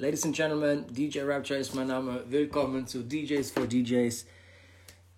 Ladies 0.00 0.24
and 0.24 0.34
Gentlemen, 0.34 0.86
DJ 0.90 1.20
Rapture 1.24 1.58
ist 1.58 1.74
mein 1.74 1.88
Name. 1.88 2.24
Willkommen 2.30 2.86
zu 2.86 3.02
DJs 3.02 3.50
for 3.50 3.66
DJs. 3.66 4.24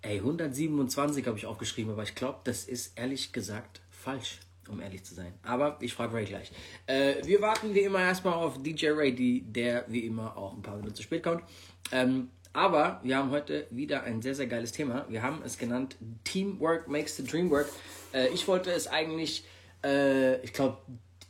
Ey, 0.01 0.17
127 0.17 1.25
habe 1.25 1.37
ich 1.37 1.45
aufgeschrieben, 1.45 1.93
aber 1.93 2.03
ich 2.03 2.15
glaube, 2.15 2.39
das 2.43 2.65
ist 2.65 2.99
ehrlich 2.99 3.31
gesagt 3.31 3.79
falsch, 3.89 4.39
um 4.67 4.81
ehrlich 4.81 5.05
zu 5.05 5.13
sein. 5.13 5.35
Aber 5.41 5.77
ich 5.79 5.93
frage 5.93 6.13
Ray 6.15 6.25
gleich. 6.25 6.51
Äh, 6.85 7.15
wir 7.23 7.39
warten 7.39 7.73
wie 7.73 7.79
immer 7.79 8.01
erstmal 8.01 8.33
auf 8.33 8.61
DJ 8.61 8.87
Ray, 8.89 9.15
die, 9.15 9.43
der 9.43 9.85
wie 9.87 10.01
immer 10.01 10.35
auch 10.35 10.53
ein 10.53 10.61
paar 10.61 10.75
Minuten 10.75 10.95
zu 10.95 11.03
spät 11.03 11.23
kommt. 11.23 11.43
Ähm, 11.93 12.31
aber 12.51 12.99
wir 13.03 13.15
haben 13.15 13.31
heute 13.31 13.67
wieder 13.69 14.03
ein 14.03 14.21
sehr, 14.21 14.35
sehr 14.35 14.47
geiles 14.47 14.73
Thema. 14.73 15.05
Wir 15.07 15.21
haben 15.21 15.43
es 15.45 15.57
genannt 15.57 15.95
Teamwork 16.25 16.89
makes 16.89 17.15
the 17.15 17.23
dream 17.23 17.49
work. 17.49 17.69
Äh, 18.13 18.27
ich 18.33 18.45
wollte 18.49 18.69
es 18.73 18.87
eigentlich, 18.87 19.45
äh, 19.81 20.41
ich 20.41 20.51
glaube, 20.51 20.79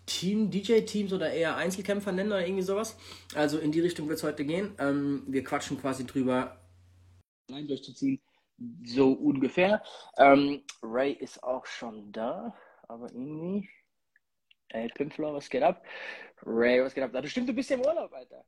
Team, 0.06 0.52
DJ-Teams 0.52 1.14
oder 1.14 1.32
eher 1.32 1.56
Einzelkämpfer 1.56 2.12
nennen 2.12 2.32
oder 2.32 2.46
irgendwie 2.46 2.64
sowas. 2.64 2.98
Also 3.36 3.57
in 3.60 3.71
die 3.71 3.80
Richtung 3.80 4.07
wird 4.07 4.18
es 4.18 4.24
heute 4.24 4.46
gehen. 4.46 4.75
Ähm, 4.80 5.24
wir 5.28 5.44
quatschen 5.44 5.80
quasi 5.80 6.06
drüber, 6.06 6.57
allein 7.50 7.68
durchzuziehen. 7.68 8.21
So 8.86 9.14
ungefähr. 9.14 9.82
Ähm, 10.18 10.64
Ray 10.82 11.14
ist 11.14 11.44
auch 11.44 11.66
schon 11.66 12.11
da, 12.11 12.56
aber 12.88 13.11
irgendwie. 13.11 13.70
Ey, 14.70 14.89
Pimpfler, 14.89 15.34
was 15.34 15.50
geht 15.50 15.64
ab? 15.64 15.84
Ray, 16.46 16.83
was 16.83 16.94
geht 16.94 17.04
ab? 17.04 17.11
Da 17.14 17.25
stimmt, 17.28 17.50
du 17.50 17.54
bist 17.54 17.70
ja 17.70 17.78
im 17.78 17.86
Urlaub, 17.86 18.11
Alter. 18.14 18.44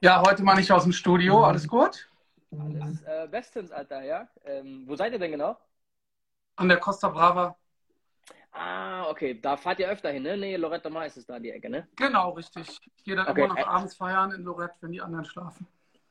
Ja, 0.00 0.22
heute 0.24 0.42
mal 0.42 0.54
nicht 0.54 0.70
aus 0.70 0.84
dem 0.84 0.92
Studio. 0.92 1.42
Alles 1.42 1.66
gut? 1.66 2.08
Alles 2.52 3.02
äh, 3.02 3.26
bestens, 3.28 3.72
Alter, 3.72 4.02
ja. 4.04 4.28
Ähm, 4.44 4.84
wo 4.86 4.94
seid 4.94 5.12
ihr 5.12 5.18
denn 5.18 5.32
genau? 5.32 5.56
An 6.56 6.68
der 6.68 6.78
Costa 6.78 7.08
Brava. 7.08 7.56
Ah, 8.58 9.06
okay. 9.10 9.34
Da 9.40 9.56
fahrt 9.56 9.78
ihr 9.80 9.88
öfter 9.88 10.10
hin, 10.10 10.22
ne? 10.24 10.36
Nee, 10.36 10.56
Loretta 10.56 10.90
Mar 10.90 11.06
ist 11.06 11.16
es 11.16 11.26
da, 11.26 11.38
die 11.38 11.50
Ecke, 11.50 11.70
ne? 11.70 11.88
Genau, 11.96 12.30
richtig. 12.30 12.80
Ich 12.96 13.04
gehe 13.04 13.14
dann 13.14 13.26
Okay, 13.26 13.42
immer 13.42 13.46
noch 13.46 13.56
äh- 13.56 13.64
abends 13.66 13.94
feiern 13.96 14.32
in 14.32 14.42
Lorette, 14.42 14.76
wenn 14.80 14.92
die 14.92 15.02
anderen 15.02 15.26
schlafen. 15.26 15.66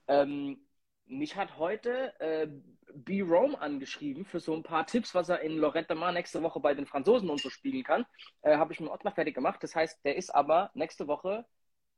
Ähm, 0.08 0.60
mich 1.06 1.36
hat 1.36 1.58
heute 1.58 2.20
äh, 2.20 2.48
B. 2.94 3.22
Rome 3.22 3.60
angeschrieben 3.60 4.26
für 4.26 4.40
so 4.40 4.54
ein 4.56 4.64
paar 4.64 4.86
Tipps, 4.88 5.14
was 5.16 5.30
er 5.30 5.42
in 5.42 5.58
Loretta 5.58 5.96
Mar 5.96 6.12
nächste 6.12 6.42
Woche 6.44 6.60
bei 6.60 6.74
den 6.74 6.86
Franzosen 6.86 7.30
und 7.30 7.42
so 7.42 7.50
spielen 7.50 7.84
kann. 7.84 8.06
Äh, 8.42 8.58
Habe 8.58 8.74
ich 8.74 8.80
mit 8.80 8.90
Ottmar 8.90 9.14
fertig 9.14 9.36
gemacht. 9.36 9.62
Das 9.64 9.76
heißt, 9.76 10.04
der 10.06 10.16
ist 10.16 10.34
aber 10.34 10.72
nächste 10.74 11.08
Woche 11.08 11.46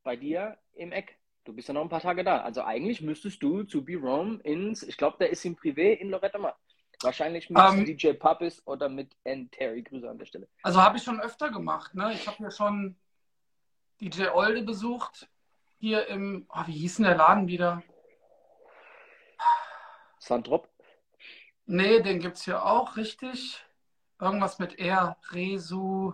bei 0.03 0.15
dir 0.15 0.57
im 0.73 0.91
Eck. 0.91 1.17
Du 1.45 1.53
bist 1.53 1.67
ja 1.67 1.73
noch 1.73 1.81
ein 1.81 1.89
paar 1.89 2.01
Tage 2.01 2.23
da. 2.23 2.41
Also 2.41 2.63
eigentlich 2.63 3.01
müsstest 3.01 3.41
du 3.43 3.63
zu 3.63 3.83
B. 3.85 3.95
Rome 3.95 4.39
ins, 4.43 4.83
ich 4.83 4.97
glaube, 4.97 5.17
der 5.19 5.29
ist 5.31 5.45
im 5.45 5.55
Privé 5.55 5.93
in 5.93 6.09
Loretta 6.09 6.37
Mar. 6.37 6.57
Wahrscheinlich 7.01 7.49
mit 7.49 7.61
Ähm. 7.61 7.85
DJ 7.85 8.13
Pappis 8.13 8.61
oder 8.65 8.89
mit 8.89 9.15
N. 9.23 9.49
Terry. 9.51 9.83
Grüße 9.83 10.09
an 10.09 10.17
der 10.17 10.25
Stelle. 10.25 10.47
Also 10.63 10.81
habe 10.81 10.97
ich 10.97 11.03
schon 11.03 11.21
öfter 11.21 11.49
gemacht. 11.49 11.95
Ne? 11.95 12.13
Ich 12.13 12.27
habe 12.27 12.43
ja 12.43 12.51
schon 12.51 12.97
DJ 14.01 14.27
Olde 14.27 14.63
besucht. 14.63 15.29
Hier 15.79 16.07
im, 16.07 16.45
oh, 16.49 16.63
wie 16.65 16.73
hieß 16.73 16.97
denn 16.97 17.05
der 17.05 17.15
Laden 17.15 17.47
wieder? 17.47 17.83
Sandrop. 20.19 20.69
Nee, 21.65 22.01
den 22.01 22.19
gibt 22.19 22.37
es 22.37 22.43
hier 22.43 22.65
auch, 22.65 22.97
richtig. 22.97 23.63
Irgendwas 24.19 24.59
mit 24.59 24.77
R, 24.79 25.17
Resu. 25.31 26.13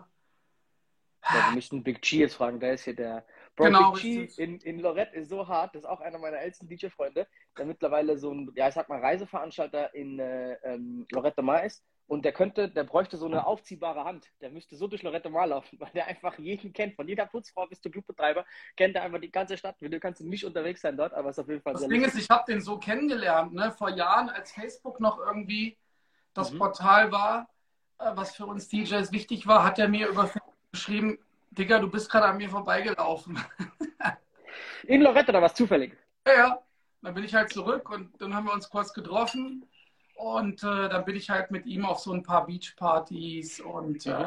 Ja, 1.23 1.47
wir 1.47 1.55
müssten 1.55 1.83
Big 1.83 2.02
G 2.02 2.17
jetzt 2.17 2.36
fragen, 2.36 2.59
der 2.59 2.75
ist 2.75 2.83
hier 2.83 2.95
der. 2.95 3.25
Bro, 3.56 3.66
Genau, 3.66 3.92
Big 3.94 4.02
G 4.02 4.23
in, 4.44 4.59
in 4.59 4.80
Lorette 4.80 5.16
ist 5.16 5.30
so 5.30 5.48
hart, 5.48 5.75
das 5.75 5.84
ist 5.84 5.89
auch 5.89 6.02
einer 6.02 6.17
meiner 6.20 6.38
ältesten 6.39 6.67
DJ-Freunde, 6.67 7.25
der 7.58 7.66
mittlerweile 7.66 8.17
so 8.17 8.31
ein, 8.34 8.52
ja, 8.56 8.67
ich 8.67 8.73
sag 8.73 8.89
mal, 8.89 9.00
Reiseveranstalter 9.00 9.94
in 9.95 10.20
äh, 10.20 10.53
ähm, 10.64 11.06
Lorette 11.11 11.42
Mar 11.42 11.64
ist. 11.64 11.83
Und 12.08 12.23
der 12.23 12.33
könnte, 12.33 12.70
der 12.70 12.83
bräuchte 12.83 13.17
so 13.17 13.26
eine 13.26 13.48
aufziehbare 13.48 14.03
Hand. 14.03 14.30
Der 14.39 14.52
müsste 14.52 14.76
so 14.76 14.88
durch 14.88 15.02
Lorette 15.02 15.30
Mar 15.30 15.48
laufen, 15.48 15.78
weil 15.80 15.89
der 15.95 16.06
einfach 16.08 16.38
jeden 16.38 16.72
kennt. 16.73 16.95
Von 16.95 17.08
jeder 17.08 17.26
Putzfrau 17.26 17.66
bis 17.67 17.81
zum 17.81 17.92
Clubbetreiber 17.94 18.45
kennt 18.76 18.95
er 18.95 19.03
einfach 19.03 19.20
die 19.20 19.31
ganze 19.31 19.58
Stadt. 19.58 19.76
Du 19.80 20.00
kannst 20.00 20.22
nicht 20.22 20.45
unterwegs 20.45 20.81
sein 20.81 20.98
dort, 20.98 21.14
aber 21.14 21.30
es 21.30 21.38
ist 21.38 21.44
auf 21.44 21.50
jeden 21.50 21.61
Fall 21.61 21.73
Das 21.73 21.81
Ding 21.88 22.02
lustig. 22.02 22.20
ist, 22.20 22.23
ich 22.26 22.30
habe 22.30 22.44
den 22.52 22.61
so 22.61 22.78
kennengelernt, 22.78 23.53
ne? 23.53 23.72
vor 23.72 23.89
Jahren, 23.89 24.30
als 24.30 24.52
Facebook 24.52 25.00
noch 25.00 25.17
irgendwie 25.20 25.77
das 26.33 26.52
Mhm. 26.52 26.58
Portal 26.60 27.11
war, 27.11 27.49
äh, 27.99 28.11
was 28.14 28.36
für 28.36 28.45
uns 28.45 28.67
DJs 28.67 29.11
wichtig 29.14 29.48
war, 29.48 29.64
hat 29.64 29.80
er 29.80 29.88
mir 29.88 30.08
über 30.10 30.27
Facebook 30.27 30.54
geschrieben, 30.73 31.17
Digga, 31.58 31.80
du 31.80 31.89
bist 31.89 32.10
gerade 32.10 32.27
an 32.27 32.38
mir 32.38 32.49
vorbeigelaufen. 32.49 33.39
In 34.83 35.02
Lorette 35.02 35.32
oder 35.32 35.42
was 35.42 35.55
zufällig? 35.55 35.98
ja, 36.27 36.33
ja. 36.33 36.61
Dann 37.02 37.14
bin 37.14 37.23
ich 37.23 37.36
halt 37.36 37.54
zurück 37.54 37.92
und 37.92 38.20
dann 38.20 38.33
haben 38.33 38.48
wir 38.48 38.54
uns 38.54 38.67
kurz 38.67 38.92
getroffen 38.92 39.64
und 40.15 40.64
äh, 40.64 40.89
dann 40.89 41.05
bin 41.05 41.15
ich 41.15 41.30
halt 41.30 41.52
mit 41.52 41.67
ihm 41.67 41.86
auf 41.86 41.99
so 41.99 42.11
ein 42.11 42.23
paar 42.23 42.48
Beachpartys 42.48 43.60
und 43.60 44.08
äh, 44.08 44.26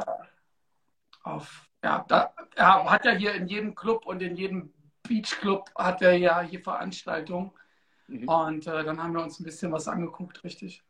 auf, 1.24 1.68
ja, 1.82 2.04
da, 2.06 2.32
er 2.54 2.88
hat 2.88 3.04
ja 3.04 3.10
hier 3.10 3.34
in 3.34 3.48
jedem 3.48 3.74
Club 3.74 4.06
und 4.06 4.22
in 4.22 4.36
jedem 4.36 4.72
Beachclub 5.02 5.70
hat 5.74 6.02
er 6.02 6.16
ja 6.16 6.40
hier 6.40 6.60
Veranstaltungen. 6.60 7.50
Mhm. 8.06 8.28
Und 8.28 8.66
äh, 8.68 8.84
dann 8.84 9.02
haben 9.02 9.14
wir 9.14 9.22
uns 9.22 9.40
ein 9.40 9.44
bisschen 9.44 9.72
was 9.72 9.88
angeguckt, 9.88 10.44
richtig. 10.44 10.84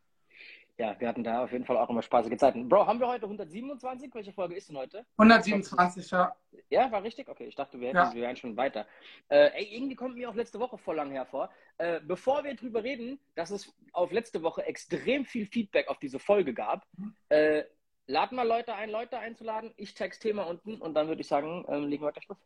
Ja, 0.79 0.97
wir 0.97 1.09
hatten 1.09 1.25
da 1.25 1.43
auf 1.43 1.51
jeden 1.51 1.65
Fall 1.65 1.75
auch 1.75 1.89
immer 1.89 2.01
spaßige 2.01 2.37
Zeiten. 2.37 2.69
Bro, 2.69 2.87
haben 2.87 3.01
wir 3.01 3.07
heute 3.09 3.25
127? 3.25 4.15
Welche 4.15 4.31
Folge 4.31 4.55
ist 4.55 4.69
denn 4.69 4.77
heute? 4.77 5.05
127, 5.17 6.09
ja. 6.09 6.33
Ja, 6.69 6.89
war 6.89 7.03
richtig? 7.03 7.27
Okay, 7.27 7.47
ich 7.47 7.55
dachte, 7.55 7.81
wir, 7.81 7.89
hätten, 7.89 7.97
Ja. 7.97 8.13
wir 8.13 8.21
wären 8.21 8.37
schon 8.37 8.55
weiter. 8.55 8.87
Äh, 9.27 9.49
ey, 9.55 9.75
irgendwie 9.75 9.95
kommt 9.95 10.15
mir 10.15 10.29
auch 10.29 10.35
letzte 10.35 10.57
Woche 10.57 10.77
voll 10.77 10.95
lang 10.95 11.11
hervor. 11.11 11.49
Äh, 11.79 11.99
bevor 11.99 12.45
wir 12.45 12.55
drüber 12.55 12.81
reden, 12.81 13.19
dass 13.35 13.51
es 13.51 13.75
auf 13.91 14.13
letzte 14.13 14.41
Woche 14.41 14.65
extrem 14.65 15.25
viel 15.25 15.45
Feedback 15.47 15.89
auf 15.89 15.99
diese 15.99 16.17
Folge 16.17 16.53
gab, 16.53 16.87
äh, 17.27 17.65
laden 18.07 18.37
wir 18.37 18.45
Leute 18.45 18.73
ein, 18.73 18.89
Leute 18.89 19.19
einzuladen. 19.19 19.73
Ich 19.75 19.95
text 19.95 20.21
Thema 20.21 20.43
unten 20.43 20.75
und 20.79 20.93
dann 20.93 21.09
würde 21.09 21.19
ich 21.19 21.27
sagen, 21.27 21.65
ähm, 21.67 21.89
legen 21.89 22.05
wir 22.05 22.13
gleich 22.13 22.29
los. 22.29 22.37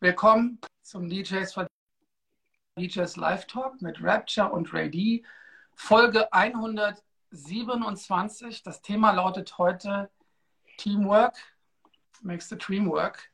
Willkommen 0.00 0.58
zum 0.82 1.08
DJs 1.08 1.64
DJs 2.76 3.16
Live 3.18 3.46
Talk 3.46 3.80
mit 3.80 4.02
Rapture 4.02 4.50
und 4.50 4.74
Ray 4.74 4.90
D. 4.90 5.24
Folge 5.76 6.32
127. 7.32 8.62
Das 8.62 8.82
Thema 8.82 9.12
lautet 9.12 9.58
heute 9.58 10.10
Teamwork 10.76 11.36
makes 12.22 12.48
the 12.48 12.56
dream 12.56 12.88
work. 12.90 13.30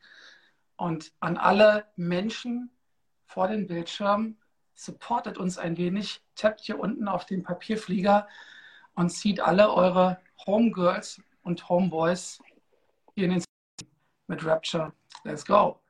Und 0.76 1.12
an 1.20 1.36
alle 1.36 1.86
Menschen 1.96 2.70
vor 3.26 3.48
den 3.48 3.66
Bildschirmen, 3.66 4.38
supportet 4.74 5.38
uns 5.38 5.56
ein 5.56 5.76
wenig, 5.78 6.22
tappt 6.34 6.60
hier 6.60 6.78
unten 6.78 7.08
auf 7.08 7.24
den 7.24 7.42
Papierflieger 7.42 8.28
und 8.94 9.08
zieht 9.08 9.40
alle 9.40 9.72
eure 9.72 10.20
Homegirls 10.46 11.22
und 11.42 11.66
Homeboys 11.68 12.42
hier 13.14 13.24
in 13.24 13.30
den 13.30 13.44
mit 14.26 14.44
Rapture. 14.44 14.92
Let's 15.24 15.44
go. 15.44 15.80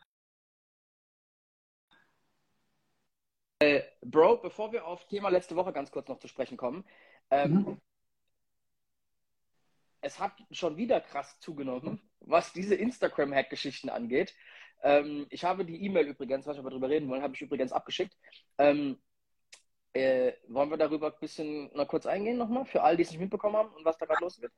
Bro, 4.03 4.37
bevor 4.37 4.71
wir 4.71 4.87
auf 4.87 5.07
Thema 5.09 5.31
letzte 5.31 5.57
Woche 5.57 5.73
ganz 5.73 5.91
kurz 5.91 6.09
noch 6.09 6.19
zu 6.19 6.29
sprechen 6.29 6.57
kommen, 6.57 6.85
ähm, 7.31 7.55
Mhm. 7.55 7.81
Es 10.07 10.21
hat 10.21 10.33
schon 10.53 10.77
wieder 10.77 11.01
krass 11.01 11.39
zugenommen, 11.41 12.01
was 12.21 12.53
diese 12.53 12.77
Instagram-Hack-Geschichten 12.77 13.91
angeht. 13.91 14.35
Ähm, 14.83 15.27
ich 15.31 15.45
habe 15.45 15.65
die 15.65 15.85
E-Mail 15.85 16.07
übrigens, 16.07 16.47
was 16.47 16.57
wir 16.57 16.63
darüber 16.63 16.89
reden 16.89 17.09
wollen, 17.09 17.23
habe 17.23 17.35
ich 17.35 17.43
übrigens 17.43 17.73
abgeschickt. 17.73 18.17
Ähm, 18.57 19.01
äh, 19.93 20.33
wollen 20.49 20.71
wir 20.71 20.77
darüber 20.77 21.09
ein 21.09 21.21
bisschen 21.21 21.75
noch 21.75 21.89
kurz 21.89 22.07
eingehen 22.07 22.39
nochmal, 22.39 22.67
für 22.67 22.83
alle, 22.83 22.97
die 22.97 23.03
es 23.03 23.11
nicht 23.11 23.19
mitbekommen 23.19 23.57
haben 23.57 23.71
und 23.71 23.85
was 23.85 23.99
da 23.99 24.07
gerade 24.07 24.23
los 24.23 24.41
wird? 24.41 24.53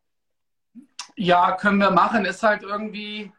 Ja, 1.17 1.53
können 1.53 1.79
wir 1.79 1.91
machen. 1.91 2.27
Ist 2.27 2.43
halt 2.43 2.63
irgendwie 2.63 3.33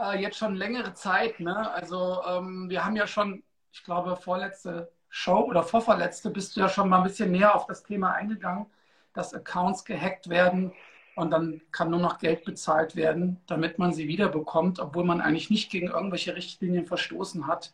äh, 0.00 0.18
jetzt 0.20 0.38
schon 0.38 0.56
längere 0.56 0.94
Zeit. 0.94 1.40
Ne? 1.40 1.70
Also 1.72 2.22
ähm, 2.26 2.70
wir 2.70 2.84
haben 2.84 2.96
ja 2.96 3.06
schon, 3.06 3.44
ich 3.70 3.84
glaube, 3.84 4.16
vorletzte 4.16 4.90
Show 5.10 5.40
oder 5.40 5.62
vorvorletzte 5.62 6.30
bist 6.30 6.56
du 6.56 6.60
ja 6.60 6.68
schon 6.70 6.88
mal 6.88 6.98
ein 6.98 7.04
bisschen 7.04 7.32
näher 7.32 7.54
auf 7.54 7.66
das 7.66 7.82
Thema 7.82 8.12
eingegangen, 8.12 8.66
dass 9.12 9.34
Accounts 9.34 9.84
gehackt 9.84 10.30
werden 10.30 10.72
und 11.18 11.30
dann 11.30 11.60
kann 11.72 11.90
nur 11.90 12.00
noch 12.00 12.18
Geld 12.18 12.44
bezahlt 12.44 12.96
werden, 12.96 13.40
damit 13.46 13.78
man 13.78 13.92
sie 13.92 14.08
wiederbekommt, 14.08 14.78
obwohl 14.80 15.04
man 15.04 15.20
eigentlich 15.20 15.50
nicht 15.50 15.70
gegen 15.70 15.88
irgendwelche 15.88 16.36
Richtlinien 16.36 16.86
verstoßen 16.86 17.46
hat. 17.46 17.72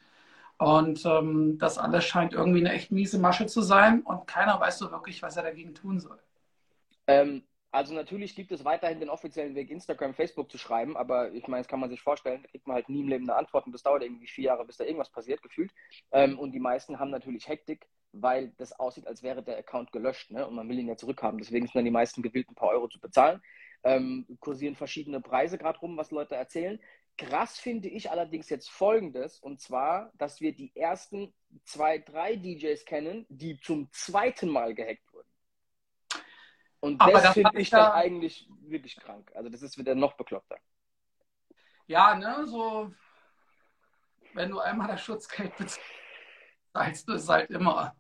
Und 0.59 1.05
ähm, 1.05 1.59
das 1.59 1.79
alles 1.79 2.05
scheint 2.05 2.33
irgendwie 2.33 2.61
eine 2.61 2.73
echt 2.73 2.91
miese 2.93 3.19
Masche 3.19 3.47
zu 3.47 3.61
sein 3.63 4.03
und 4.03 4.27
keiner 4.27 4.59
weiß 4.61 4.79
so 4.79 4.91
wirklich, 4.91 5.23
was 5.23 5.37
er 5.37 5.43
dagegen 5.43 5.75
tun 5.75 6.01
soll. 6.01 6.19
Ähm, 7.07 7.43
also 7.71 7.93
natürlich 7.93 8.37
gibt 8.37 8.53
es 8.53 8.65
weiterhin 8.65 9.01
den 9.01 9.11
offiziellen 9.11 9.55
Weg, 9.57 9.69
Instagram, 9.71 10.15
Facebook 10.15 10.51
zu 10.51 10.59
schreiben, 10.59 10.97
aber 10.97 11.33
ich 11.33 11.49
meine, 11.49 11.63
das 11.63 11.69
kann 11.69 11.81
man 11.81 11.91
sich 11.91 12.01
vorstellen, 12.01 12.43
da 12.43 12.49
kriegt 12.49 12.67
man 12.69 12.77
halt 12.77 12.89
nie 12.89 13.01
im 13.01 13.09
Leben 13.09 13.29
eine 13.29 13.37
Antwort 13.37 13.67
und 13.67 13.73
das 13.73 13.83
dauert 13.83 14.03
irgendwie 14.03 14.29
vier 14.29 14.45
Jahre, 14.45 14.65
bis 14.65 14.77
da 14.77 14.85
irgendwas 14.85 15.11
passiert, 15.11 15.43
gefühlt. 15.43 15.73
Ähm, 16.13 16.39
und 16.39 16.53
die 16.53 16.61
meisten 16.61 16.99
haben 17.01 17.11
natürlich 17.11 17.49
Hektik, 17.49 17.89
weil 18.21 18.53
das 18.57 18.73
aussieht, 18.73 19.07
als 19.07 19.23
wäre 19.23 19.43
der 19.43 19.59
Account 19.59 19.93
gelöscht 19.93 20.31
ne? 20.31 20.47
und 20.47 20.55
man 20.55 20.69
will 20.69 20.79
ihn 20.79 20.89
ja 20.89 20.97
zurückhaben. 20.97 21.39
Deswegen 21.39 21.67
sind 21.67 21.77
dann 21.77 21.85
die 21.85 21.91
meisten 21.91 22.23
gewillt, 22.23 22.51
ein 22.51 22.55
paar 22.55 22.71
Euro 22.71 22.89
zu 22.89 23.01
bezahlen. 23.01 23.43
Ähm, 23.83 24.27
kursieren 24.41 24.77
verschiedene 24.77 25.21
Preise 25.21 25.59
gerade 25.59 25.79
rum, 25.81 25.97
was 25.97 26.11
Leute 26.11 26.35
erzählen. 26.35 26.81
Krass 27.17 27.59
finde 27.59 27.89
ich 27.89 28.11
allerdings 28.11 28.49
jetzt 28.49 28.71
Folgendes, 28.71 29.39
und 29.39 29.61
zwar, 29.61 30.11
dass 30.15 30.41
wir 30.41 30.55
die 30.55 30.75
ersten 30.75 31.33
zwei, 31.65 31.99
drei 31.99 32.37
DJs 32.37 32.85
kennen, 32.85 33.27
die 33.29 33.61
zum 33.61 33.89
zweiten 33.93 34.49
Mal 34.49 34.75
gehackt 34.75 35.13
wurden. 35.13 35.29
Und 36.81 37.01
das 37.01 37.23
das 37.23 37.33
finde 37.35 37.61
ich 37.61 37.71
dann 37.71 37.93
eigentlich 37.93 38.49
wirklich 38.63 38.97
krank. 38.97 39.31
Also 39.35 39.49
das 39.49 39.63
ist 39.63 39.79
wieder 39.79 39.95
noch 39.95 40.15
bekloppter. 40.15 40.57
Ja, 41.87 42.17
ne, 42.17 42.47
so 42.47 42.93
wenn 44.35 44.51
du 44.51 44.59
einmal 44.59 44.89
das 44.89 45.03
Schutzgeld 45.03 45.53
bezahlst, 45.57 47.09
du 47.09 47.13
es 47.15 47.29
halt 47.29 47.51
immer. 47.51 47.97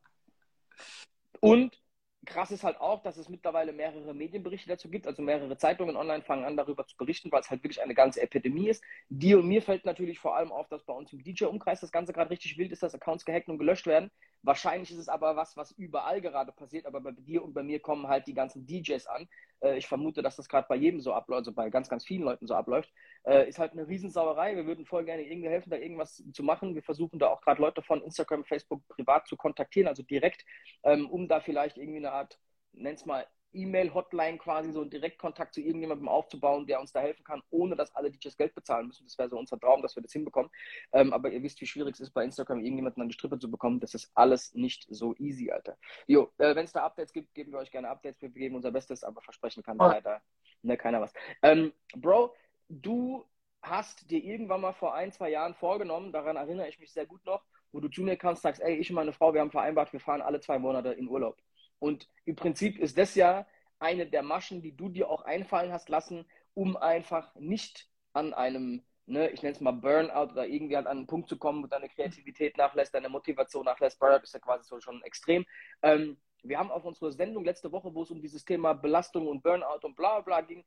Und 1.44 1.78
krass 2.26 2.50
ist 2.50 2.64
halt 2.64 2.80
auch, 2.80 3.02
dass 3.02 3.18
es 3.18 3.28
mittlerweile 3.28 3.72
mehrere 3.72 4.14
Medienberichte 4.14 4.68
dazu 4.68 4.88
gibt. 4.88 5.06
Also 5.06 5.22
mehrere 5.22 5.58
Zeitungen 5.58 5.94
online 5.96 6.22
fangen 6.22 6.44
an, 6.44 6.56
darüber 6.56 6.86
zu 6.86 6.96
berichten, 6.96 7.30
weil 7.30 7.40
es 7.42 7.50
halt 7.50 7.62
wirklich 7.62 7.82
eine 7.82 7.94
ganze 7.94 8.22
Epidemie 8.22 8.68
ist. 8.68 8.82
Dir 9.10 9.38
und 9.38 9.46
mir 9.48 9.60
fällt 9.60 9.84
natürlich 9.84 10.18
vor 10.18 10.36
allem 10.36 10.50
auf, 10.52 10.68
dass 10.68 10.84
bei 10.84 10.94
uns 10.94 11.12
im 11.12 11.22
DJ-Umkreis 11.22 11.80
das 11.80 11.92
Ganze 11.92 12.12
gerade 12.14 12.30
richtig 12.30 12.56
wild 12.56 12.72
ist, 12.72 12.82
dass 12.82 12.94
Accounts 12.94 13.26
gehackt 13.26 13.48
und 13.48 13.58
gelöscht 13.58 13.86
werden. 13.86 14.10
Wahrscheinlich 14.42 14.90
ist 14.90 14.98
es 14.98 15.08
aber 15.08 15.36
was, 15.36 15.56
was 15.56 15.72
überall 15.72 16.20
gerade 16.22 16.52
passiert, 16.52 16.86
aber 16.86 17.00
bei 17.02 17.12
dir 17.12 17.44
und 17.44 17.52
bei 17.52 17.62
mir 17.62 17.80
kommen 17.80 18.08
halt 18.08 18.26
die 18.26 18.34
ganzen 18.34 18.66
DJs 18.66 19.06
an. 19.06 19.28
Äh, 19.64 19.78
ich 19.78 19.86
vermute, 19.88 20.22
dass 20.22 20.36
das 20.36 20.48
gerade 20.48 20.66
bei 20.68 20.76
jedem 20.76 21.00
so 21.00 21.12
abläuft, 21.12 21.40
also 21.40 21.52
bei 21.52 21.70
ganz, 21.70 21.88
ganz 21.88 22.04
vielen 22.04 22.22
Leuten 22.22 22.46
so 22.46 22.54
abläuft. 22.54 22.92
Äh, 23.24 23.48
ist 23.48 23.58
halt 23.58 23.72
eine 23.72 23.88
Riesensauerei. 23.88 24.54
Wir 24.56 24.66
würden 24.66 24.84
voll 24.84 25.04
gerne 25.04 25.22
irgendwie 25.22 25.48
helfen, 25.48 25.70
da 25.70 25.76
irgendwas 25.76 26.22
zu 26.32 26.42
machen. 26.42 26.74
Wir 26.74 26.82
versuchen 26.82 27.18
da 27.18 27.28
auch 27.28 27.40
gerade 27.40 27.60
Leute 27.60 27.82
von 27.82 28.02
Instagram, 28.02 28.44
Facebook 28.44 28.86
privat 28.88 29.26
zu 29.26 29.36
kontaktieren, 29.36 29.88
also 29.88 30.02
direkt, 30.02 30.44
ähm, 30.82 31.08
um 31.10 31.28
da 31.28 31.40
vielleicht 31.40 31.78
irgendwie 31.78 31.98
eine 31.98 32.12
Art, 32.12 32.38
nenn's 32.72 33.06
mal, 33.06 33.26
E-Mail-Hotline 33.54 34.38
quasi 34.38 34.72
so 34.72 34.80
einen 34.80 34.90
Direktkontakt 34.90 35.54
zu 35.54 35.60
irgendjemandem 35.60 36.08
aufzubauen, 36.08 36.66
der 36.66 36.80
uns 36.80 36.92
da 36.92 37.00
helfen 37.00 37.24
kann, 37.24 37.42
ohne 37.50 37.76
dass 37.76 37.94
alle 37.94 38.10
DJs 38.10 38.36
Geld 38.36 38.54
bezahlen 38.54 38.86
müssen. 38.86 39.04
Das 39.04 39.16
wäre 39.18 39.28
so 39.28 39.38
unser 39.38 39.58
Traum, 39.58 39.82
dass 39.82 39.96
wir 39.96 40.02
das 40.02 40.12
hinbekommen. 40.12 40.50
Ähm, 40.92 41.12
aber 41.12 41.30
ihr 41.30 41.42
wisst, 41.42 41.60
wie 41.60 41.66
schwierig 41.66 41.94
es 41.94 42.00
ist, 42.00 42.10
bei 42.10 42.24
Instagram 42.24 42.60
irgendjemanden 42.60 43.02
an 43.02 43.08
die 43.08 43.14
Strippe 43.14 43.38
zu 43.38 43.50
bekommen. 43.50 43.80
Das 43.80 43.94
ist 43.94 44.10
alles 44.14 44.54
nicht 44.54 44.86
so 44.90 45.14
easy, 45.18 45.50
Alter. 45.50 45.76
Jo, 46.06 46.30
äh, 46.38 46.54
wenn 46.54 46.64
es 46.64 46.72
da 46.72 46.84
Updates 46.84 47.12
gibt, 47.12 47.34
geben 47.34 47.52
wir 47.52 47.58
euch 47.58 47.70
gerne 47.70 47.88
Updates. 47.88 48.20
Wir 48.20 48.28
geben 48.30 48.56
unser 48.56 48.72
Bestes, 48.72 49.04
aber 49.04 49.20
versprechen 49.20 49.62
kann 49.62 49.78
oh. 49.80 49.86
leider 49.86 50.22
ne, 50.62 50.76
keiner 50.76 51.00
was. 51.00 51.12
Ähm, 51.42 51.72
Bro, 51.94 52.34
du 52.68 53.24
hast 53.62 54.10
dir 54.10 54.22
irgendwann 54.22 54.60
mal 54.60 54.72
vor 54.72 54.94
ein, 54.94 55.12
zwei 55.12 55.30
Jahren 55.30 55.54
vorgenommen, 55.54 56.12
daran 56.12 56.36
erinnere 56.36 56.68
ich 56.68 56.78
mich 56.78 56.92
sehr 56.92 57.06
gut 57.06 57.24
noch, 57.24 57.42
wo 57.72 57.80
du 57.80 57.88
zu 57.88 58.02
mir 58.02 58.16
kannst, 58.16 58.42
sagst, 58.42 58.60
ey, 58.60 58.76
ich 58.76 58.90
und 58.90 58.96
meine 58.96 59.12
Frau, 59.12 59.32
wir 59.32 59.40
haben 59.40 59.50
vereinbart, 59.50 59.92
wir 59.92 60.00
fahren 60.00 60.22
alle 60.22 60.40
zwei 60.40 60.58
Monate 60.58 60.90
in 60.92 61.08
Urlaub. 61.08 61.40
Und 61.78 62.08
im 62.24 62.36
Prinzip 62.36 62.78
ist 62.78 62.98
das 62.98 63.14
ja 63.14 63.46
eine 63.78 64.06
der 64.06 64.22
Maschen, 64.22 64.62
die 64.62 64.76
du 64.76 64.88
dir 64.88 65.10
auch 65.10 65.22
einfallen 65.22 65.72
hast 65.72 65.88
lassen, 65.88 66.26
um 66.54 66.76
einfach 66.76 67.34
nicht 67.36 67.88
an 68.12 68.32
einem, 68.32 68.84
ne, 69.06 69.30
ich 69.30 69.42
nenne 69.42 69.54
es 69.54 69.60
mal 69.60 69.72
Burnout 69.72 70.32
oder 70.32 70.46
irgendwie 70.46 70.76
halt 70.76 70.86
an 70.86 70.98
einen 70.98 71.06
Punkt 71.06 71.28
zu 71.28 71.36
kommen, 71.38 71.62
wo 71.62 71.66
deine 71.66 71.88
Kreativität 71.88 72.56
nachlässt, 72.56 72.94
deine 72.94 73.08
Motivation 73.08 73.64
nachlässt. 73.64 73.98
Burnout 73.98 74.22
ist 74.22 74.34
ja 74.34 74.40
quasi 74.40 74.64
so 74.68 74.80
schon 74.80 75.02
extrem. 75.02 75.44
Ähm, 75.82 76.16
wir 76.42 76.58
haben 76.58 76.70
auf 76.70 76.84
unserer 76.84 77.12
Sendung 77.12 77.44
letzte 77.44 77.72
Woche, 77.72 77.94
wo 77.94 78.02
es 78.02 78.10
um 78.10 78.20
dieses 78.20 78.44
Thema 78.44 78.74
Belastung 78.74 79.26
und 79.26 79.42
Burnout 79.42 79.80
und 79.82 79.96
bla 79.96 80.20
bla 80.20 80.40
ging, 80.42 80.64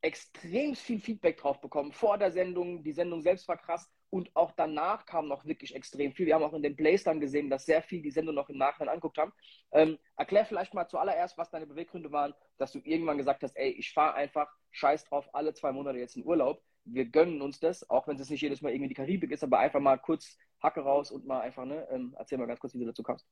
extrem 0.00 0.74
viel 0.74 1.00
Feedback 1.00 1.38
drauf 1.38 1.60
bekommen. 1.60 1.92
Vor 1.92 2.18
der 2.18 2.30
Sendung, 2.30 2.82
die 2.84 2.92
Sendung 2.92 3.20
selbst 3.22 3.48
war 3.48 3.56
krass 3.56 3.90
und 4.10 4.34
auch 4.34 4.52
danach 4.52 5.04
kam 5.04 5.28
noch 5.28 5.44
wirklich 5.44 5.74
extrem 5.74 6.12
viel. 6.12 6.26
Wir 6.26 6.34
haben 6.34 6.42
auch 6.42 6.54
in 6.54 6.62
den 6.62 6.76
Plays 6.76 7.04
dann 7.04 7.20
gesehen, 7.20 7.50
dass 7.50 7.66
sehr 7.66 7.82
viel 7.82 8.02
die 8.02 8.10
Sendung 8.10 8.34
noch 8.34 8.48
im 8.48 8.56
Nachhinein 8.56 8.94
anguckt 8.94 9.18
haben. 9.18 9.32
Ähm, 9.72 9.98
erklär 10.16 10.46
vielleicht 10.46 10.72
mal 10.74 10.88
zuallererst, 10.88 11.36
was 11.36 11.50
deine 11.50 11.66
Beweggründe 11.66 12.10
waren, 12.10 12.34
dass 12.56 12.72
du 12.72 12.80
irgendwann 12.84 13.18
gesagt 13.18 13.42
hast, 13.42 13.56
ey, 13.56 13.70
ich 13.70 13.92
fahre 13.92 14.14
einfach 14.14 14.48
scheiß 14.70 15.04
drauf, 15.04 15.28
alle 15.34 15.52
zwei 15.52 15.72
Monate 15.72 15.98
jetzt 15.98 16.16
in 16.16 16.24
Urlaub. 16.24 16.62
Wir 16.84 17.04
gönnen 17.04 17.42
uns 17.42 17.60
das, 17.60 17.88
auch 17.90 18.08
wenn 18.08 18.18
es 18.18 18.30
nicht 18.30 18.40
jedes 18.40 18.62
Mal 18.62 18.72
irgendwie 18.72 18.88
die 18.88 18.94
Karibik 18.94 19.30
ist, 19.30 19.44
aber 19.44 19.58
einfach 19.58 19.80
mal 19.80 19.98
kurz 19.98 20.38
Hacke 20.62 20.80
raus 20.80 21.10
und 21.10 21.26
mal 21.26 21.40
einfach, 21.40 21.66
ne, 21.66 21.86
ähm, 21.90 22.14
erzähl 22.18 22.38
mal 22.38 22.46
ganz 22.46 22.60
kurz, 22.60 22.74
wie 22.74 22.78
du 22.78 22.86
dazu 22.86 23.02
kamst. 23.02 23.26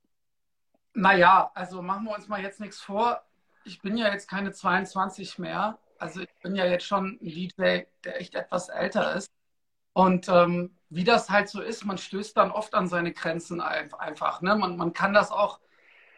Naja, 0.93 1.51
also 1.55 1.81
machen 1.81 2.05
wir 2.05 2.15
uns 2.15 2.27
mal 2.27 2.41
jetzt 2.41 2.59
nichts 2.59 2.79
vor. 2.79 3.23
Ich 3.65 3.81
bin 3.81 3.97
ja 3.97 4.11
jetzt 4.11 4.29
keine 4.29 4.51
22 4.51 5.39
mehr. 5.39 5.79
Also 5.97 6.21
ich 6.21 6.33
bin 6.41 6.55
ja 6.55 6.65
jetzt 6.65 6.85
schon 6.85 7.17
ein 7.21 7.25
DJ, 7.27 7.85
der 8.03 8.21
echt 8.21 8.35
etwas 8.35 8.69
älter 8.69 9.15
ist. 9.15 9.31
Und 9.97 10.29
ähm, 10.29 10.77
wie 10.89 11.03
das 11.03 11.31
halt 11.31 11.49
so 11.49 11.59
ist, 11.59 11.83
man 11.83 11.97
stößt 11.97 12.37
dann 12.37 12.51
oft 12.51 12.75
an 12.75 12.87
seine 12.87 13.13
Grenzen 13.13 13.61
einfach. 13.61 14.43
Ne? 14.43 14.55
Man, 14.55 14.77
man 14.77 14.93
kann 14.93 15.11
das 15.11 15.31
auch 15.31 15.59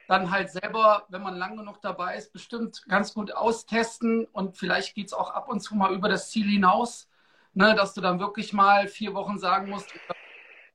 dann 0.10 0.32
halt 0.32 0.52
selber, 0.52 1.06
wenn 1.08 1.22
man 1.22 1.38
lang 1.38 1.56
genug 1.56 1.82
dabei 1.82 2.18
ist, 2.18 2.34
bestimmt 2.34 2.84
ganz 2.90 3.14
gut 3.14 3.34
austesten 3.34 4.26
und 4.26 4.58
vielleicht 4.58 4.96
geht 4.96 5.08
es 5.08 5.14
auch 5.14 5.30
ab 5.30 5.48
und 5.48 5.62
zu 5.62 5.76
mal 5.76 5.94
über 5.94 6.10
das 6.10 6.30
Ziel 6.30 6.46
hinaus, 6.46 7.08
ne? 7.54 7.74
dass 7.74 7.94
du 7.94 8.02
dann 8.02 8.20
wirklich 8.20 8.52
mal 8.52 8.90
vier 8.90 9.14
Wochen 9.14 9.38
sagen 9.38 9.70
musst, 9.70 9.94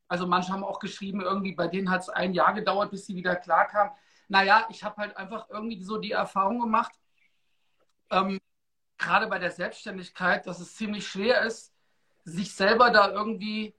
also 0.09 0.27
manche 0.27 0.51
haben 0.51 0.65
auch 0.65 0.79
geschrieben, 0.79 1.21
irgendwie 1.21 1.55
bei 1.55 1.69
denen 1.69 1.91
hat 1.91 2.01
es 2.01 2.09
ein 2.09 2.33
Jahr 2.33 2.55
gedauert, 2.55 2.91
bis 2.91 3.05
sie 3.05 3.17
wieder 3.17 3.37
klar 3.37 3.67
kamen. 3.67 3.91
Naja, 4.29 4.67
ich 4.71 4.83
habe 4.83 4.97
halt 4.97 5.15
einfach 5.19 5.51
irgendwie 5.51 5.83
so 5.83 5.99
die 5.99 6.13
Erfahrung 6.13 6.59
gemacht, 6.59 6.99
ähm, 8.11 8.41
gerade 8.97 9.27
bei 9.27 9.39
der 9.39 9.51
Selbstständigkeit, 9.51 10.47
dass 10.47 10.59
es 10.59 10.75
ziemlich 10.75 11.07
schwer 11.07 11.43
ist, 11.43 11.74
sich 12.25 12.55
selber 12.55 12.91
da 12.91 13.11
irgendwie 13.11 13.75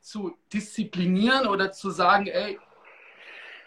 zu 0.00 0.36
disziplinieren 0.52 1.46
oder 1.46 1.72
zu 1.72 1.90
sagen, 1.90 2.26
ey, 2.26 2.58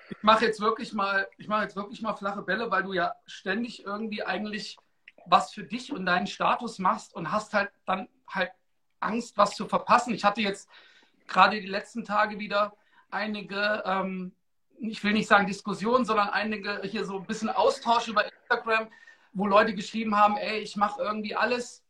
ich 0.09 0.23
mache 0.23 0.45
jetzt 0.45 0.59
wirklich 0.59 0.93
mal, 0.93 1.27
ich 1.37 1.47
mache 1.47 1.63
jetzt 1.63 1.75
wirklich 1.75 2.01
mal 2.01 2.15
flache 2.15 2.41
Bälle, 2.41 2.69
weil 2.71 2.83
du 2.83 2.93
ja 2.93 3.15
ständig 3.25 3.85
irgendwie 3.85 4.23
eigentlich 4.23 4.77
was 5.25 5.53
für 5.53 5.63
dich 5.63 5.93
und 5.93 6.05
deinen 6.05 6.27
Status 6.27 6.79
machst 6.79 7.13
und 7.13 7.31
hast 7.31 7.53
halt 7.53 7.71
dann 7.85 8.09
halt 8.27 8.51
Angst, 8.99 9.37
was 9.37 9.55
zu 9.55 9.67
verpassen. 9.67 10.13
Ich 10.13 10.23
hatte 10.23 10.41
jetzt 10.41 10.69
gerade 11.27 11.61
die 11.61 11.67
letzten 11.67 12.03
Tage 12.03 12.39
wieder 12.39 12.73
einige, 13.09 13.83
ähm, 13.85 14.33
ich 14.79 15.03
will 15.03 15.13
nicht 15.13 15.27
sagen 15.27 15.47
Diskussionen, 15.47 16.05
sondern 16.05 16.29
einige 16.29 16.81
hier 16.83 17.05
so 17.05 17.17
ein 17.17 17.25
bisschen 17.25 17.49
Austausch 17.49 18.07
über 18.07 18.25
Instagram, 18.25 18.89
wo 19.31 19.47
Leute 19.47 19.73
geschrieben 19.73 20.15
haben, 20.17 20.37
ey, 20.37 20.59
ich 20.59 20.75
mache 20.75 21.01
irgendwie 21.01 21.35
alles 21.35 21.82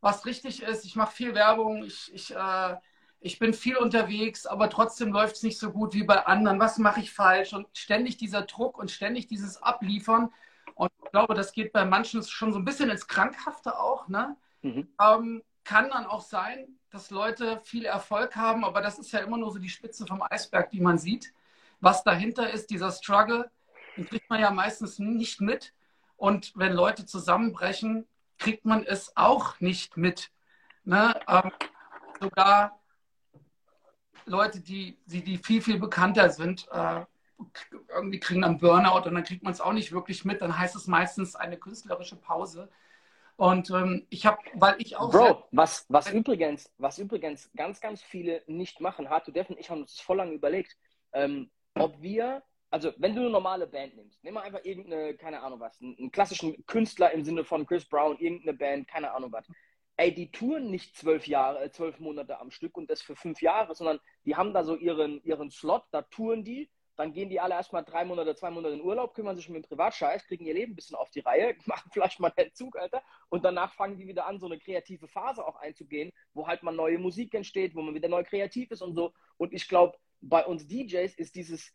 was 0.00 0.26
richtig 0.26 0.62
ist. 0.62 0.84
Ich 0.84 0.96
mache 0.96 1.12
viel 1.12 1.34
Werbung, 1.34 1.84
ich, 1.84 2.12
ich, 2.14 2.34
äh, 2.34 2.76
ich 3.20 3.38
bin 3.38 3.52
viel 3.52 3.76
unterwegs, 3.76 4.46
aber 4.46 4.70
trotzdem 4.70 5.12
läuft 5.12 5.36
es 5.36 5.42
nicht 5.42 5.58
so 5.58 5.70
gut 5.70 5.92
wie 5.94 6.04
bei 6.04 6.26
anderen. 6.26 6.58
Was 6.58 6.78
mache 6.78 7.00
ich 7.00 7.12
falsch? 7.12 7.52
Und 7.52 7.66
ständig 7.76 8.16
dieser 8.16 8.42
Druck 8.42 8.78
und 8.78 8.90
ständig 8.90 9.26
dieses 9.26 9.62
Abliefern. 9.62 10.32
Und 10.74 10.90
ich 11.04 11.10
glaube, 11.10 11.34
das 11.34 11.52
geht 11.52 11.72
bei 11.72 11.84
manchen 11.84 12.22
schon 12.22 12.52
so 12.52 12.58
ein 12.58 12.64
bisschen 12.64 12.88
ins 12.88 13.06
Krankhafte 13.06 13.78
auch. 13.78 14.08
Ne? 14.08 14.36
Mhm. 14.62 14.88
Ähm, 15.00 15.42
kann 15.64 15.90
dann 15.90 16.06
auch 16.06 16.22
sein, 16.22 16.78
dass 16.90 17.10
Leute 17.10 17.60
viel 17.64 17.84
Erfolg 17.84 18.34
haben, 18.36 18.64
aber 18.64 18.80
das 18.80 18.98
ist 18.98 19.12
ja 19.12 19.20
immer 19.20 19.36
nur 19.36 19.52
so 19.52 19.58
die 19.58 19.68
Spitze 19.68 20.06
vom 20.06 20.22
Eisberg, 20.22 20.70
die 20.70 20.80
man 20.80 20.98
sieht. 20.98 21.32
Was 21.80 22.02
dahinter 22.02 22.50
ist, 22.50 22.70
dieser 22.70 22.90
Struggle, 22.90 23.50
den 23.96 24.06
kriegt 24.06 24.28
man 24.30 24.40
ja 24.40 24.50
meistens 24.50 24.98
nicht 24.98 25.40
mit. 25.40 25.74
Und 26.16 26.52
wenn 26.54 26.72
Leute 26.72 27.06
zusammenbrechen, 27.06 28.06
kriegt 28.40 28.64
man 28.64 28.84
es 28.84 29.16
auch 29.16 29.60
nicht 29.60 29.96
mit. 29.96 30.30
Ne? 30.84 31.14
Ähm, 31.28 31.52
sogar 32.20 32.80
Leute, 34.24 34.60
die, 34.60 34.98
die, 35.06 35.22
die 35.22 35.38
viel, 35.38 35.62
viel 35.62 35.78
bekannter 35.78 36.30
sind, 36.30 36.66
äh, 36.72 37.04
irgendwie 37.88 38.20
kriegen 38.20 38.42
dann 38.42 38.58
Burnout 38.58 39.06
und 39.08 39.14
dann 39.14 39.24
kriegt 39.24 39.42
man 39.42 39.52
es 39.52 39.60
auch 39.60 39.72
nicht 39.72 39.92
wirklich 39.92 40.24
mit. 40.24 40.42
Dann 40.42 40.58
heißt 40.58 40.76
es 40.76 40.86
meistens 40.86 41.36
eine 41.36 41.56
künstlerische 41.56 42.16
Pause. 42.16 42.68
Und 43.36 43.70
ähm, 43.70 44.06
ich 44.10 44.26
habe, 44.26 44.38
weil 44.54 44.74
ich 44.78 44.96
auch. 44.96 45.10
Bro, 45.10 45.48
was, 45.50 45.86
was, 45.88 46.12
übrigens, 46.12 46.70
was 46.76 46.98
übrigens 46.98 47.50
ganz, 47.56 47.80
ganz 47.80 48.02
viele 48.02 48.42
nicht 48.46 48.80
machen, 48.80 49.08
Hard 49.08 49.24
to 49.24 49.32
Def 49.32 49.48
und 49.48 49.58
ich 49.58 49.70
haben 49.70 49.80
uns 49.80 49.94
das 49.94 50.04
voll 50.04 50.18
lange 50.18 50.32
überlegt, 50.32 50.76
ähm, 51.12 51.50
ob 51.74 52.02
wir 52.02 52.42
also 52.70 52.92
wenn 52.98 53.14
du 53.14 53.20
eine 53.20 53.30
normale 53.30 53.66
Band 53.66 53.96
nimmst, 53.96 54.22
nimm 54.22 54.34
mal 54.34 54.42
einfach 54.42 54.64
irgendeine, 54.64 55.16
keine 55.16 55.42
Ahnung 55.42 55.60
was, 55.60 55.80
einen, 55.80 55.96
einen, 55.98 56.12
klassischen 56.12 56.64
Künstler 56.66 57.10
im 57.12 57.24
Sinne 57.24 57.44
von 57.44 57.66
Chris 57.66 57.84
Brown, 57.84 58.18
irgendeine 58.18 58.56
Band, 58.56 58.88
keine 58.88 59.12
Ahnung 59.12 59.32
was. 59.32 59.46
Ey, 59.96 60.14
die 60.14 60.30
touren 60.30 60.70
nicht 60.70 60.96
zwölf 60.96 61.26
Jahre, 61.26 61.64
äh, 61.64 61.70
zwölf 61.70 61.98
Monate 61.98 62.40
am 62.40 62.50
Stück 62.50 62.76
und 62.76 62.88
das 62.88 63.02
für 63.02 63.16
fünf 63.16 63.42
Jahre, 63.42 63.74
sondern 63.74 63.98
die 64.24 64.36
haben 64.36 64.54
da 64.54 64.64
so 64.64 64.76
ihren, 64.76 65.22
ihren 65.24 65.50
Slot, 65.50 65.84
da 65.90 66.02
touren 66.02 66.44
die, 66.44 66.70
dann 66.96 67.12
gehen 67.12 67.30
die 67.30 67.40
alle 67.40 67.54
erstmal 67.54 67.84
drei 67.84 68.04
Monate, 68.04 68.34
zwei 68.36 68.50
Monate 68.50 68.74
in 68.74 68.82
Urlaub, 68.82 69.14
kümmern 69.14 69.34
sich 69.34 69.48
um 69.48 69.54
den 69.54 69.62
Privatscheiß, 69.62 70.26
kriegen 70.26 70.44
ihr 70.44 70.54
Leben 70.54 70.72
ein 70.72 70.76
bisschen 70.76 70.96
auf 70.96 71.10
die 71.10 71.20
Reihe, 71.20 71.56
machen 71.66 71.90
vielleicht 71.92 72.20
mal 72.20 72.32
einen 72.36 72.54
Zug, 72.54 72.76
Alter, 72.76 73.02
und 73.30 73.44
danach 73.44 73.74
fangen 73.74 73.96
die 73.96 74.06
wieder 74.06 74.26
an, 74.26 74.38
so 74.38 74.46
eine 74.46 74.58
kreative 74.58 75.08
Phase 75.08 75.44
auch 75.44 75.56
einzugehen, 75.56 76.12
wo 76.34 76.46
halt 76.46 76.62
mal 76.62 76.72
neue 76.72 76.98
Musik 76.98 77.34
entsteht, 77.34 77.74
wo 77.74 77.82
man 77.82 77.94
wieder 77.94 78.08
neu 78.08 78.22
kreativ 78.22 78.70
ist 78.70 78.82
und 78.82 78.94
so. 78.94 79.12
Und 79.38 79.52
ich 79.52 79.66
glaube, 79.66 79.98
bei 80.20 80.44
uns 80.44 80.66
DJs 80.66 81.14
ist 81.14 81.34
dieses, 81.34 81.72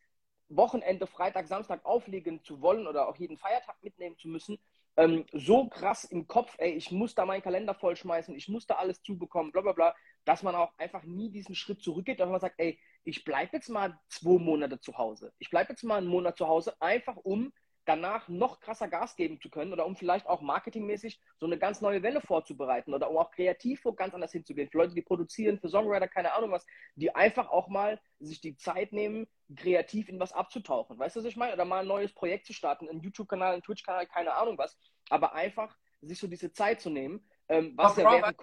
Wochenende, 0.50 1.08
Freitag, 1.08 1.48
Samstag 1.48 1.86
auflegen 1.86 2.44
zu 2.44 2.62
wollen 2.62 2.88
oder 2.88 3.08
auch 3.08 3.18
jeden 3.18 3.38
Feiertag 3.38 3.76
mitnehmen 3.82 4.18
zu 4.18 4.28
müssen, 4.28 4.60
ähm, 4.98 5.26
so 5.34 5.68
krass 5.68 6.06
im 6.06 6.28
Kopf, 6.28 6.56
ey, 6.58 6.72
ich 6.72 6.92
muss 6.92 7.16
da 7.16 7.26
meinen 7.26 7.42
Kalender 7.42 7.74
vollschmeißen, 7.74 8.36
ich 8.36 8.48
muss 8.48 8.66
da 8.66 8.76
alles 8.76 9.02
zubekommen, 9.02 9.52
bla 9.52 9.62
bla 9.62 9.74
bla, 9.74 9.96
dass 10.24 10.44
man 10.44 10.56
auch 10.56 10.72
einfach 10.78 11.04
nie 11.04 11.30
diesen 11.30 11.56
Schritt 11.56 11.82
zurückgeht, 11.82 12.20
dass 12.20 12.30
man 12.30 12.40
sagt, 12.40 12.56
ey, 12.60 12.80
ich 13.04 13.24
bleibe 13.24 13.58
jetzt 13.58 13.70
mal 13.70 14.00
zwei 14.08 14.40
Monate 14.40 14.80
zu 14.80 14.98
Hause. 14.98 15.34
Ich 15.38 15.50
bleibe 15.50 15.74
jetzt 15.74 15.84
mal 15.84 15.98
einen 15.98 16.08
Monat 16.08 16.38
zu 16.38 16.48
Hause, 16.48 16.80
einfach 16.82 17.18
um 17.18 17.52
danach 17.86 18.28
noch 18.28 18.60
krasser 18.60 18.88
Gas 18.88 19.16
geben 19.16 19.40
zu 19.40 19.50
können 19.50 19.72
oder 19.72 19.86
um 19.86 19.96
vielleicht 19.96 20.28
auch 20.28 20.42
marketingmäßig 20.42 21.20
so 21.40 21.46
eine 21.46 21.58
ganz 21.58 21.82
neue 21.82 22.04
Welle 22.04 22.22
vorzubereiten 22.22 22.94
oder 22.94 23.10
um 23.10 23.18
auch 23.18 23.32
kreativ 23.32 23.86
wo 23.86 23.94
ganz 23.94 24.14
anders 24.14 24.32
hinzugehen. 24.32 24.70
Für 24.70 24.80
Leute, 24.80 24.96
die 24.96 25.02
produzieren, 25.02 25.60
für 25.60 25.70
Songwriter, 25.70 26.08
keine 26.08 26.34
Ahnung 26.34 26.52
was, 26.52 26.66
die 26.96 27.14
einfach 27.14 27.50
auch 27.50 27.68
mal 27.68 28.00
sich 28.20 28.42
die 28.42 28.58
Zeit 28.58 28.92
nehmen, 28.92 29.28
kreativ 29.56 30.10
in 30.10 30.20
was 30.20 30.34
abzutauchen. 30.34 30.98
Weißt 30.98 31.16
du, 31.16 31.20
was 31.20 31.28
ich 31.28 31.36
meine? 31.36 31.54
Oder 31.54 31.66
mal 31.66 31.82
ein 31.82 31.88
neues 31.88 32.14
Projekt 32.14 32.48
zu 32.48 32.54
starten, 32.54 32.90
einen 32.90 33.02
YouTube-Kanal, 33.02 33.54
einen 33.54 33.64
Twitch-Kanal, 33.64 34.08
keine 34.08 34.34
Ahnung 34.34 34.58
was. 34.58 34.78
Aber 35.10 35.34
einfach 35.34 35.76
sich 36.02 36.20
so 36.20 36.28
diese 36.28 36.52
Zeit 36.52 36.82
zu 36.82 36.90
nehmen, 36.90 37.28
ähm, 37.50 37.74
was 37.76 37.98
ja 37.98 38.12
während 38.12 38.38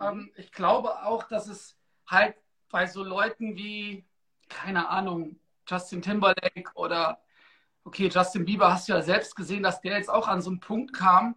ähm, 0.00 0.32
Ich 0.36 0.52
glaube 0.52 1.04
auch, 1.04 1.24
dass 1.24 1.48
es 1.48 1.78
halt 2.06 2.36
bei 2.70 2.86
so 2.86 3.02
Leuten 3.02 3.56
wie, 3.56 4.04
keine 4.48 4.88
Ahnung, 4.88 5.38
Justin 5.66 6.02
Timberlake 6.02 6.70
oder, 6.74 7.23
okay, 7.84 8.08
Justin 8.08 8.44
Bieber 8.44 8.72
hast 8.72 8.88
du 8.88 8.92
ja 8.92 9.02
selbst 9.02 9.36
gesehen, 9.36 9.62
dass 9.62 9.80
der 9.80 9.96
jetzt 9.96 10.10
auch 10.10 10.26
an 10.28 10.42
so 10.42 10.50
einen 10.50 10.60
Punkt 10.60 10.92
kam 10.94 11.36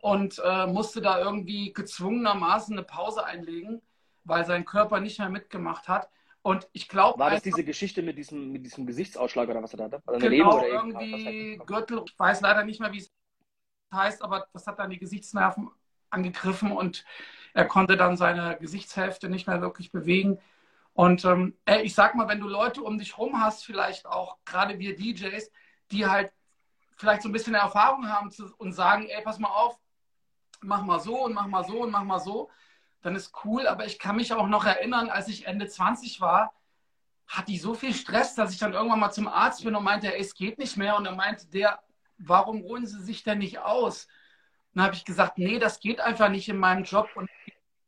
und 0.00 0.40
äh, 0.44 0.66
musste 0.66 1.00
da 1.00 1.18
irgendwie 1.18 1.72
gezwungenermaßen 1.72 2.74
eine 2.76 2.84
Pause 2.84 3.24
einlegen, 3.24 3.82
weil 4.24 4.44
sein 4.46 4.64
Körper 4.64 5.00
nicht 5.00 5.18
mehr 5.18 5.28
mitgemacht 5.28 5.88
hat. 5.88 6.08
Und 6.42 6.68
ich 6.72 6.88
glaube. 6.88 7.18
War 7.18 7.30
das 7.30 7.42
diese 7.42 7.64
Geschichte 7.64 8.02
mit 8.02 8.16
diesem, 8.16 8.52
mit 8.52 8.64
diesem 8.64 8.86
Gesichtsausschlag 8.86 9.48
oder 9.48 9.62
was 9.62 9.74
er 9.74 9.78
da 9.78 9.84
hatte? 9.84 10.02
Also 10.06 10.28
genau, 10.28 10.64
irgendwie 10.64 11.60
Gürtel, 11.66 12.02
ich 12.06 12.18
weiß 12.18 12.40
leider 12.40 12.64
nicht 12.64 12.80
mehr, 12.80 12.92
wie 12.92 12.98
es 12.98 13.12
heißt, 13.92 14.22
aber 14.22 14.46
das 14.52 14.66
hat 14.66 14.78
dann 14.78 14.90
die 14.90 14.98
Gesichtsnerven 14.98 15.70
angegriffen 16.10 16.72
und 16.72 17.04
er 17.54 17.66
konnte 17.66 17.96
dann 17.96 18.16
seine 18.16 18.56
Gesichtshälfte 18.60 19.28
nicht 19.28 19.46
mehr 19.46 19.60
wirklich 19.60 19.90
bewegen. 19.90 20.38
Und 20.92 21.24
ähm, 21.24 21.56
ich 21.82 21.94
sag 21.94 22.14
mal, 22.14 22.28
wenn 22.28 22.40
du 22.40 22.48
Leute 22.48 22.82
um 22.82 22.98
dich 22.98 23.18
rum 23.18 23.40
hast, 23.40 23.64
vielleicht 23.64 24.06
auch 24.06 24.38
gerade 24.44 24.78
wir 24.78 24.96
DJs, 24.96 25.50
die 25.90 26.06
halt 26.06 26.32
vielleicht 26.96 27.22
so 27.22 27.28
ein 27.28 27.32
bisschen 27.32 27.54
Erfahrung 27.54 28.08
haben 28.08 28.30
und 28.58 28.72
sagen, 28.72 29.08
ey, 29.08 29.22
pass 29.22 29.38
mal 29.38 29.48
auf, 29.48 29.78
mach 30.60 30.82
mal 30.82 31.00
so 31.00 31.24
und 31.24 31.34
mach 31.34 31.46
mal 31.46 31.64
so 31.64 31.82
und 31.82 31.90
mach 31.90 32.02
mal 32.02 32.18
so, 32.18 32.50
dann 33.02 33.14
ist 33.14 33.32
cool. 33.44 33.66
Aber 33.66 33.86
ich 33.86 33.98
kann 33.98 34.16
mich 34.16 34.32
auch 34.32 34.48
noch 34.48 34.64
erinnern, 34.64 35.08
als 35.08 35.28
ich 35.28 35.46
Ende 35.46 35.68
20 35.68 36.20
war, 36.20 36.52
hatte 37.26 37.52
ich 37.52 37.60
so 37.60 37.74
viel 37.74 37.94
Stress, 37.94 38.34
dass 38.34 38.52
ich 38.52 38.58
dann 38.58 38.72
irgendwann 38.72 39.00
mal 39.00 39.12
zum 39.12 39.28
Arzt 39.28 39.62
bin 39.62 39.76
und 39.76 39.84
meinte, 39.84 40.12
ey, 40.12 40.20
es 40.20 40.34
geht 40.34 40.58
nicht 40.58 40.76
mehr. 40.76 40.96
Und 40.96 41.04
dann 41.04 41.16
meinte 41.16 41.46
der, 41.46 41.80
warum 42.16 42.62
ruhen 42.62 42.86
Sie 42.86 43.02
sich 43.02 43.22
denn 43.22 43.38
nicht 43.38 43.58
aus? 43.60 44.08
dann 44.78 44.84
habe 44.84 44.94
ich 44.94 45.04
gesagt, 45.04 45.38
nee, 45.38 45.58
das 45.58 45.80
geht 45.80 46.00
einfach 46.00 46.28
nicht 46.28 46.48
in 46.48 46.56
meinem 46.56 46.84
Job. 46.84 47.08
Und 47.16 47.28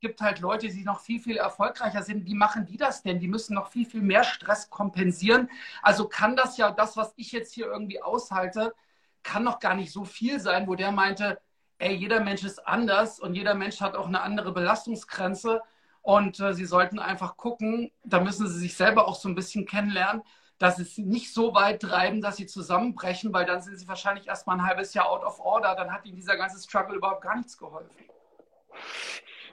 gibt 0.00 0.20
halt 0.20 0.40
Leute, 0.40 0.68
die 0.68 0.84
noch 0.84 1.00
viel, 1.00 1.20
viel 1.20 1.36
erfolgreicher 1.36 2.02
sind. 2.02 2.26
Wie 2.26 2.34
machen 2.34 2.66
die 2.66 2.76
das 2.76 3.02
denn? 3.02 3.20
Die 3.20 3.28
müssen 3.28 3.54
noch 3.54 3.70
viel, 3.70 3.86
viel 3.86 4.02
mehr 4.02 4.24
Stress 4.24 4.70
kompensieren. 4.70 5.50
Also 5.82 6.08
kann 6.08 6.36
das 6.36 6.56
ja, 6.56 6.70
das, 6.70 6.96
was 6.96 7.12
ich 7.16 7.32
jetzt 7.32 7.52
hier 7.52 7.66
irgendwie 7.66 8.02
aushalte, 8.02 8.74
kann 9.22 9.44
noch 9.44 9.60
gar 9.60 9.74
nicht 9.74 9.92
so 9.92 10.04
viel 10.04 10.40
sein, 10.40 10.66
wo 10.66 10.74
der 10.74 10.92
meinte, 10.92 11.40
ey, 11.78 11.94
jeder 11.94 12.20
Mensch 12.20 12.44
ist 12.44 12.66
anders 12.66 13.20
und 13.20 13.34
jeder 13.34 13.54
Mensch 13.54 13.80
hat 13.80 13.94
auch 13.94 14.06
eine 14.06 14.20
andere 14.22 14.52
Belastungsgrenze. 14.52 15.62
Und 16.02 16.40
äh, 16.40 16.54
sie 16.54 16.64
sollten 16.64 16.98
einfach 16.98 17.36
gucken, 17.36 17.90
da 18.04 18.20
müssen 18.20 18.48
sie 18.48 18.58
sich 18.58 18.76
selber 18.76 19.06
auch 19.06 19.16
so 19.16 19.28
ein 19.28 19.34
bisschen 19.34 19.66
kennenlernen, 19.66 20.22
dass 20.58 20.76
sie 20.76 20.82
es 20.82 20.98
nicht 20.98 21.32
so 21.32 21.54
weit 21.54 21.82
treiben, 21.82 22.20
dass 22.20 22.36
sie 22.36 22.46
zusammenbrechen, 22.46 23.32
weil 23.32 23.46
dann 23.46 23.62
sind 23.62 23.78
sie 23.78 23.88
wahrscheinlich 23.88 24.26
erst 24.26 24.46
mal 24.46 24.54
ein 24.54 24.66
halbes 24.66 24.94
Jahr 24.94 25.10
out 25.10 25.24
of 25.24 25.40
order. 25.40 25.74
Dann 25.74 25.92
hat 25.92 26.06
ihnen 26.06 26.16
dieser 26.16 26.36
ganze 26.36 26.62
Struggle 26.62 26.96
überhaupt 26.96 27.22
gar 27.22 27.36
nichts 27.36 27.56
geholfen. 27.56 27.96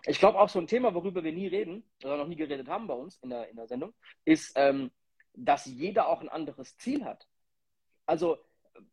Ich 0.08 0.20
glaube 0.20 0.40
auch 0.40 0.48
so 0.48 0.60
ein 0.60 0.68
Thema, 0.68 0.94
worüber 0.94 1.22
wir 1.24 1.34
nie 1.34 1.48
reden, 1.48 1.84
oder 2.02 2.16
noch 2.16 2.28
nie 2.28 2.38
geredet 2.38 2.70
haben 2.70 2.88
bei 2.88 2.94
uns 2.94 3.18
in 3.18 3.30
der, 3.30 3.50
in 3.50 3.58
der 3.58 3.68
Sendung, 3.68 3.94
ist, 4.24 4.54
ähm, 4.56 4.90
dass 5.34 5.66
jeder 5.66 6.08
auch 6.08 6.22
ein 6.22 6.30
anderes 6.30 6.78
Ziel 6.78 7.04
hat. 7.04 7.28
Also, 8.06 8.38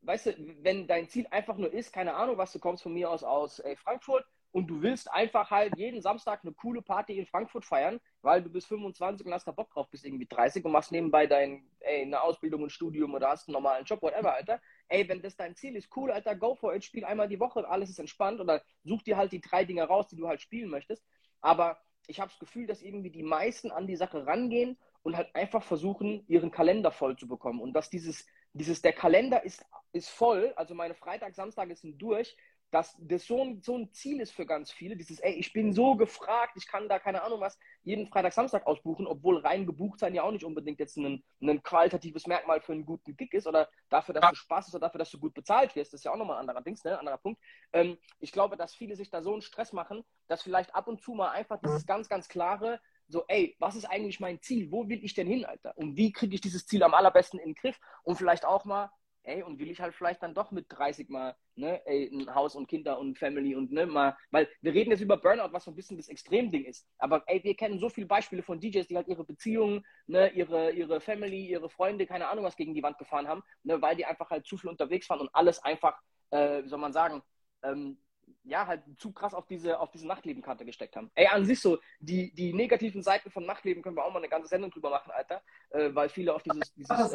weißt 0.02 0.26
du, 0.26 0.34
wenn 0.62 0.88
dein 0.88 1.08
Ziel 1.08 1.26
einfach 1.30 1.56
nur 1.56 1.72
ist, 1.72 1.92
keine 1.92 2.14
Ahnung, 2.14 2.36
was 2.36 2.52
du 2.52 2.58
kommst 2.58 2.82
von 2.82 2.92
mir 2.92 3.10
aus 3.10 3.22
aus 3.22 3.60
ey, 3.60 3.76
Frankfurt, 3.76 4.26
und 4.50 4.68
du 4.68 4.82
willst 4.82 5.12
einfach 5.12 5.50
halt 5.50 5.76
jeden 5.76 6.00
Samstag 6.00 6.40
eine 6.44 6.52
coole 6.52 6.80
Party 6.80 7.18
in 7.18 7.26
Frankfurt 7.26 7.64
feiern, 7.64 8.00
weil 8.22 8.40
du 8.42 8.48
bist 8.48 8.68
25 8.68 9.26
und 9.26 9.32
hast 9.32 9.46
da 9.48 9.52
Bock 9.52 9.70
drauf, 9.70 9.90
bist 9.90 10.04
irgendwie 10.04 10.26
30 10.26 10.64
und 10.64 10.70
machst 10.70 10.92
nebenbei 10.92 11.26
dein, 11.26 11.68
ey, 11.80 12.02
eine 12.02 12.20
Ausbildung 12.22 12.62
und 12.62 12.70
Studium 12.70 13.14
oder 13.14 13.30
hast 13.30 13.48
einen 13.48 13.54
normalen 13.54 13.84
Job, 13.84 14.00
whatever, 14.00 14.32
Alter. 14.32 14.60
Ey, 14.88 15.08
wenn 15.08 15.22
das 15.22 15.36
dein 15.36 15.56
Ziel 15.56 15.76
ist, 15.76 15.88
cool, 15.96 16.10
Alter, 16.10 16.36
go 16.36 16.54
for 16.54 16.74
it, 16.74 16.84
spiel 16.84 17.04
einmal 17.04 17.28
die 17.28 17.40
Woche, 17.40 17.66
alles 17.68 17.90
ist 17.90 17.98
entspannt 17.98 18.40
oder 18.40 18.62
such 18.84 19.02
dir 19.02 19.16
halt 19.16 19.32
die 19.32 19.40
drei 19.40 19.64
Dinge 19.64 19.84
raus, 19.84 20.08
die 20.08 20.16
du 20.16 20.28
halt 20.28 20.40
spielen 20.40 20.70
möchtest. 20.70 21.04
Aber 21.40 21.78
ich 22.06 22.20
habe 22.20 22.30
das 22.30 22.38
Gefühl, 22.38 22.66
dass 22.66 22.82
irgendwie 22.82 23.10
die 23.10 23.22
meisten 23.22 23.70
an 23.70 23.86
die 23.86 23.96
Sache 23.96 24.26
rangehen 24.26 24.78
und 25.02 25.16
halt 25.16 25.34
einfach 25.34 25.62
versuchen, 25.62 26.24
ihren 26.28 26.50
Kalender 26.50 26.90
voll 26.90 27.16
zu 27.16 27.26
bekommen. 27.26 27.60
Und 27.60 27.72
dass 27.72 27.90
dieses, 27.90 28.26
dieses, 28.52 28.82
der 28.82 28.92
Kalender 28.92 29.44
ist, 29.44 29.64
ist 29.92 30.10
voll, 30.10 30.52
also 30.56 30.74
meine 30.74 30.94
Freitag, 30.94 31.34
Samstage 31.34 31.76
sind 31.76 32.00
durch, 32.00 32.36
dass 32.74 32.96
das 32.98 33.24
so 33.24 33.40
ein, 33.40 33.62
so 33.62 33.78
ein 33.78 33.92
Ziel 33.92 34.20
ist 34.20 34.32
für 34.32 34.46
ganz 34.46 34.72
viele, 34.72 34.96
dieses, 34.96 35.20
ey, 35.20 35.34
ich 35.34 35.52
bin 35.52 35.72
so 35.72 35.94
gefragt, 35.94 36.54
ich 36.56 36.66
kann 36.66 36.88
da, 36.88 36.98
keine 36.98 37.22
Ahnung 37.22 37.40
was, 37.40 37.56
jeden 37.84 38.08
Freitag, 38.08 38.32
Samstag 38.32 38.66
ausbuchen, 38.66 39.06
obwohl 39.06 39.38
rein 39.38 39.64
gebucht 39.64 40.00
sein 40.00 40.12
ja 40.12 40.24
auch 40.24 40.32
nicht 40.32 40.44
unbedingt 40.44 40.80
jetzt 40.80 40.96
ein, 40.96 41.22
ein 41.40 41.62
qualitatives 41.62 42.26
Merkmal 42.26 42.60
für 42.60 42.72
einen 42.72 42.84
guten 42.84 43.16
Gig 43.16 43.32
ist 43.32 43.46
oder 43.46 43.68
dafür, 43.90 44.14
dass 44.14 44.28
du 44.28 44.34
Spaß 44.34 44.66
hast 44.66 44.74
oder 44.74 44.88
dafür, 44.88 44.98
dass 44.98 45.10
du 45.12 45.20
gut 45.20 45.34
bezahlt 45.34 45.76
wirst, 45.76 45.92
das 45.92 46.00
ist 46.00 46.04
ja 46.04 46.12
auch 46.12 46.16
nochmal 46.16 46.38
ein 46.38 46.48
anderer 46.48 46.62
Dings, 46.62 46.82
ne, 46.82 46.98
anderer 46.98 47.18
Punkt. 47.18 47.40
Ähm, 47.72 47.96
ich 48.18 48.32
glaube, 48.32 48.56
dass 48.56 48.74
viele 48.74 48.96
sich 48.96 49.08
da 49.08 49.22
so 49.22 49.32
einen 49.32 49.42
Stress 49.42 49.72
machen, 49.72 50.04
dass 50.26 50.42
vielleicht 50.42 50.74
ab 50.74 50.88
und 50.88 51.00
zu 51.00 51.14
mal 51.14 51.30
einfach 51.30 51.60
dieses 51.60 51.86
ganz, 51.86 52.08
ganz 52.08 52.28
klare, 52.28 52.80
so, 53.06 53.24
ey, 53.28 53.54
was 53.60 53.76
ist 53.76 53.84
eigentlich 53.84 54.18
mein 54.18 54.40
Ziel? 54.40 54.72
Wo 54.72 54.88
will 54.88 55.04
ich 55.04 55.14
denn 55.14 55.28
hin, 55.28 55.44
Alter? 55.44 55.76
Und 55.76 55.96
wie 55.96 56.10
kriege 56.10 56.34
ich 56.34 56.40
dieses 56.40 56.66
Ziel 56.66 56.82
am 56.82 56.94
allerbesten 56.94 57.38
in 57.38 57.50
den 57.50 57.54
Griff? 57.54 57.78
Und 58.02 58.16
vielleicht 58.16 58.44
auch 58.44 58.64
mal, 58.64 58.90
ey, 59.24 59.42
und 59.42 59.58
will 59.58 59.70
ich 59.70 59.80
halt 59.80 59.94
vielleicht 59.94 60.22
dann 60.22 60.34
doch 60.34 60.50
mit 60.50 60.66
30 60.68 61.08
mal, 61.08 61.34
ne, 61.56 61.84
ey, 61.86 62.10
ein 62.12 62.34
Haus 62.34 62.54
und 62.54 62.68
Kinder 62.68 62.98
und 62.98 63.18
Family 63.18 63.54
und 63.54 63.72
ne, 63.72 63.86
mal, 63.86 64.16
weil 64.30 64.48
wir 64.60 64.72
reden 64.72 64.90
jetzt 64.90 65.00
über 65.00 65.16
Burnout, 65.16 65.52
was 65.52 65.64
so 65.64 65.70
ein 65.70 65.74
bisschen 65.74 65.96
das 65.96 66.08
Extremding 66.08 66.64
ist. 66.64 66.86
Aber 66.98 67.22
ey, 67.26 67.42
wir 67.42 67.56
kennen 67.56 67.78
so 67.78 67.88
viele 67.88 68.06
Beispiele 68.06 68.42
von 68.42 68.60
DJs, 68.60 68.86
die 68.86 68.96
halt 68.96 69.08
ihre 69.08 69.24
Beziehungen, 69.24 69.84
ne, 70.06 70.30
ihre, 70.32 70.72
ihre 70.72 71.00
Family, 71.00 71.46
ihre 71.46 71.70
Freunde, 71.70 72.06
keine 72.06 72.28
Ahnung 72.28 72.44
was 72.44 72.56
gegen 72.56 72.74
die 72.74 72.82
Wand 72.82 72.98
gefahren 72.98 73.28
haben, 73.28 73.42
ne, 73.62 73.80
weil 73.80 73.96
die 73.96 74.06
einfach 74.06 74.30
halt 74.30 74.46
zu 74.46 74.56
viel 74.56 74.70
unterwegs 74.70 75.08
waren 75.10 75.20
und 75.20 75.30
alles 75.32 75.62
einfach, 75.62 75.98
äh, 76.30 76.62
wie 76.62 76.68
soll 76.68 76.78
man 76.78 76.92
sagen, 76.92 77.22
ähm, 77.62 77.98
ja, 78.44 78.66
halt 78.66 78.82
zu 78.98 79.12
krass 79.12 79.34
auf 79.34 79.46
diese, 79.46 79.80
auf 79.80 79.90
diese 79.90 80.06
Nachtlebenkarte 80.06 80.64
gesteckt 80.64 80.96
haben. 80.96 81.10
Ey, 81.14 81.26
an 81.28 81.46
sich 81.46 81.60
so, 81.60 81.78
die, 81.98 82.34
die 82.34 82.52
negativen 82.52 83.02
Seiten 83.02 83.30
von 83.30 83.46
Nachtleben 83.46 83.82
können 83.82 83.96
wir 83.96 84.04
auch 84.04 84.12
mal 84.12 84.18
eine 84.18 84.28
ganze 84.28 84.48
Sendung 84.48 84.70
drüber 84.70 84.90
machen, 84.90 85.10
Alter, 85.12 85.42
äh, 85.70 85.94
weil 85.94 86.10
viele 86.10 86.34
auf 86.34 86.42
dieses, 86.42 86.74
dieses 86.74 87.10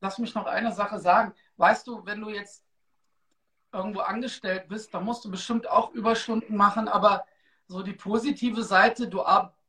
lass 0.00 0.18
mich 0.18 0.34
noch 0.34 0.46
eine 0.46 0.72
Sache 0.72 0.98
sagen. 0.98 1.34
Weißt 1.56 1.86
du, 1.86 2.04
wenn 2.04 2.20
du 2.20 2.30
jetzt 2.30 2.64
irgendwo 3.72 4.00
angestellt 4.00 4.68
bist, 4.68 4.92
dann 4.94 5.04
musst 5.04 5.24
du 5.24 5.30
bestimmt 5.30 5.68
auch 5.68 5.92
Überstunden 5.92 6.56
machen, 6.56 6.88
aber 6.88 7.26
so 7.66 7.82
die 7.82 7.92
positive 7.92 8.62
Seite, 8.62 9.08
du, 9.08 9.22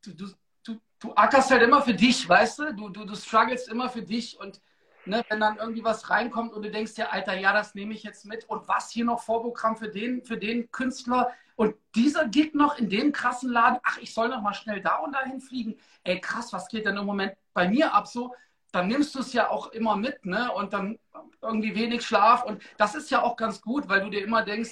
du, 0.05 0.29
du, 0.63 0.79
du 0.99 1.13
ackerst 1.13 1.51
halt 1.51 1.63
immer 1.63 1.81
für 1.81 1.93
dich, 1.93 2.27
weißt 2.27 2.59
du? 2.59 2.73
Du, 2.75 2.89
du, 2.89 3.05
du 3.05 3.15
struggles 3.15 3.67
immer 3.67 3.89
für 3.89 4.03
dich 4.03 4.39
und 4.39 4.61
ne, 5.05 5.25
wenn 5.29 5.39
dann 5.39 5.57
irgendwie 5.57 5.83
was 5.83 6.09
reinkommt 6.09 6.53
und 6.53 6.63
du 6.63 6.71
denkst 6.71 6.93
dir, 6.93 7.11
Alter, 7.11 7.33
ja, 7.33 7.53
das 7.53 7.75
nehme 7.75 7.93
ich 7.93 8.03
jetzt 8.03 8.25
mit 8.25 8.45
und 8.45 8.67
was 8.67 8.91
hier 8.91 9.05
noch 9.05 9.21
Vorprogramm 9.21 9.75
für 9.75 9.89
den, 9.89 10.23
für 10.23 10.37
den 10.37 10.71
Künstler 10.71 11.31
und 11.55 11.75
dieser 11.95 12.27
Gig 12.27 12.53
noch 12.53 12.77
in 12.77 12.89
dem 12.89 13.11
krassen 13.11 13.51
Laden, 13.51 13.79
ach, 13.83 13.97
ich 13.97 14.13
soll 14.13 14.29
noch 14.29 14.41
mal 14.41 14.53
schnell 14.53 14.79
da 14.79 14.97
und 14.97 15.13
dahin 15.13 15.41
fliegen. 15.41 15.75
Ey, 16.03 16.21
krass, 16.21 16.53
was 16.53 16.67
geht 16.67 16.85
denn 16.85 16.97
im 16.97 17.05
Moment 17.05 17.33
bei 17.53 17.67
mir 17.67 17.93
ab 17.93 18.07
so? 18.07 18.35
Dann 18.71 18.87
nimmst 18.87 19.15
du 19.15 19.19
es 19.19 19.33
ja 19.33 19.49
auch 19.49 19.67
immer 19.67 19.95
mit, 19.95 20.25
ne? 20.25 20.51
Und 20.51 20.73
dann 20.73 20.99
irgendwie 21.41 21.75
wenig 21.75 22.05
Schlaf. 22.05 22.43
Und 22.43 22.61
das 22.77 22.95
ist 22.95 23.09
ja 23.09 23.21
auch 23.21 23.35
ganz 23.35 23.61
gut, 23.61 23.87
weil 23.89 24.01
du 24.01 24.09
dir 24.09 24.23
immer 24.23 24.43
denkst, 24.43 24.71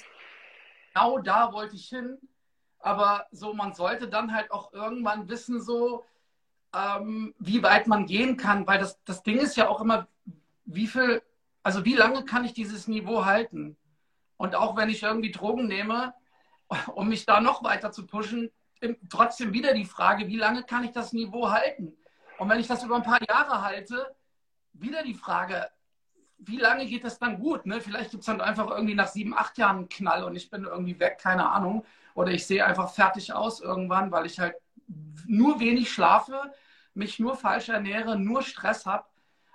genau 0.92 1.18
da 1.18 1.52
wollte 1.52 1.76
ich 1.76 1.88
hin. 1.88 2.18
Aber 2.78 3.26
so, 3.30 3.54
man 3.54 3.72
sollte 3.72 4.08
dann 4.08 4.34
halt 4.34 4.50
auch 4.50 4.72
irgendwann 4.72 5.28
wissen, 5.28 5.60
so, 5.60 6.04
ähm, 6.74 7.34
wie 7.38 7.62
weit 7.62 7.86
man 7.86 8.06
gehen 8.06 8.36
kann. 8.36 8.66
Weil 8.66 8.78
das, 8.78 9.02
das 9.04 9.22
Ding 9.22 9.38
ist 9.38 9.56
ja 9.56 9.68
auch 9.68 9.80
immer, 9.80 10.06
wie 10.64 10.86
viel, 10.86 11.22
also 11.62 11.84
wie 11.84 11.94
lange 11.94 12.24
kann 12.24 12.44
ich 12.44 12.52
dieses 12.52 12.86
Niveau 12.88 13.24
halten? 13.24 13.76
Und 14.36 14.54
auch 14.54 14.76
wenn 14.76 14.90
ich 14.90 15.02
irgendwie 15.02 15.32
Drogen 15.32 15.66
nehme, 15.66 16.14
um 16.94 17.08
mich 17.08 17.24
da 17.24 17.40
noch 17.40 17.64
weiter 17.64 17.92
zu 17.92 18.06
pushen, 18.06 18.50
trotzdem 19.08 19.52
wieder 19.52 19.72
die 19.72 19.84
Frage, 19.84 20.28
wie 20.28 20.36
lange 20.36 20.62
kann 20.62 20.84
ich 20.84 20.92
das 20.92 21.12
Niveau 21.12 21.50
halten? 21.50 21.96
Und 22.38 22.48
wenn 22.48 22.60
ich 22.60 22.66
das 22.66 22.84
über 22.84 22.96
ein 22.96 23.02
paar 23.02 23.20
Jahre 23.28 23.62
halte, 23.62 24.14
wieder 24.72 25.02
die 25.02 25.14
Frage, 25.14 25.68
wie 26.38 26.58
lange 26.58 26.86
geht 26.86 27.04
das 27.04 27.18
dann 27.18 27.38
gut? 27.38 27.66
Ne? 27.66 27.80
Vielleicht 27.80 28.10
gibt 28.10 28.20
es 28.20 28.26
dann 28.26 28.40
einfach 28.40 28.70
irgendwie 28.70 28.94
nach 28.94 29.08
sieben, 29.08 29.34
acht 29.34 29.56
Jahren 29.58 29.76
einen 29.76 29.88
Knall 29.88 30.24
und 30.24 30.36
ich 30.36 30.50
bin 30.50 30.64
irgendwie 30.64 30.98
weg, 31.00 31.18
keine 31.18 31.48
Ahnung. 31.48 31.84
Oder 32.14 32.32
ich 32.32 32.46
sehe 32.46 32.64
einfach 32.64 32.92
fertig 32.92 33.32
aus 33.32 33.60
irgendwann, 33.60 34.10
weil 34.12 34.26
ich 34.26 34.38
halt 34.38 34.54
nur 35.26 35.60
wenig 35.60 35.90
schlafe, 35.90 36.52
mich 36.94 37.18
nur 37.18 37.36
falsch 37.36 37.68
ernähre, 37.68 38.18
nur 38.18 38.42
Stress 38.42 38.86
habe. 38.86 39.06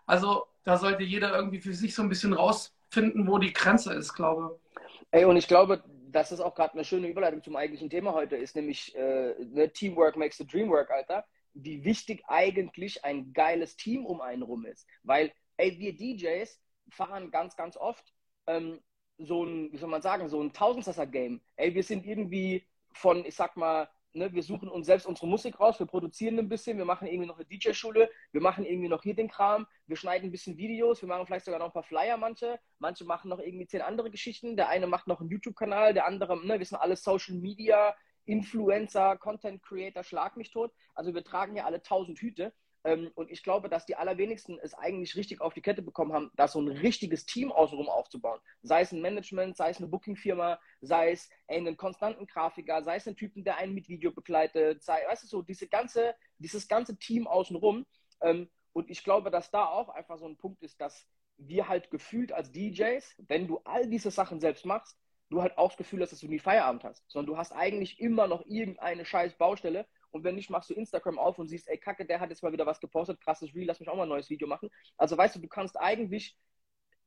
Also 0.05 0.47
da 0.63 0.77
sollte 0.77 1.03
jeder 1.03 1.35
irgendwie 1.35 1.59
für 1.59 1.73
sich 1.73 1.95
so 1.95 2.01
ein 2.01 2.09
bisschen 2.09 2.33
rausfinden, 2.33 3.27
wo 3.27 3.37
die 3.37 3.53
Grenze 3.53 3.93
ist, 3.93 4.13
glaube 4.13 4.55
ich. 4.55 5.05
Ey, 5.11 5.25
und 5.25 5.37
ich 5.37 5.47
glaube, 5.47 5.83
dass 6.11 6.29
das 6.29 6.41
auch 6.41 6.55
gerade 6.55 6.73
eine 6.73 6.83
schöne 6.83 7.07
Überleitung 7.07 7.43
zum 7.43 7.55
eigentlichen 7.55 7.89
Thema 7.89 8.13
heute 8.13 8.35
ist, 8.35 8.55
nämlich 8.55 8.95
äh, 8.95 9.33
ne, 9.39 9.71
Teamwork 9.71 10.17
makes 10.17 10.37
the 10.37 10.45
dream 10.45 10.69
work, 10.69 10.89
Alter 10.91 11.25
wie 11.53 11.83
wichtig 11.83 12.23
eigentlich 12.27 13.03
ein 13.05 13.33
geiles 13.33 13.75
Team 13.75 14.05
um 14.05 14.21
einen 14.21 14.43
rum 14.43 14.65
ist. 14.65 14.87
Weil, 15.03 15.31
ey, 15.57 15.77
wir 15.79 15.95
DJs 15.95 16.59
fahren 16.89 17.31
ganz, 17.31 17.55
ganz 17.55 17.77
oft 17.77 18.13
ähm, 18.47 18.79
so 19.17 19.43
ein, 19.43 19.71
wie 19.71 19.77
soll 19.77 19.89
man 19.89 20.01
sagen, 20.01 20.27
so 20.29 20.41
ein 20.41 20.53
Tausendsasser-Game. 20.53 21.41
Ey, 21.55 21.75
wir 21.75 21.83
sind 21.83 22.05
irgendwie 22.05 22.67
von, 22.93 23.25
ich 23.25 23.35
sag 23.35 23.55
mal, 23.55 23.87
ne, 24.13 24.33
wir 24.33 24.43
suchen 24.43 24.69
uns 24.69 24.87
selbst 24.87 25.05
unsere 25.05 25.27
Musik 25.27 25.59
raus, 25.59 25.79
wir 25.79 25.85
produzieren 25.85 26.39
ein 26.39 26.49
bisschen, 26.49 26.77
wir 26.77 26.85
machen 26.85 27.07
irgendwie 27.07 27.27
noch 27.27 27.37
eine 27.37 27.45
DJ-Schule, 27.45 28.09
wir 28.31 28.41
machen 28.41 28.65
irgendwie 28.65 28.89
noch 28.89 29.03
hier 29.03 29.15
den 29.15 29.29
Kram, 29.29 29.67
wir 29.87 29.95
schneiden 29.95 30.29
ein 30.29 30.31
bisschen 30.31 30.57
Videos, 30.57 31.01
wir 31.01 31.07
machen 31.07 31.25
vielleicht 31.25 31.45
sogar 31.45 31.59
noch 31.59 31.67
ein 31.67 31.73
paar 31.73 31.83
Flyer, 31.83 32.17
manche, 32.17 32.59
manche 32.79 33.05
machen 33.05 33.29
noch 33.29 33.39
irgendwie 33.39 33.67
zehn 33.67 33.81
andere 33.81 34.11
Geschichten, 34.11 34.57
der 34.57 34.69
eine 34.69 34.87
macht 34.87 35.07
noch 35.07 35.21
einen 35.21 35.29
YouTube-Kanal, 35.29 35.93
der 35.93 36.05
andere, 36.05 36.45
ne, 36.45 36.59
wir 36.59 36.65
sind 36.65 36.77
alles 36.77 37.03
Social 37.03 37.35
Media 37.35 37.95
Influencer, 38.31 39.17
Content 39.17 39.61
Creator, 39.61 40.03
schlag 40.03 40.37
mich 40.37 40.51
tot. 40.51 40.71
Also 40.95 41.13
wir 41.13 41.23
tragen 41.23 41.55
ja 41.55 41.65
alle 41.65 41.83
tausend 41.83 42.19
Hüte. 42.19 42.53
Ähm, 42.83 43.11
und 43.13 43.29
ich 43.29 43.43
glaube, 43.43 43.69
dass 43.69 43.85
die 43.85 43.95
allerwenigsten 43.95 44.57
es 44.59 44.73
eigentlich 44.73 45.15
richtig 45.15 45.41
auf 45.41 45.53
die 45.53 45.61
Kette 45.61 45.81
bekommen 45.81 46.13
haben, 46.13 46.31
da 46.35 46.47
so 46.47 46.59
ein 46.59 46.67
richtiges 46.67 47.25
Team 47.25 47.51
außenrum 47.51 47.89
aufzubauen. 47.89 48.39
Sei 48.63 48.81
es 48.81 48.91
ein 48.91 49.01
Management, 49.01 49.55
sei 49.55 49.69
es 49.69 49.77
eine 49.77 49.87
Booking-Firma, 49.87 50.59
sei 50.79 51.11
es 51.11 51.29
ey, 51.47 51.57
einen 51.57 51.77
konstanten 51.77 52.25
Grafiker, 52.25 52.83
sei 52.83 52.95
es 52.95 53.07
ein 53.07 53.15
Typen, 53.15 53.43
der 53.43 53.57
einen 53.57 53.73
mit 53.73 53.87
Video 53.87 54.11
begleitet, 54.11 54.81
sei, 54.81 54.99
weißt 55.07 55.23
du, 55.23 55.27
so 55.27 55.41
diese 55.41 55.67
ganze, 55.67 56.15
dieses 56.39 56.67
ganze 56.67 56.97
Team 56.97 57.27
außenrum. 57.27 57.85
Ähm, 58.21 58.49
und 58.73 58.89
ich 58.89 59.03
glaube, 59.03 59.29
dass 59.29 59.51
da 59.51 59.65
auch 59.65 59.89
einfach 59.89 60.17
so 60.17 60.25
ein 60.25 60.37
Punkt 60.37 60.63
ist, 60.63 60.79
dass 60.79 61.05
wir 61.37 61.67
halt 61.67 61.91
gefühlt 61.91 62.31
als 62.31 62.51
DJs, 62.51 63.15
wenn 63.27 63.47
du 63.47 63.59
all 63.65 63.87
diese 63.87 64.11
Sachen 64.11 64.39
selbst 64.39 64.65
machst, 64.65 64.97
du 65.31 65.41
halt 65.41 65.57
auch 65.57 65.69
das 65.69 65.77
Gefühl 65.77 66.01
hast, 66.01 66.11
dass 66.11 66.19
du 66.19 66.27
nie 66.27 66.39
Feierabend 66.39 66.83
hast, 66.83 67.03
sondern 67.09 67.33
du 67.33 67.37
hast 67.37 67.51
eigentlich 67.53 67.99
immer 67.99 68.27
noch 68.27 68.45
irgendeine 68.45 69.05
scheiß 69.05 69.33
Baustelle 69.37 69.87
und 70.11 70.23
wenn 70.23 70.35
nicht, 70.35 70.49
machst 70.49 70.69
du 70.69 70.73
Instagram 70.73 71.17
auf 71.17 71.39
und 71.39 71.47
siehst, 71.47 71.67
ey, 71.69 71.77
Kacke, 71.77 72.05
der 72.05 72.19
hat 72.19 72.29
jetzt 72.29 72.43
mal 72.43 72.51
wieder 72.51 72.65
was 72.65 72.79
gepostet, 72.79 73.21
krasses 73.21 73.55
Reel, 73.55 73.65
lass 73.65 73.79
mich 73.79 73.89
auch 73.89 73.95
mal 73.95 74.03
ein 74.03 74.09
neues 74.09 74.29
Video 74.29 74.47
machen. 74.47 74.69
Also 74.97 75.17
weißt 75.17 75.35
du, 75.35 75.39
du 75.39 75.47
kannst 75.47 75.79
eigentlich, 75.79 76.37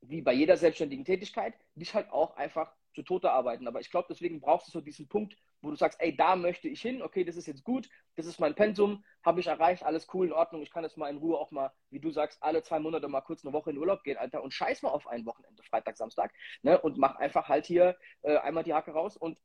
wie 0.00 0.22
bei 0.22 0.32
jeder 0.32 0.56
selbstständigen 0.56 1.04
Tätigkeit, 1.04 1.54
dich 1.74 1.94
halt 1.94 2.10
auch 2.10 2.36
einfach 2.36 2.74
zu 2.94 3.02
Tode 3.02 3.30
arbeiten. 3.30 3.68
Aber 3.68 3.80
ich 3.80 3.90
glaube, 3.90 4.06
deswegen 4.10 4.40
brauchst 4.40 4.68
du 4.68 4.72
so 4.72 4.80
diesen 4.80 5.08
Punkt, 5.08 5.36
wo 5.64 5.70
du 5.70 5.76
sagst, 5.76 6.00
ey, 6.00 6.16
da 6.16 6.36
möchte 6.36 6.68
ich 6.68 6.80
hin, 6.80 7.02
okay, 7.02 7.24
das 7.24 7.36
ist 7.36 7.46
jetzt 7.46 7.64
gut, 7.64 7.88
das 8.16 8.26
ist 8.26 8.38
mein 8.40 8.54
Pensum, 8.54 9.04
habe 9.24 9.40
ich 9.40 9.46
erreicht, 9.46 9.82
alles 9.82 10.06
cool, 10.14 10.26
in 10.26 10.32
Ordnung, 10.32 10.62
ich 10.62 10.70
kann 10.70 10.84
jetzt 10.84 10.96
mal 10.96 11.08
in 11.08 11.18
Ruhe 11.18 11.38
auch 11.38 11.50
mal, 11.50 11.72
wie 11.90 12.00
du 12.00 12.10
sagst, 12.10 12.42
alle 12.42 12.62
zwei 12.62 12.78
Monate 12.78 13.08
mal 13.08 13.20
kurz 13.22 13.44
eine 13.44 13.52
Woche 13.52 13.70
in 13.70 13.78
Urlaub 13.78 14.02
gehen, 14.04 14.18
Alter, 14.18 14.42
und 14.42 14.52
scheiß 14.52 14.82
mal 14.82 14.90
auf 14.90 15.06
ein 15.06 15.26
Wochenende, 15.26 15.62
Freitag, 15.62 15.96
Samstag, 15.96 16.32
ne, 16.62 16.80
und 16.80 16.98
mach 16.98 17.16
einfach 17.16 17.48
halt 17.48 17.66
hier 17.66 17.96
äh, 18.22 18.36
einmal 18.36 18.64
die 18.64 18.74
Hacke 18.74 18.92
raus 18.92 19.16
und 19.16 19.40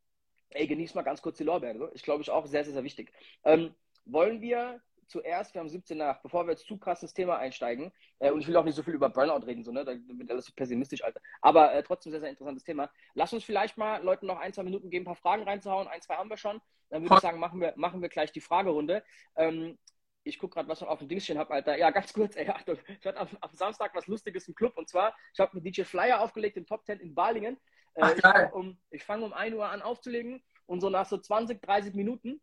ey, 0.49 0.67
genieß 0.67 0.95
mal 0.95 1.03
ganz 1.03 1.21
kurz 1.21 1.37
die 1.37 1.43
Lorbeeren. 1.43 1.89
Ich 1.93 2.03
glaube, 2.03 2.21
ich 2.21 2.31
auch 2.31 2.45
sehr, 2.45 2.63
sehr, 2.63 2.73
sehr 2.73 2.83
wichtig. 2.83 3.11
Ähm, 3.43 3.75
wollen 4.05 4.41
wir 4.41 4.81
zuerst, 5.09 5.53
wir 5.53 5.59
haben 5.59 5.69
17 5.69 5.97
nach, 5.97 6.21
bevor 6.21 6.45
wir 6.45 6.51
jetzt 6.51 6.65
zu 6.65 6.77
krass 6.77 7.01
ins 7.01 7.13
Thema 7.13 7.37
einsteigen, 7.37 7.91
äh, 8.19 8.31
und 8.31 8.41
ich 8.41 8.47
will 8.47 8.55
auch 8.55 8.63
nicht 8.63 8.75
so 8.75 8.83
viel 8.83 8.93
über 8.93 9.09
Burnout 9.09 9.45
reden, 9.45 9.63
so, 9.63 9.71
ne? 9.71 9.83
da 9.83 9.93
wird 9.93 10.31
alles 10.31 10.45
so 10.45 10.53
pessimistisch, 10.55 11.03
Alter. 11.03 11.19
Aber 11.41 11.73
äh, 11.73 11.83
trotzdem 11.83 12.11
sehr, 12.11 12.21
sehr 12.21 12.29
interessantes 12.29 12.63
Thema. 12.63 12.89
Lass 13.13 13.33
uns 13.33 13.43
vielleicht 13.43 13.77
mal 13.77 14.01
Leuten 14.03 14.27
noch 14.27 14.39
ein, 14.39 14.53
zwei 14.53 14.63
Minuten 14.63 14.89
geben, 14.89 15.03
ein 15.03 15.05
paar 15.07 15.15
Fragen 15.15 15.43
reinzuhauen. 15.43 15.87
Ein, 15.87 16.01
zwei 16.01 16.15
haben 16.15 16.29
wir 16.29 16.37
schon. 16.37 16.61
Dann 16.89 17.03
würde 17.03 17.15
ich 17.15 17.21
sagen, 17.21 17.39
machen 17.39 17.59
wir, 17.61 17.73
machen 17.75 18.01
wir 18.01 18.09
gleich 18.09 18.31
die 18.31 18.41
Fragerunde. 18.41 19.03
Ähm, 19.35 19.77
ich 20.23 20.37
gucke 20.37 20.55
gerade, 20.55 20.69
was 20.69 20.81
ich 20.81 20.87
auf 20.87 20.99
dem 20.99 21.07
Dingschen 21.07 21.37
habe, 21.37 21.53
Alter. 21.53 21.77
Ja, 21.77 21.91
ganz 21.91 22.13
kurz, 22.13 22.35
ey, 22.35 22.47
Achtung. 22.47 22.77
Ich 22.87 23.05
hatte 23.05 23.19
am, 23.19 23.27
am, 23.41 23.53
Samstag 23.53 23.93
was 23.95 24.07
Lustiges 24.07 24.47
im 24.47 24.55
Club 24.55 24.77
und 24.77 24.89
zwar, 24.89 25.15
ich 25.33 25.39
habe 25.39 25.59
mit 25.59 25.65
DJ 25.65 25.83
Flyer 25.83 26.21
aufgelegt 26.21 26.57
im 26.57 26.65
Top 26.65 26.85
10 26.85 26.99
in 26.99 27.15
Balingen. 27.15 27.57
Äh, 27.95 28.01
Ach, 28.01 28.15
ich 28.15 28.21
fange 28.21 28.51
um, 28.51 28.77
fang 28.99 29.23
um 29.23 29.33
1 29.33 29.55
Uhr 29.55 29.67
an 29.67 29.81
aufzulegen 29.81 30.43
und 30.65 30.81
so 30.81 30.89
nach 30.89 31.05
so 31.05 31.17
20, 31.17 31.61
30 31.61 31.93
Minuten 31.93 32.41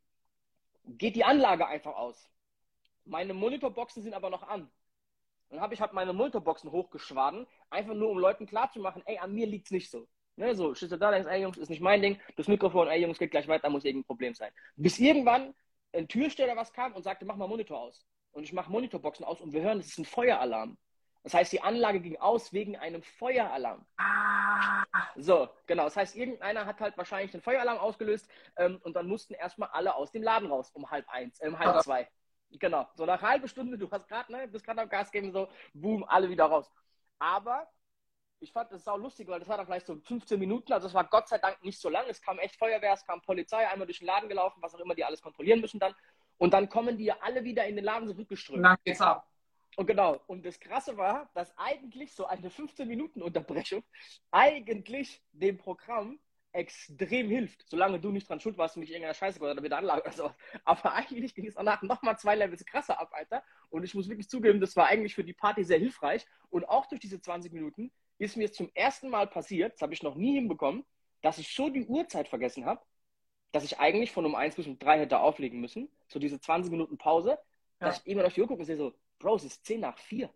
geht 0.85 1.17
die 1.17 1.25
Anlage 1.25 1.67
einfach 1.67 1.95
aus. 1.95 2.29
Meine 3.07 3.35
Monitorboxen 3.35 4.03
sind 4.03 4.15
aber 4.15 4.31
noch 4.31 4.43
an. 4.43 4.71
Dann 5.49 5.61
habe 5.61 5.75
ich 5.75 5.81
halt 5.81 5.93
meine 5.93 6.13
Monitorboxen 6.13 6.71
hochgeschwaden, 6.71 7.47
einfach 7.71 7.95
nur 7.95 8.11
um 8.11 8.19
Leuten 8.19 8.47
klarzumachen, 8.47 9.03
ey, 9.07 9.19
an 9.19 9.33
mir 9.33 9.47
liegt 9.47 9.67
es 9.67 9.71
nicht 9.71 9.91
so. 9.91 10.09
Ne, 10.39 10.55
so, 10.55 10.75
stehst 10.75 10.93
du 10.93 10.99
da, 10.99 11.11
denkst, 11.11 11.31
ey 11.31 11.41
Jungs, 11.41 11.57
ist 11.57 11.71
nicht 11.71 11.81
mein 11.81 12.03
Ding, 12.03 12.21
das 12.37 12.47
Mikrofon, 12.47 12.89
ey 12.89 13.01
Jungs, 13.01 13.19
geht 13.19 13.31
gleich 13.31 13.49
weiter, 13.49 13.71
muss 13.71 13.85
irgendein 13.85 14.07
Problem 14.07 14.35
sein. 14.35 14.53
Bis 14.77 14.99
irgendwann 14.99 15.55
ein 15.95 16.09
Türsteller 16.09 16.57
was 16.57 16.73
kam 16.73 16.93
und 16.93 17.03
sagte, 17.03 17.25
mach 17.25 17.37
mal 17.37 17.49
Monitor 17.49 17.79
aus. 17.79 18.07
Und 18.33 18.43
ich 18.43 18.53
mache 18.53 18.71
Monitorboxen 18.71 19.25
aus 19.25 19.41
und 19.41 19.53
wir 19.53 19.63
hören, 19.63 19.79
das 19.79 19.87
ist 19.87 19.99
ein 19.99 20.05
Feueralarm. 20.05 20.77
Das 21.23 21.33
heißt, 21.33 21.53
die 21.53 21.63
Anlage 21.63 22.01
ging 22.01 22.19
aus 22.19 22.53
wegen 22.53 22.77
einem 22.77 23.03
Feueralarm. 23.03 23.85
Ah. 23.97 24.85
So, 25.17 25.49
genau. 25.67 25.85
Das 25.85 25.97
heißt, 25.97 26.15
irgendeiner 26.15 26.67
hat 26.67 26.81
halt 26.81 26.97
wahrscheinlich 26.99 27.33
den 27.33 27.41
Feueralarm 27.41 27.79
ausgelöst 27.79 28.29
ähm, 28.57 28.79
und 28.85 28.95
dann 28.95 29.09
mussten 29.09 29.35
erstmal 29.35 29.71
alle 29.71 29.95
aus 29.95 30.13
dem 30.13 30.23
Laden 30.23 30.49
raus 30.49 30.71
um 30.73 30.91
halb 30.91 31.09
eins, 31.09 31.41
um 31.41 31.59
halb 31.59 31.83
zwei. 31.83 32.09
Genau. 32.51 32.89
So 32.95 33.05
nach 33.05 33.21
halbe 33.21 33.49
Stunde, 33.49 33.77
du 33.77 33.91
hast 33.91 34.09
gerade, 34.09 34.33
ne, 34.33 34.49
bist 34.49 34.65
gerade 34.65 34.83
am 34.83 34.89
Gas 34.89 35.11
geben, 35.11 35.33
so, 35.33 35.49
boom, 35.75 36.05
alle 36.05 36.29
wieder 36.29 36.45
raus. 36.45 36.71
Aber 37.19 37.69
ich 38.41 38.53
fand 38.53 38.71
das 38.73 38.85
sau 38.85 38.97
lustig, 38.97 39.29
weil 39.29 39.41
das 39.41 39.49
war 39.49 39.57
dann 39.57 39.67
vielleicht 39.67 39.87
so 39.87 39.97
15 39.97 40.39
Minuten, 40.39 40.73
also 40.73 40.87
es 40.87 40.95
war 40.95 41.05
Gott 41.05 41.29
sei 41.29 41.39
Dank 41.39 41.63
nicht 41.63 41.81
so 41.81 41.89
lang. 41.89 42.05
Es 42.09 42.21
kam 42.21 42.39
echt 42.39 42.57
Feuerwehr, 42.57 42.93
es 42.93 43.05
kam 43.05 43.21
Polizei, 43.23 43.67
einmal 43.69 43.87
durch 43.87 43.99
den 43.99 44.07
Laden 44.07 44.29
gelaufen, 44.29 44.61
was 44.63 44.75
auch 44.75 44.81
immer 44.81 44.95
die 44.95 45.05
alles 45.05 45.23
kontrollieren 45.23 45.61
müssen 45.61 45.81
dann. 45.81 45.95
Und 46.39 46.53
dann 46.53 46.69
kommen 46.69 46.99
die 46.99 47.05
ja 47.05 47.17
alle 47.21 47.45
wieder 47.45 47.67
in 47.67 47.77
den 47.77 47.85
Laden 47.85 48.09
zurückgeströmt. 48.09 48.65
Dann 48.65 48.77
geht's 48.85 49.01
ab. 49.01 49.27
Und 49.77 49.87
genau, 49.87 50.21
und 50.27 50.45
das 50.45 50.59
Krasse 50.59 50.97
war, 50.97 51.31
dass 51.35 51.57
eigentlich 51.59 52.15
so 52.15 52.27
eine 52.27 52.49
15-Minuten-Unterbrechung 52.49 53.85
eigentlich 54.31 55.23
dem 55.33 55.59
Programm 55.59 56.19
extrem 56.57 57.29
hilft, 57.29 57.69
solange 57.69 58.01
du 58.01 58.11
nicht 58.11 58.29
dran 58.29 58.41
schuld 58.41 58.59
warst 58.59 58.77
und 58.77 58.81
nicht 58.81 58.91
irgendeiner 58.91 59.15
Scheiße 59.15 59.39
oder 59.41 59.61
mit 59.61 59.71
der 59.71 59.79
Anlage 59.79 60.03
oder 60.03 60.13
so. 60.13 60.31
Aber 60.65 60.95
eigentlich 60.95 61.35
ging 61.35 61.47
es 61.47 61.55
danach 61.55 61.83
nochmal 61.83 62.19
zwei 62.19 62.35
Levels 62.35 62.65
krasser 62.65 62.99
ab, 62.99 63.11
Alter. 63.13 63.43
Und 63.71 63.85
ich 63.85 63.95
muss 63.95 64.09
wirklich 64.09 64.29
zugeben, 64.29 64.61
das 64.61 64.77
war 64.77 64.87
eigentlich 64.87 65.15
für 65.15 65.25
die 65.25 65.33
Party 65.33 65.65
sehr 65.65 65.79
hilfreich. 65.79 66.27
Und 66.51 66.69
auch 66.69 66.87
durch 66.87 67.01
diese 67.01 67.21
20 67.21 67.53
Minuten 67.53 67.93
ist 68.19 68.37
mir 68.37 68.47
es 68.47 68.53
zum 68.53 68.71
ersten 68.75 69.11
Mal 69.11 69.27
passiert, 69.27 69.75
das 69.75 69.83
habe 69.83 69.93
ich 69.93 70.03
noch 70.03 70.15
nie 70.15 70.35
hinbekommen, 70.35 70.85
dass 71.23 71.39
ich 71.39 71.55
so 71.55 71.69
die 71.69 71.85
Uhrzeit 71.85 72.29
vergessen 72.29 72.65
habe, 72.65 72.81
dass 73.53 73.65
ich 73.65 73.79
eigentlich 73.79 74.13
von 74.13 74.25
um 74.25 74.35
1 74.35 74.57
bis 74.57 74.67
um 74.67 74.79
3 74.79 75.01
hätte 75.01 75.21
auflegen 75.21 75.61
müssen. 75.61 75.91
So 76.09 76.19
diese 76.19 76.41
20 76.41 76.71
Minuten 76.71 76.99
Pause, 76.99 77.31
ja. 77.31 77.39
dass 77.87 77.99
ich 77.99 78.07
immer 78.07 78.25
auf 78.25 78.35
die 78.35 78.41
Uhr 78.41 78.49
gucke 78.49 78.61
und 78.61 78.67
sehe 78.67 78.77
so, 78.77 78.95
Bro, 79.19 79.37
es 79.37 79.45
ist 79.45 79.65
10 79.65 79.81
nach 79.81 79.99
4. 79.99 80.31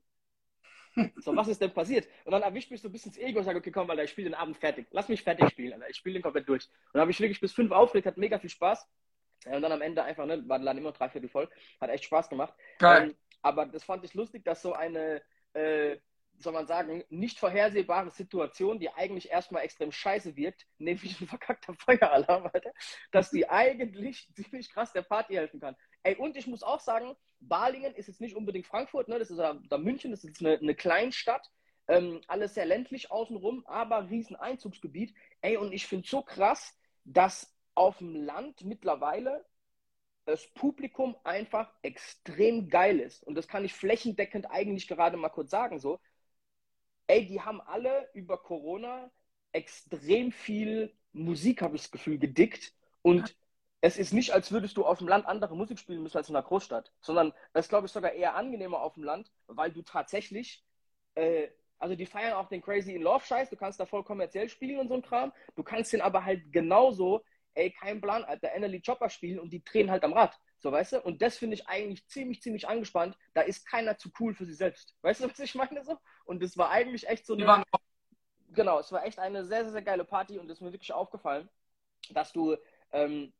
So, 1.16 1.34
was 1.36 1.48
ist 1.48 1.60
denn 1.60 1.72
passiert? 1.72 2.08
Und 2.24 2.32
dann 2.32 2.42
erwischt 2.42 2.70
mich 2.70 2.80
so 2.80 2.88
ein 2.88 2.92
bisschen 2.92 3.12
das 3.12 3.20
Ego 3.20 3.38
und 3.38 3.44
sage, 3.44 3.58
okay, 3.58 3.70
komm, 3.70 3.90
Alter, 3.90 4.04
ich 4.04 4.10
spiele 4.10 4.30
den 4.30 4.34
Abend 4.34 4.56
fertig. 4.56 4.86
Lass 4.90 5.08
mich 5.08 5.22
fertig 5.22 5.50
spielen, 5.50 5.74
Alter. 5.74 5.90
Ich 5.90 5.96
spiele 5.96 6.14
den 6.14 6.22
komplett 6.22 6.48
durch. 6.48 6.66
Und 6.66 6.94
dann 6.94 7.02
habe 7.02 7.10
ich 7.10 7.20
wirklich 7.20 7.40
bis 7.40 7.52
5 7.52 7.70
aufgelegt, 7.72 8.06
hat 8.06 8.16
mega 8.16 8.38
viel 8.38 8.50
Spaß. 8.50 8.86
Und 9.46 9.62
dann 9.62 9.72
am 9.72 9.80
Ende 9.80 10.02
einfach, 10.02 10.26
ne, 10.26 10.46
war 10.48 10.58
dann 10.58 10.78
immer 10.78 10.92
drei 10.92 11.08
Viertel 11.08 11.28
voll. 11.28 11.48
Hat 11.80 11.90
echt 11.90 12.04
Spaß 12.04 12.28
gemacht. 12.28 12.54
Geil. 12.78 13.10
Ähm, 13.10 13.16
aber 13.42 13.66
das 13.66 13.84
fand 13.84 14.04
ich 14.04 14.14
lustig, 14.14 14.44
dass 14.44 14.62
so 14.62 14.74
eine, 14.74 15.22
äh, 15.54 15.96
soll 16.38 16.52
man 16.52 16.66
sagen, 16.66 17.04
nicht 17.08 17.38
vorhersehbare 17.38 18.10
Situation, 18.10 18.78
die 18.78 18.90
eigentlich 18.90 19.30
erstmal 19.30 19.62
extrem 19.62 19.92
scheiße 19.92 20.36
wirkt, 20.36 20.66
nämlich 20.78 21.20
ein 21.20 21.26
verkackter 21.26 21.74
Feueralarm, 21.74 22.50
Alter, 22.52 22.72
dass 23.10 23.30
die 23.30 23.48
eigentlich 23.48 24.28
ziemlich 24.34 24.70
krass 24.70 24.92
der 24.92 25.02
Party 25.02 25.34
helfen 25.34 25.60
kann. 25.60 25.76
Ey, 26.02 26.16
und 26.16 26.36
ich 26.36 26.46
muss 26.46 26.62
auch 26.62 26.80
sagen, 26.80 27.16
Balingen 27.40 27.94
ist 27.94 28.08
jetzt 28.08 28.20
nicht 28.20 28.36
unbedingt 28.36 28.66
Frankfurt, 28.66 29.08
ne? 29.08 29.18
das 29.18 29.30
ist 29.30 29.38
da, 29.38 29.78
München, 29.78 30.10
das 30.10 30.24
ist 30.24 30.40
eine, 30.40 30.58
eine 30.58 30.74
Kleinstadt. 30.74 31.50
Ähm, 31.88 32.20
alles 32.28 32.54
sehr 32.54 32.66
ländlich 32.66 33.10
außenrum, 33.10 33.66
aber 33.66 34.08
riesen 34.08 34.36
Einzugsgebiet. 34.36 35.14
Ey, 35.40 35.56
und 35.56 35.72
ich 35.72 35.86
finde 35.86 36.06
so 36.06 36.22
krass, 36.22 36.76
dass 37.04 37.52
auf 37.74 37.98
dem 37.98 38.14
Land 38.14 38.64
mittlerweile 38.64 39.44
das 40.24 40.46
Publikum 40.54 41.16
einfach 41.24 41.72
extrem 41.82 42.68
geil 42.68 43.00
ist. 43.00 43.24
Und 43.24 43.34
das 43.34 43.48
kann 43.48 43.64
ich 43.64 43.72
flächendeckend 43.74 44.50
eigentlich 44.50 44.86
gerade 44.86 45.16
mal 45.16 45.30
kurz 45.30 45.50
sagen 45.50 45.78
so. 45.80 45.98
Ey, 47.06 47.26
die 47.26 47.40
haben 47.40 47.60
alle 47.60 48.08
über 48.14 48.38
Corona 48.38 49.10
extrem 49.52 50.30
viel 50.30 50.94
Musik, 51.12 51.62
habe 51.62 51.74
ich 51.74 51.82
das 51.82 51.90
Gefühl, 51.90 52.18
gedickt. 52.18 52.72
Und 53.02 53.34
es 53.80 53.96
ist 53.96 54.12
nicht, 54.12 54.32
als 54.32 54.52
würdest 54.52 54.76
du 54.76 54.84
auf 54.84 54.98
dem 54.98 55.08
Land 55.08 55.26
andere 55.26 55.56
Musik 55.56 55.78
spielen 55.78 56.02
müssen 56.02 56.16
als 56.18 56.28
in 56.28 56.34
der 56.34 56.42
Großstadt, 56.42 56.92
sondern 57.00 57.32
das 57.52 57.68
glaube 57.68 57.86
ich 57.86 57.92
sogar 57.92 58.12
eher 58.12 58.34
angenehmer 58.34 58.80
auf 58.80 58.94
dem 58.94 59.04
Land, 59.04 59.30
weil 59.46 59.72
du 59.72 59.82
tatsächlich, 59.82 60.64
äh, 61.14 61.48
also 61.78 61.94
die 61.94 62.06
feiern 62.06 62.34
auch 62.34 62.48
den 62.48 62.60
Crazy 62.60 62.94
in 62.94 63.02
Love 63.02 63.24
Scheiß, 63.24 63.48
du 63.48 63.56
kannst 63.56 63.80
da 63.80 63.86
voll 63.86 64.04
kommerziell 64.04 64.48
spielen 64.50 64.78
und 64.80 64.88
so 64.88 64.94
ein 64.94 65.02
Kram, 65.02 65.32
du 65.56 65.62
kannst 65.62 65.92
den 65.92 66.02
aber 66.02 66.24
halt 66.24 66.52
genauso, 66.52 67.24
ey, 67.54 67.70
kein 67.70 68.00
Plan, 68.00 68.24
Alter, 68.24 68.54
Annalie 68.54 68.82
Chopper 68.82 69.08
spielen 69.08 69.40
und 69.40 69.50
die 69.50 69.64
drehen 69.64 69.90
halt 69.90 70.04
am 70.04 70.12
Rad, 70.12 70.38
so 70.58 70.70
weißt 70.70 70.92
du, 70.92 71.00
und 71.02 71.22
das 71.22 71.38
finde 71.38 71.54
ich 71.54 71.66
eigentlich 71.66 72.06
ziemlich, 72.06 72.42
ziemlich 72.42 72.68
angespannt, 72.68 73.16
da 73.32 73.40
ist 73.40 73.66
keiner 73.66 73.96
zu 73.96 74.10
cool 74.20 74.34
für 74.34 74.44
sich 74.44 74.58
selbst, 74.58 74.94
weißt 75.02 75.22
du, 75.22 75.30
was 75.30 75.38
ich 75.38 75.54
meine 75.54 75.82
so? 75.84 75.96
Und 76.26 76.42
das 76.42 76.56
war 76.58 76.70
eigentlich 76.70 77.08
echt 77.08 77.24
so 77.24 77.34
eine, 77.34 77.64
genau, 78.50 78.78
es 78.78 78.92
war 78.92 79.04
echt 79.06 79.18
eine 79.18 79.44
sehr, 79.46 79.64
sehr, 79.64 79.72
sehr 79.72 79.82
geile 79.82 80.04
Party 80.04 80.38
und 80.38 80.50
es 80.50 80.58
ist 80.58 80.60
mir 80.60 80.72
wirklich 80.72 80.92
aufgefallen, 80.92 81.48
dass 82.10 82.32
du, 82.32 82.56
ähm, 82.92 83.32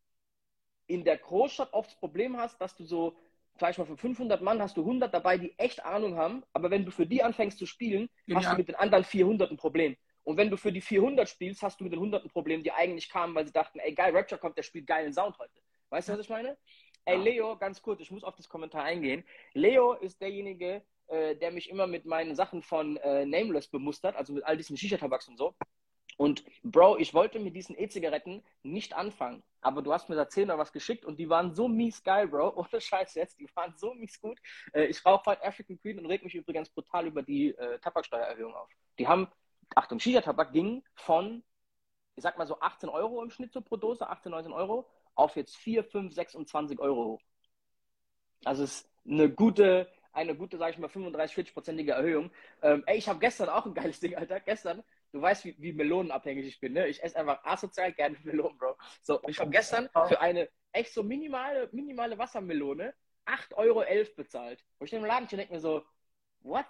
in 0.91 1.05
der 1.05 1.19
Großstadt 1.19 1.73
oft 1.73 1.91
das 1.91 1.99
Problem 1.99 2.37
hast, 2.37 2.61
dass 2.61 2.75
du 2.75 2.85
so, 2.85 3.17
vielleicht 3.57 3.79
mal, 3.79 3.87
für 3.87 3.97
500 3.97 4.43
Mann 4.43 4.61
hast 4.61 4.77
du 4.77 4.81
100 4.81 5.15
dabei, 5.15 5.39
die 5.39 5.57
echt 5.57 5.85
Ahnung 5.85 6.17
haben, 6.17 6.43
aber 6.53 6.71
wenn 6.71 6.85
du 6.85 6.91
für 6.91 7.07
die 7.07 7.23
anfängst 7.23 7.59
zu 7.59 7.67
spielen, 7.67 8.09
ja. 8.27 8.37
hast 8.37 8.53
du 8.53 8.57
mit 8.57 8.69
den 8.69 8.75
anderen 8.75 9.05
400 9.05 9.51
ein 9.51 9.57
Problem. 9.57 9.97
Und 10.25 10.37
wenn 10.37 10.51
du 10.51 10.57
für 10.57 10.73
die 10.73 10.81
400 10.81 11.29
spielst, 11.29 11.63
hast 11.63 11.81
du 11.81 11.85
mit 11.85 11.93
den 11.93 12.01
100 12.01 12.25
ein 12.25 12.31
Problem, 12.31 12.63
die 12.63 12.73
eigentlich 12.73 13.09
kamen, 13.09 13.35
weil 13.35 13.47
sie 13.47 13.53
dachten, 13.53 13.79
ey, 13.79 13.95
geil, 13.95 14.15
Rapture 14.15 14.41
kommt, 14.41 14.59
der 14.59 14.65
spielt 14.65 14.87
geilen 14.87 15.13
Sound 15.13 15.39
heute. 15.39 15.61
Weißt 15.91 16.09
du, 16.09 16.13
was 16.13 16.21
ich 16.21 16.29
meine? 16.29 16.57
Ey, 17.05 17.17
Leo, 17.17 17.57
ganz 17.57 17.81
kurz, 17.81 18.01
ich 18.01 18.11
muss 18.11 18.25
auf 18.25 18.37
das 18.37 18.49
Kommentar 18.49 18.85
eingehen. 18.85 19.25
Leo 19.55 19.95
ist 19.95 20.21
derjenige, 20.21 20.83
äh, 21.07 21.37
der 21.37 21.51
mich 21.51 21.71
immer 21.71 21.87
mit 21.87 22.05
meinen 22.05 22.35
Sachen 22.35 22.63
von 22.63 22.97
äh, 22.99 23.25
Nameless 23.25 23.69
bemustert, 23.69 24.17
also 24.17 24.33
mit 24.33 24.45
all 24.45 24.57
diesen 24.57 24.77
Shisha-Tabaks 24.77 25.29
und 25.29 25.39
so. 25.39 25.55
Und 26.21 26.45
Bro, 26.63 26.99
ich 26.99 27.15
wollte 27.15 27.39
mit 27.41 27.57
diesen 27.57 27.79
E-Zigaretten 27.79 28.45
nicht 28.63 28.93
anfangen, 28.93 29.43
aber 29.63 29.81
du 29.81 29.91
hast 29.91 30.11
mir 30.11 30.17
da 30.17 30.29
10 30.29 30.51
oder 30.51 30.59
was 30.59 30.71
geschickt 30.71 31.07
und 31.07 31.17
die 31.19 31.31
waren 31.31 31.55
so 31.55 31.67
mies 31.67 32.03
geil, 32.05 32.29
Bro. 32.29 32.57
Ohne 32.57 32.79
Scheiß 32.79 33.15
jetzt, 33.15 33.41
die 33.41 33.49
waren 33.55 33.73
so 33.79 33.95
mies 33.95 34.21
gut. 34.21 34.39
Äh, 34.75 34.85
ich 34.85 35.03
rauche 35.07 35.31
heute 35.31 35.43
African 35.43 35.81
Queen 35.81 35.99
und 35.99 36.05
reg 36.05 36.23
mich 36.23 36.35
übrigens 36.35 36.69
brutal 36.69 37.07
über 37.07 37.23
die 37.23 37.57
äh, 37.57 37.79
Tabaksteuererhöhung 37.79 38.55
auf. 38.55 38.69
Die 38.99 39.09
haben, 39.09 39.29
Achtung, 39.75 39.99
Shisha-Tabak 39.99 40.53
ging 40.53 40.85
von, 40.95 41.43
ich 42.17 42.23
sag 42.23 42.37
mal 42.37 42.47
so 42.47 42.61
18 42.61 42.91
Euro 42.91 43.23
im 43.23 43.31
Schnitt 43.31 43.55
so 43.55 43.63
pro 43.63 43.79
Dose, 43.79 44.07
18, 44.07 44.31
19 44.31 44.53
Euro, 44.53 44.91
auf 45.15 45.37
jetzt 45.37 45.57
4, 45.57 45.85
5, 45.85 46.13
26 46.13 46.79
Euro 46.81 47.05
hoch. 47.13 47.21
Also 48.45 48.65
ist 48.65 48.87
eine 49.09 49.31
gute, 49.31 49.91
eine 50.13 50.37
gute, 50.37 50.59
sage 50.59 50.73
ich 50.73 50.79
mal, 50.79 50.89
35, 50.89 51.35
40-prozentige 51.35 51.93
Erhöhung. 51.93 52.31
Ähm, 52.61 52.83
ey, 52.85 52.99
ich 52.99 53.09
habe 53.09 53.21
gestern 53.21 53.49
auch 53.49 53.65
ein 53.65 53.73
geiles 53.73 54.01
Ding, 54.01 54.17
Alter. 54.17 54.39
Gestern, 54.41 54.83
du 55.13 55.21
weißt, 55.21 55.45
wie, 55.45 55.57
wie 55.59 55.73
melonenabhängig 55.73 56.47
ich 56.47 56.61
bin, 56.61 56.73
ne? 56.73 56.89
Ich 56.89 57.03
esse 57.03 57.17
einfach 57.17 57.45
asozial 57.45 57.93
gerne 57.93 58.17
Melonen, 58.25 58.57
Bro. 58.59 58.77
So, 59.03 59.21
ich 59.27 59.39
habe 59.39 59.51
gestern 59.51 59.89
für 60.09 60.21
eine 60.21 60.49
echt 60.73 60.93
so 60.93 61.03
minimale, 61.03 61.69
minimale 61.73 62.17
Wassermelone 62.19 62.95
8,11 63.27 63.55
Euro 63.55 63.85
bezahlt. 64.17 64.65
Wo 64.79 64.85
ich 64.85 64.93
in 64.93 65.01
dem 65.01 65.07
Laden 65.07 65.27
stehe 65.27 65.39
denke 65.39 65.55
mir 65.55 65.61
so, 65.61 65.85
what? 66.41 66.67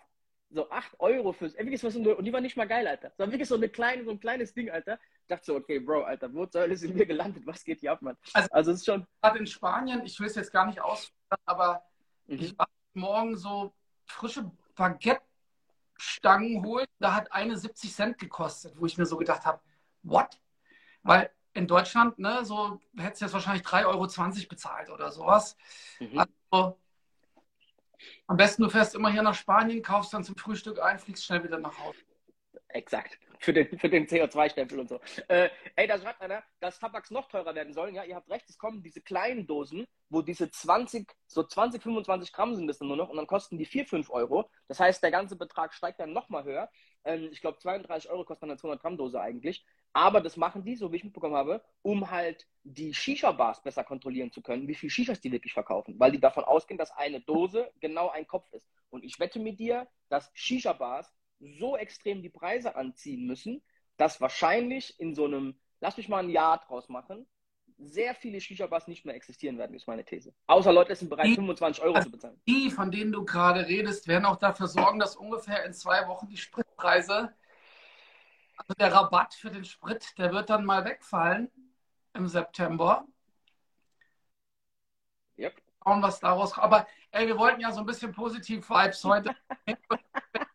So 0.52 0.68
8 0.68 0.98
Euro 0.98 1.32
fürs, 1.32 1.56
wirklich 1.56 1.82
was, 1.84 1.94
und 1.94 2.24
die 2.24 2.32
war 2.32 2.40
nicht 2.40 2.56
mal 2.56 2.66
geil, 2.66 2.86
Alter. 2.88 3.12
War 3.18 3.30
wirklich 3.30 3.48
so, 3.48 3.54
eine 3.54 3.68
kleine, 3.68 4.04
so 4.04 4.10
ein 4.10 4.18
kleines 4.18 4.52
Ding, 4.52 4.68
Alter. 4.68 4.98
Ich 5.22 5.28
dachte 5.28 5.44
so, 5.44 5.54
okay, 5.54 5.78
Bro, 5.78 6.02
Alter, 6.02 6.32
wo 6.34 6.44
soll 6.46 6.72
es 6.72 6.82
in 6.82 6.96
mir 6.96 7.06
gelandet? 7.06 7.46
Was 7.46 7.64
geht 7.64 7.80
hier 7.80 7.92
ab, 7.92 8.02
Mann? 8.02 8.16
Also, 8.32 8.48
also 8.50 8.72
es 8.72 8.78
ist 8.78 8.86
schon. 8.86 9.06
Gerade 9.22 9.38
in 9.38 9.46
Spanien, 9.46 10.04
ich 10.04 10.18
will 10.18 10.26
es 10.26 10.34
jetzt 10.34 10.52
gar 10.52 10.66
nicht 10.66 10.80
ausführen, 10.80 11.38
aber 11.44 11.84
mhm. 12.26 12.38
ich 12.40 12.58
war 12.58 12.68
morgen 12.94 13.36
so 13.36 13.72
frische 14.06 14.50
Baguette-Stangen 16.00 16.64
holen. 16.64 16.86
Da 16.98 17.14
hat 17.14 17.32
eine 17.32 17.56
70 17.56 17.92
Cent 17.92 18.18
gekostet, 18.18 18.74
wo 18.78 18.86
ich 18.86 18.98
mir 18.98 19.06
so 19.06 19.16
gedacht 19.16 19.44
habe, 19.44 19.60
what? 20.02 20.40
Weil 21.02 21.30
in 21.52 21.66
Deutschland, 21.66 22.18
ne, 22.18 22.44
so 22.44 22.80
hättest 22.96 23.20
du 23.20 23.24
jetzt 23.26 23.34
wahrscheinlich 23.34 23.66
3,20 23.66 23.86
Euro 23.86 24.48
bezahlt 24.48 24.90
oder 24.90 25.10
sowas. 25.10 25.56
Mhm. 25.98 26.18
Also, 26.50 26.78
am 28.26 28.36
besten 28.36 28.62
du 28.62 28.70
fährst 28.70 28.94
immer 28.94 29.10
hier 29.10 29.22
nach 29.22 29.34
Spanien, 29.34 29.82
kaufst 29.82 30.12
dann 30.14 30.24
zum 30.24 30.36
Frühstück 30.36 30.80
ein, 30.80 30.98
fliegst 30.98 31.24
schnell 31.24 31.44
wieder 31.44 31.58
nach 31.58 31.76
Hause. 31.78 31.98
Exakt. 32.72 33.18
Für 33.38 33.54
den, 33.54 33.78
für 33.78 33.88
den 33.88 34.06
CO2-Stempel 34.06 34.78
und 34.78 34.88
so. 34.88 35.00
Äh, 35.28 35.48
ey, 35.74 35.86
da 35.86 35.98
schreibt 35.98 36.20
einer, 36.20 36.42
dass 36.60 36.78
Tabaks 36.78 37.10
noch 37.10 37.28
teurer 37.28 37.54
werden 37.54 37.72
sollen. 37.72 37.94
Ja, 37.94 38.04
ihr 38.04 38.14
habt 38.14 38.28
recht, 38.30 38.48
es 38.50 38.58
kommen 38.58 38.82
diese 38.82 39.00
kleinen 39.00 39.46
Dosen, 39.46 39.86
wo 40.10 40.20
diese 40.20 40.50
20, 40.50 41.10
so 41.26 41.42
20, 41.42 41.82
25 41.82 42.32
Gramm 42.32 42.54
sind 42.54 42.66
das 42.66 42.78
dann 42.78 42.88
nur 42.88 42.98
noch 42.98 43.08
und 43.08 43.16
dann 43.16 43.26
kosten 43.26 43.56
die 43.56 43.64
4, 43.64 43.86
5 43.86 44.10
Euro. 44.10 44.50
Das 44.68 44.78
heißt, 44.78 45.02
der 45.02 45.10
ganze 45.10 45.36
Betrag 45.36 45.72
steigt 45.72 46.00
dann 46.00 46.12
nochmal 46.12 46.44
höher. 46.44 46.70
Ähm, 47.04 47.30
ich 47.32 47.40
glaube, 47.40 47.58
32 47.58 48.10
Euro 48.10 48.24
kostet 48.24 48.44
eine 48.44 48.58
200 48.58 48.82
Gramm 48.82 48.98
Dose 48.98 49.20
eigentlich. 49.20 49.64
Aber 49.92 50.20
das 50.20 50.36
machen 50.36 50.62
die, 50.64 50.76
so 50.76 50.92
wie 50.92 50.96
ich 50.96 51.04
mitbekommen 51.04 51.34
habe, 51.34 51.64
um 51.82 52.10
halt 52.10 52.46
die 52.62 52.94
Shisha-Bars 52.94 53.62
besser 53.62 53.84
kontrollieren 53.84 54.30
zu 54.30 54.42
können, 54.42 54.68
wie 54.68 54.74
viel 54.74 54.90
Shishas 54.90 55.20
die 55.20 55.32
wirklich 55.32 55.52
verkaufen. 55.52 55.98
Weil 55.98 56.12
die 56.12 56.20
davon 56.20 56.44
ausgehen, 56.44 56.78
dass 56.78 56.92
eine 56.92 57.20
Dose 57.20 57.72
genau 57.80 58.10
ein 58.10 58.26
Kopf 58.26 58.52
ist. 58.52 58.68
Und 58.90 59.02
ich 59.02 59.18
wette 59.18 59.40
mit 59.40 59.58
dir, 59.58 59.88
dass 60.08 60.30
Shisha-Bars 60.34 61.12
so 61.40 61.76
extrem 61.76 62.22
die 62.22 62.28
Preise 62.28 62.76
anziehen 62.76 63.26
müssen, 63.26 63.62
dass 63.96 64.20
wahrscheinlich 64.20 64.98
in 65.00 65.14
so 65.14 65.24
einem, 65.24 65.58
lass 65.80 65.96
mich 65.96 66.08
mal 66.08 66.22
ein 66.22 66.30
Jahr 66.30 66.58
draus 66.66 66.88
machen, 66.88 67.26
sehr 67.82 68.14
viele 68.14 68.40
Shisha-Bars 68.40 68.88
nicht 68.88 69.04
mehr 69.04 69.14
existieren 69.14 69.56
werden, 69.58 69.74
ist 69.74 69.86
meine 69.86 70.04
These. 70.04 70.34
Außer 70.46 70.72
Leute 70.72 70.94
sind 70.94 71.08
bereit, 71.08 71.26
die, 71.26 71.34
25 71.34 71.82
Euro 71.82 72.00
zu 72.00 72.10
bezahlen. 72.10 72.40
Die, 72.46 72.70
von 72.70 72.90
denen 72.90 73.12
du 73.12 73.24
gerade 73.24 73.66
redest, 73.66 74.06
werden 74.06 74.26
auch 74.26 74.36
dafür 74.36 74.66
sorgen, 74.66 74.98
dass 74.98 75.16
ungefähr 75.16 75.64
in 75.64 75.72
zwei 75.72 76.06
Wochen 76.06 76.28
die 76.28 76.36
Spritpreise, 76.36 77.34
also 78.56 78.74
der 78.78 78.92
Rabatt 78.92 79.34
für 79.34 79.50
den 79.50 79.64
Sprit, 79.64 80.18
der 80.18 80.32
wird 80.32 80.50
dann 80.50 80.64
mal 80.64 80.84
wegfallen 80.84 81.50
im 82.14 82.26
September. 82.26 83.06
Yep. 85.38 85.54
Schauen, 85.82 86.02
was 86.02 86.20
daraus 86.20 86.52
kommt. 86.52 86.64
Aber 86.64 86.86
ey, 87.12 87.26
wir 87.26 87.38
wollten 87.38 87.60
ja 87.60 87.72
so 87.72 87.80
ein 87.80 87.86
bisschen 87.86 88.12
positiv 88.12 88.68
Vibes 88.68 89.02
heute. 89.04 89.34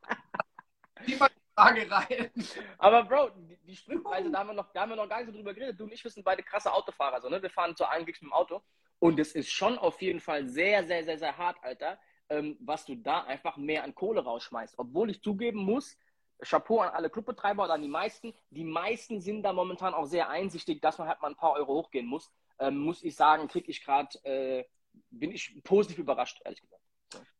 Lieber 1.05 1.29
Frage 1.55 1.89
rein. 1.89 2.31
Aber 2.77 3.03
Bro, 3.03 3.29
die, 3.29 3.57
die 3.65 3.75
Spritpreise, 3.75 4.29
da 4.29 4.39
haben, 4.39 4.49
wir 4.49 4.53
noch, 4.53 4.71
da 4.73 4.81
haben 4.81 4.89
wir 4.89 4.95
noch 4.97 5.07
gar 5.07 5.19
nicht 5.19 5.27
so 5.27 5.33
drüber 5.33 5.53
geredet. 5.53 5.79
Du 5.79 5.85
und 5.85 5.93
ich, 5.93 6.03
wir 6.03 6.11
sind 6.11 6.23
beide 6.23 6.43
krasse 6.43 6.71
Autofahrer. 6.71 7.21
So, 7.21 7.29
ne? 7.29 7.41
Wir 7.41 7.49
fahren 7.49 7.75
zu 7.75 7.85
allen 7.85 8.05
mit 8.05 8.21
dem 8.21 8.33
Auto. 8.33 8.61
Und 8.99 9.19
es 9.19 9.33
ist 9.33 9.51
schon 9.51 9.77
auf 9.77 10.01
jeden 10.01 10.19
Fall 10.19 10.47
sehr, 10.47 10.85
sehr, 10.85 11.03
sehr, 11.03 11.17
sehr 11.17 11.37
hart, 11.37 11.57
Alter, 11.61 11.97
ähm, 12.29 12.57
was 12.59 12.85
du 12.85 12.95
da 12.95 13.23
einfach 13.23 13.57
mehr 13.57 13.83
an 13.83 13.95
Kohle 13.95 14.23
rausschmeißt. 14.23 14.75
Obwohl 14.77 15.09
ich 15.09 15.21
zugeben 15.21 15.59
muss, 15.59 15.97
Chapeau 16.41 16.79
an 16.79 16.89
alle 16.89 17.09
Clubbetreiber 17.09 17.63
oder 17.63 17.73
an 17.73 17.81
die 17.81 17.87
meisten. 17.87 18.33
Die 18.49 18.63
meisten 18.63 19.21
sind 19.21 19.43
da 19.43 19.53
momentan 19.53 19.93
auch 19.93 20.05
sehr 20.05 20.29
einsichtig, 20.29 20.81
dass 20.81 20.97
man 20.97 21.07
halt 21.07 21.21
mal 21.21 21.29
ein 21.29 21.35
paar 21.35 21.53
Euro 21.53 21.73
hochgehen 21.75 22.05
muss. 22.05 22.31
Ähm, 22.59 22.77
muss 22.77 23.03
ich 23.03 23.15
sagen, 23.15 23.47
krieg 23.47 23.67
ich 23.69 23.83
gerade, 23.83 24.17
äh, 24.25 24.65
bin 25.09 25.31
ich 25.31 25.61
positiv 25.63 25.99
überrascht, 25.99 26.41
ehrlich 26.43 26.61
gesagt. 26.61 26.83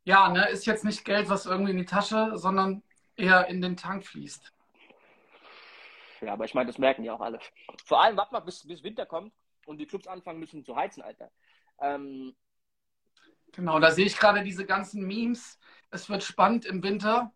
Ja, 0.04 0.30
ne, 0.30 0.50
ist 0.50 0.66
jetzt 0.66 0.86
nicht 0.86 1.04
Geld, 1.04 1.30
was 1.30 1.46
irgendwie 1.46 1.72
in 1.72 1.78
die 1.78 1.86
Tasche, 1.86 2.32
sondern 2.36 2.84
eher 3.16 3.48
in 3.48 3.62
den 3.62 3.78
Tank 3.78 4.06
fließt. 4.06 4.52
Ja, 6.22 6.34
aber 6.34 6.46
ich 6.46 6.54
meine, 6.54 6.68
das 6.68 6.78
merken 6.78 7.04
die 7.04 7.12
auch 7.12 7.22
alle. 7.22 7.40
Vor 7.84 8.02
allem, 8.02 8.18
warte 8.18 8.34
mal, 8.34 8.40
bis, 8.40 8.66
bis 8.66 8.84
Winter 8.84 9.06
kommt 9.06 9.34
und 9.66 9.78
die 9.78 9.86
Clubs 9.86 10.08
anfangen 10.08 10.40
müssen 10.40 10.64
zu 10.64 10.76
heizen, 10.76 11.02
Alter. 11.02 11.32
Ähm, 11.80 12.36
genau, 13.52 13.80
da 13.80 13.92
sehe 13.92 14.06
ich 14.06 14.18
gerade 14.18 14.44
diese 14.44 14.66
ganzen 14.66 15.06
Memes. 15.06 15.60
Es 15.92 16.10
wird 16.10 16.24
spannend 16.24 16.66
im 16.66 16.82
Winter. 16.84 17.34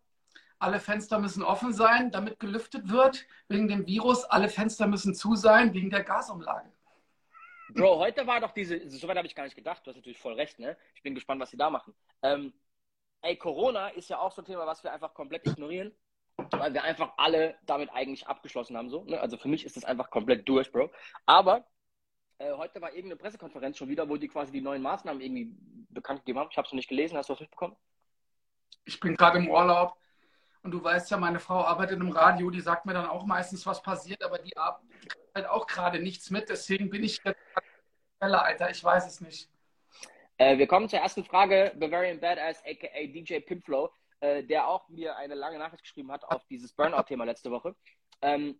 Alle 0.59 0.79
Fenster 0.79 1.19
müssen 1.19 1.43
offen 1.43 1.71
sein, 1.71 2.11
damit 2.11 2.39
gelüftet 2.39 2.89
wird 2.89 3.25
wegen 3.47 3.67
dem 3.67 3.87
Virus. 3.87 4.25
Alle 4.25 4.49
Fenster 4.49 4.87
müssen 4.87 5.15
zu 5.15 5.35
sein 5.35 5.73
wegen 5.73 5.89
der 5.89 6.03
Gasumlage. 6.03 6.71
Bro, 7.69 7.99
heute 7.99 8.25
war 8.25 8.41
doch 8.41 8.51
diese, 8.51 8.89
soweit 8.89 9.17
habe 9.17 9.27
ich 9.27 9.35
gar 9.35 9.43
nicht 9.43 9.55
gedacht, 9.55 9.85
du 9.85 9.91
hast 9.91 9.97
natürlich 9.97 10.17
voll 10.17 10.33
recht, 10.33 10.57
ne? 10.57 10.75
Ich 10.95 11.03
bin 11.03 11.13
gespannt, 11.13 11.39
was 11.39 11.51
sie 11.51 11.57
da 11.57 11.69
machen. 11.69 11.93
Ähm, 12.23 12.51
ey, 13.21 13.35
Corona 13.37 13.89
ist 13.89 14.09
ja 14.09 14.19
auch 14.19 14.31
so 14.31 14.41
ein 14.41 14.45
Thema, 14.45 14.65
was 14.65 14.83
wir 14.83 14.91
einfach 14.91 15.13
komplett 15.13 15.45
ignorieren, 15.47 15.93
weil 16.51 16.73
wir 16.73 16.83
einfach 16.83 17.13
alle 17.17 17.57
damit 17.65 17.89
eigentlich 17.91 18.27
abgeschlossen 18.27 18.77
haben. 18.77 18.89
So, 18.89 19.03
ne? 19.03 19.19
Also 19.19 19.37
für 19.37 19.47
mich 19.47 19.65
ist 19.65 19.77
das 19.77 19.85
einfach 19.85 20.09
komplett 20.09 20.47
durch, 20.47 20.71
Bro. 20.71 20.89
Aber 21.25 21.65
äh, 22.37 22.53
heute 22.53 22.81
war 22.81 22.89
irgendeine 22.89 23.17
Pressekonferenz 23.17 23.77
schon 23.77 23.89
wieder, 23.89 24.07
wo 24.07 24.17
die 24.17 24.27
quasi 24.27 24.51
die 24.51 24.61
neuen 24.61 24.81
Maßnahmen 24.81 25.21
irgendwie 25.21 25.55
bekannt 25.89 26.21
gegeben 26.21 26.39
haben. 26.39 26.49
Ich 26.51 26.57
habe 26.57 26.65
es 26.65 26.71
noch 26.71 26.77
nicht 26.77 26.89
gelesen. 26.89 27.17
Hast 27.17 27.29
du 27.29 27.33
was 27.33 27.41
mitbekommen? 27.41 27.75
Ich 28.85 28.99
bin 28.99 29.15
gerade 29.15 29.39
im 29.39 29.49
Urlaub 29.49 29.97
und 30.63 30.71
du 30.71 30.83
weißt 30.83 31.11
ja, 31.11 31.17
meine 31.17 31.39
Frau 31.39 31.63
arbeitet 31.63 31.99
im 31.99 32.11
Radio, 32.11 32.49
die 32.49 32.61
sagt 32.61 32.85
mir 32.85 32.93
dann 32.93 33.07
auch 33.07 33.25
meistens, 33.25 33.65
was 33.65 33.81
passiert, 33.81 34.23
aber 34.23 34.39
die 34.39 34.55
arbeitet 34.57 35.17
halt 35.35 35.47
auch 35.47 35.67
gerade 35.67 35.99
nichts 35.99 36.29
mit. 36.29 36.49
Deswegen 36.49 36.89
bin 36.89 37.03
ich 37.03 37.19
jetzt 37.23 37.39
Alter, 38.19 38.69
ich 38.69 38.83
weiß 38.83 39.07
es 39.07 39.21
nicht. 39.21 39.49
Äh, 40.39 40.57
wir 40.57 40.67
kommen 40.67 40.87
zur 40.89 40.99
ersten 40.99 41.23
Frage. 41.25 41.73
Bavarian 41.75 42.19
Badass, 42.19 42.63
aka 42.65 43.07
DJ 43.07 43.39
Pimpflow, 43.39 43.91
äh, 44.21 44.41
der 44.43 44.67
auch 44.67 44.87
mir 44.87 45.17
eine 45.17 45.35
lange 45.35 45.59
Nachricht 45.59 45.83
geschrieben 45.83 46.11
hat 46.11 46.23
auf 46.23 46.45
dieses 46.47 46.71
Burnout-Thema 46.73 47.25
letzte 47.25 47.51
Woche. 47.51 47.75
Ähm, 48.21 48.57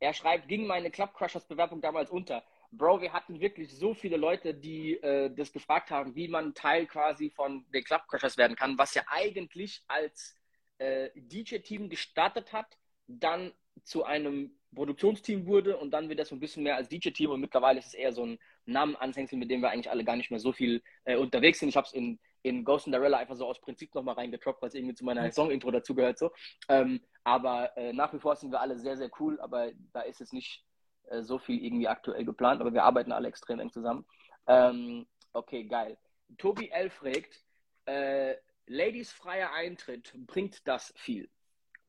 er 0.00 0.12
schreibt, 0.12 0.48
ging 0.48 0.66
meine 0.66 0.90
Club 0.90 1.14
Crushers 1.14 1.46
Bewerbung 1.46 1.80
damals 1.80 2.10
unter. 2.10 2.44
Bro, 2.72 3.00
wir 3.00 3.12
hatten 3.12 3.40
wirklich 3.40 3.72
so 3.76 3.94
viele 3.94 4.16
Leute, 4.16 4.54
die 4.54 4.94
äh, 4.96 5.32
das 5.32 5.52
gefragt 5.52 5.90
haben, 5.92 6.16
wie 6.16 6.26
man 6.26 6.54
Teil 6.54 6.86
quasi 6.86 7.30
von 7.30 7.64
den 7.72 7.84
Club 7.84 8.02
Crushers 8.08 8.36
werden 8.36 8.56
kann, 8.56 8.76
was 8.76 8.94
ja 8.94 9.02
eigentlich 9.08 9.84
als 9.86 10.36
äh, 10.78 11.10
DJ-Team 11.14 11.90
gestartet 11.90 12.52
hat, 12.52 12.76
dann 13.06 13.52
zu 13.84 14.04
einem 14.04 14.59
Produktionsteam 14.74 15.46
wurde 15.46 15.76
und 15.76 15.90
dann 15.90 16.08
wird 16.08 16.20
das 16.20 16.28
so 16.28 16.36
ein 16.36 16.40
bisschen 16.40 16.62
mehr 16.62 16.76
als 16.76 16.88
DJ-Team 16.88 17.30
und 17.30 17.40
mittlerweile 17.40 17.78
ist 17.78 17.88
es 17.88 17.94
eher 17.94 18.12
so 18.12 18.24
ein 18.24 18.38
Namen-Anhängsel, 18.66 19.38
mit 19.38 19.50
dem 19.50 19.62
wir 19.62 19.70
eigentlich 19.70 19.90
alle 19.90 20.04
gar 20.04 20.16
nicht 20.16 20.30
mehr 20.30 20.40
so 20.40 20.52
viel 20.52 20.82
äh, 21.04 21.16
unterwegs 21.16 21.58
sind. 21.58 21.68
Ich 21.70 21.76
habe 21.76 21.86
es 21.86 21.92
in, 21.92 22.18
in 22.42 22.64
Ghost 22.64 22.86
in 22.86 22.92
Cinderella 22.92 23.18
einfach 23.18 23.36
so 23.36 23.46
aus 23.46 23.60
Prinzip 23.60 23.94
nochmal 23.94 24.14
reingetroppt, 24.14 24.62
weil 24.62 24.68
es 24.68 24.74
irgendwie 24.74 24.94
zu 24.94 25.04
meiner 25.04 25.30
Song-Intro 25.32 25.70
dazugehört. 25.70 26.18
So. 26.18 26.30
Ähm, 26.68 27.00
aber 27.24 27.76
äh, 27.76 27.92
nach 27.92 28.12
wie 28.12 28.20
vor 28.20 28.36
sind 28.36 28.52
wir 28.52 28.60
alle 28.60 28.78
sehr, 28.78 28.96
sehr 28.96 29.10
cool, 29.18 29.40
aber 29.40 29.70
da 29.92 30.02
ist 30.02 30.20
es 30.20 30.32
nicht 30.32 30.64
äh, 31.08 31.22
so 31.22 31.38
viel 31.38 31.62
irgendwie 31.64 31.88
aktuell 31.88 32.24
geplant, 32.24 32.60
aber 32.60 32.72
wir 32.72 32.84
arbeiten 32.84 33.12
alle 33.12 33.28
extrem 33.28 33.58
eng 33.60 33.72
zusammen. 33.72 34.06
Ähm, 34.46 35.06
okay, 35.32 35.64
geil. 35.64 35.98
Tobi 36.38 36.68
L. 36.70 36.90
fragt, 36.90 37.44
äh, 37.86 38.36
Ladies 38.66 39.10
freier 39.10 39.52
Eintritt, 39.52 40.14
bringt 40.26 40.66
das 40.68 40.92
viel? 40.96 41.28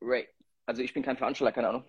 Ray. 0.00 0.28
Also 0.66 0.82
ich 0.82 0.92
bin 0.92 1.04
kein 1.04 1.16
Veranstalter, 1.16 1.52
keine 1.52 1.68
Ahnung. 1.68 1.84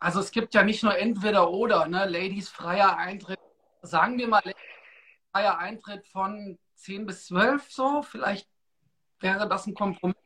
Also 0.00 0.20
es 0.20 0.30
gibt 0.30 0.54
ja 0.54 0.62
nicht 0.62 0.82
nur 0.82 0.96
entweder 0.96 1.50
oder, 1.50 1.86
ne? 1.88 2.06
Ladies 2.06 2.48
freier 2.48 2.96
Eintritt. 2.96 3.38
Sagen 3.82 4.18
wir 4.18 4.28
mal 4.28 4.42
freier 5.32 5.58
Eintritt 5.58 6.06
von 6.08 6.58
10 6.76 7.06
bis 7.06 7.26
12 7.26 7.70
so. 7.70 8.02
Vielleicht 8.02 8.48
wäre 9.20 9.48
das 9.48 9.66
ein 9.66 9.74
Kompromiss. 9.74 10.16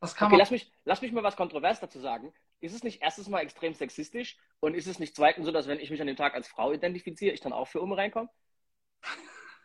Das 0.00 0.14
kann 0.14 0.28
okay, 0.28 0.36
lass 0.38 0.50
mich, 0.50 0.72
lass 0.84 1.00
mich 1.00 1.12
mal 1.12 1.22
was 1.22 1.36
kontrovers 1.36 1.80
dazu 1.80 2.00
sagen. 2.00 2.32
Ist 2.60 2.74
es 2.74 2.82
nicht 2.82 3.02
erstens 3.02 3.28
mal 3.28 3.40
extrem 3.40 3.74
sexistisch 3.74 4.36
und 4.60 4.74
ist 4.74 4.86
es 4.86 4.98
nicht 4.98 5.14
zweitens 5.14 5.46
so, 5.46 5.52
dass 5.52 5.68
wenn 5.68 5.80
ich 5.80 5.90
mich 5.90 6.00
an 6.00 6.06
dem 6.06 6.16
Tag 6.16 6.34
als 6.34 6.48
Frau 6.48 6.72
identifiziere, 6.72 7.34
ich 7.34 7.40
dann 7.40 7.52
auch 7.52 7.66
für 7.66 7.80
um 7.80 7.92
reinkomme? 7.92 8.28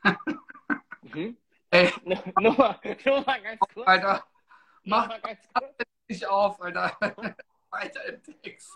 mhm. 1.01 1.37
Ey. 1.69 1.91
Nur, 2.05 2.23
nur, 2.39 2.57
mal, 2.57 2.79
nur 3.05 3.25
mal 3.25 3.41
ganz 3.41 3.59
kurz. 3.73 3.87
Alter, 3.87 4.25
mach, 4.83 5.07
mach 5.07 5.21
ganz 5.21 5.47
kurz. 5.53 5.75
dich 6.09 6.25
auf, 6.25 6.61
Alter. 6.61 6.97
Weiter 7.69 8.05
im 8.05 8.23
Text. 8.41 8.71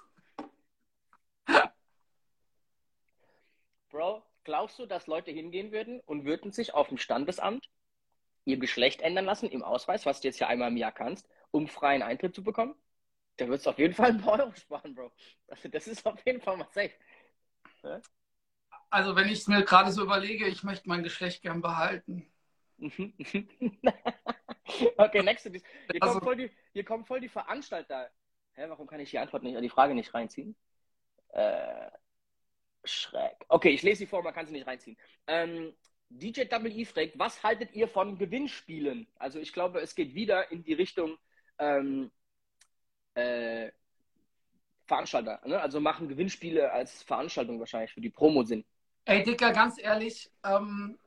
Bro, 3.92 4.24
glaubst 4.44 4.80
du, 4.80 4.86
dass 4.86 5.08
Leute 5.08 5.32
hingehen 5.32 5.72
würden 5.72 6.00
und 6.02 6.26
würden 6.26 6.52
sich 6.52 6.74
auf 6.74 6.88
dem 6.88 6.98
Standesamt 6.98 7.70
ihr 8.46 8.58
Geschlecht 8.58 9.02
ändern 9.02 9.26
lassen 9.26 9.50
im 9.50 9.64
Ausweis, 9.64 10.06
was 10.06 10.22
du 10.22 10.28
jetzt 10.28 10.40
ja 10.40 10.48
einmal 10.48 10.70
im 10.70 10.78
Jahr 10.78 10.92
kannst, 10.92 11.30
um 11.52 11.68
freien 11.68 12.02
Eintritt 12.02 12.34
zu 12.34 12.44
bekommen? 12.44 12.76
Da 13.38 13.48
würdest 13.48 13.66
du 13.66 13.70
auf 13.72 13.80
jeden 13.80 13.94
Fall 13.94 14.10
ein 14.12 14.22
paar 14.22 14.40
Euro 14.40 14.54
sparen, 14.56 14.96
Bro. 14.96 15.12
Also 15.48 15.70
das 15.70 15.88
ist 15.88 16.06
auf 16.06 16.26
jeden 16.26 16.42
Fall 16.42 16.58
mal 16.58 16.68
safe. 16.72 16.92
Ja? 17.84 18.02
Also 18.90 19.16
wenn 19.16 19.28
ich 19.28 19.40
es 19.40 19.48
mir 19.48 19.64
gerade 19.64 19.92
so 19.92 20.04
überlege, 20.04 20.48
ich 20.48 20.64
möchte 20.64 20.88
mein 20.90 21.04
Geschlecht 21.04 21.42
gern 21.42 21.62
behalten. 21.62 22.32
okay, 24.98 25.24
nächste. 25.24 25.52
Hier, 25.52 25.62
Also- 26.00 26.20
kommen 26.20 26.24
voll 26.24 26.36
die, 26.36 26.52
hier 26.74 26.84
kommen 26.84 27.06
voll 27.06 27.20
die 27.22 27.30
Veranstalter. 27.30 28.10
Hä, 28.54 28.66
warum 28.68 28.88
kann 28.88 29.00
ich 29.00 29.12
die 29.12 29.20
Antwort 29.20 29.44
nicht, 29.44 29.60
die 29.62 29.70
Frage 29.70 29.96
nicht 29.96 30.14
reinziehen? 30.14 30.56
Äh, 31.30 31.90
schräg. 32.84 33.36
Okay, 33.48 33.70
ich 33.70 33.84
lese 33.84 34.00
sie 34.00 34.08
vor, 34.08 34.24
man 34.24 34.34
kann 34.34 34.46
sie 34.48 34.54
nicht 34.54 34.68
reinziehen. 34.68 34.98
Ähm, 35.28 35.74
DJ 36.10 36.44
Double 36.46 36.72
E 36.72 36.86
fragt, 36.86 37.18
was 37.18 37.42
haltet 37.44 37.74
ihr 37.74 37.88
von 37.88 38.18
Gewinnspielen? 38.18 39.08
Also 39.18 39.40
ich 39.40 39.54
glaube, 39.54 39.80
es 39.80 39.96
geht 39.96 40.14
wieder 40.14 40.52
in 40.52 40.64
die 40.64 40.74
Richtung 40.74 41.18
ähm, 41.58 42.12
äh, 43.14 43.72
Veranstalter. 44.86 45.40
Ne? 45.46 45.60
Also 45.60 45.80
machen 45.80 46.10
Gewinnspiele 46.10 46.72
als 46.72 47.04
Veranstaltung 47.04 47.60
wahrscheinlich 47.60 47.94
für 47.94 48.02
die 48.02 48.10
Promo 48.10 48.44
Sinn. 48.44 48.66
Ey, 49.06 49.24
Dicker, 49.24 49.52
ganz 49.52 49.82
ehrlich, 49.82 50.30
ähm, 50.44 51.00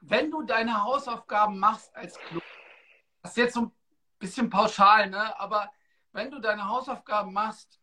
wenn 0.00 0.30
du 0.30 0.42
deine 0.42 0.82
Hausaufgaben 0.82 1.58
machst 1.58 1.94
als 1.94 2.18
Club, 2.18 2.42
das 3.22 3.32
ist 3.32 3.36
jetzt 3.36 3.54
so 3.54 3.60
ein 3.62 3.72
bisschen 4.18 4.48
pauschal, 4.48 5.10
ne? 5.10 5.38
aber 5.38 5.70
wenn 6.12 6.30
du 6.30 6.40
deine 6.40 6.66
Hausaufgaben 6.66 7.32
machst, 7.32 7.79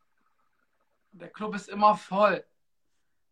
der 1.11 1.29
Club 1.29 1.55
ist 1.55 1.69
immer 1.69 1.95
voll, 1.95 2.45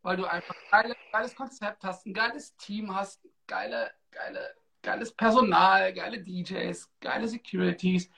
weil 0.02 0.18
du 0.18 0.26
einfach 0.26 0.56
ein 0.56 0.72
geile, 0.72 0.96
geiles 1.12 1.36
Konzept 1.36 1.84
hast, 1.84 2.06
ein 2.06 2.14
geiles 2.14 2.56
Team 2.58 2.96
hast, 2.96 3.22
geile, 3.48 3.92
geile, 4.12 4.56
geiles 4.82 5.12
Personal, 5.12 5.94
geile 5.94 6.22
DJs, 6.22 6.92
geile 7.00 7.28
Securities. 7.28 8.10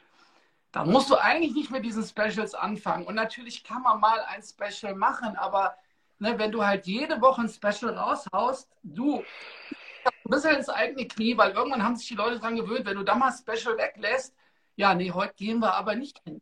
Dann 0.72 0.92
musst 0.92 1.10
du 1.10 1.16
eigentlich 1.16 1.54
nicht 1.54 1.72
mit 1.72 1.86
diesen 1.86 2.04
Specials 2.04 2.54
anfangen. 2.54 3.06
Und 3.06 3.16
natürlich 3.16 3.64
kann 3.64 3.82
man 3.82 4.00
mal 4.00 4.20
ein 4.28 4.44
Special 4.44 4.96
machen, 4.96 5.36
aber 5.38 5.76
ne, 6.20 6.38
wenn 6.38 6.52
du 6.52 6.66
halt 6.66 6.86
jede 6.86 7.22
Woche 7.22 7.42
ein 7.42 7.50
Special 7.50 7.94
raushaust, 7.98 8.70
du 8.84 9.24
ein 10.06 10.30
bisschen 10.30 10.56
ins 10.56 10.70
eigene 10.70 11.08
Knie, 11.08 11.38
weil 11.38 11.52
irgendwann 11.52 11.84
haben 11.84 11.96
sich 11.96 12.08
die 12.08 12.16
Leute 12.16 12.40
dran 12.40 12.56
gewöhnt, 12.56 12.86
wenn 12.86 12.98
du 12.98 13.04
da 13.04 13.16
mal 13.16 13.32
Special 13.32 13.78
weglässt, 13.78 14.36
ja, 14.76 14.94
nee, 14.94 15.12
heute 15.12 15.34
gehen 15.36 15.60
wir 15.60 15.74
aber 15.74 15.96
nicht 15.96 16.22
hin. 16.24 16.42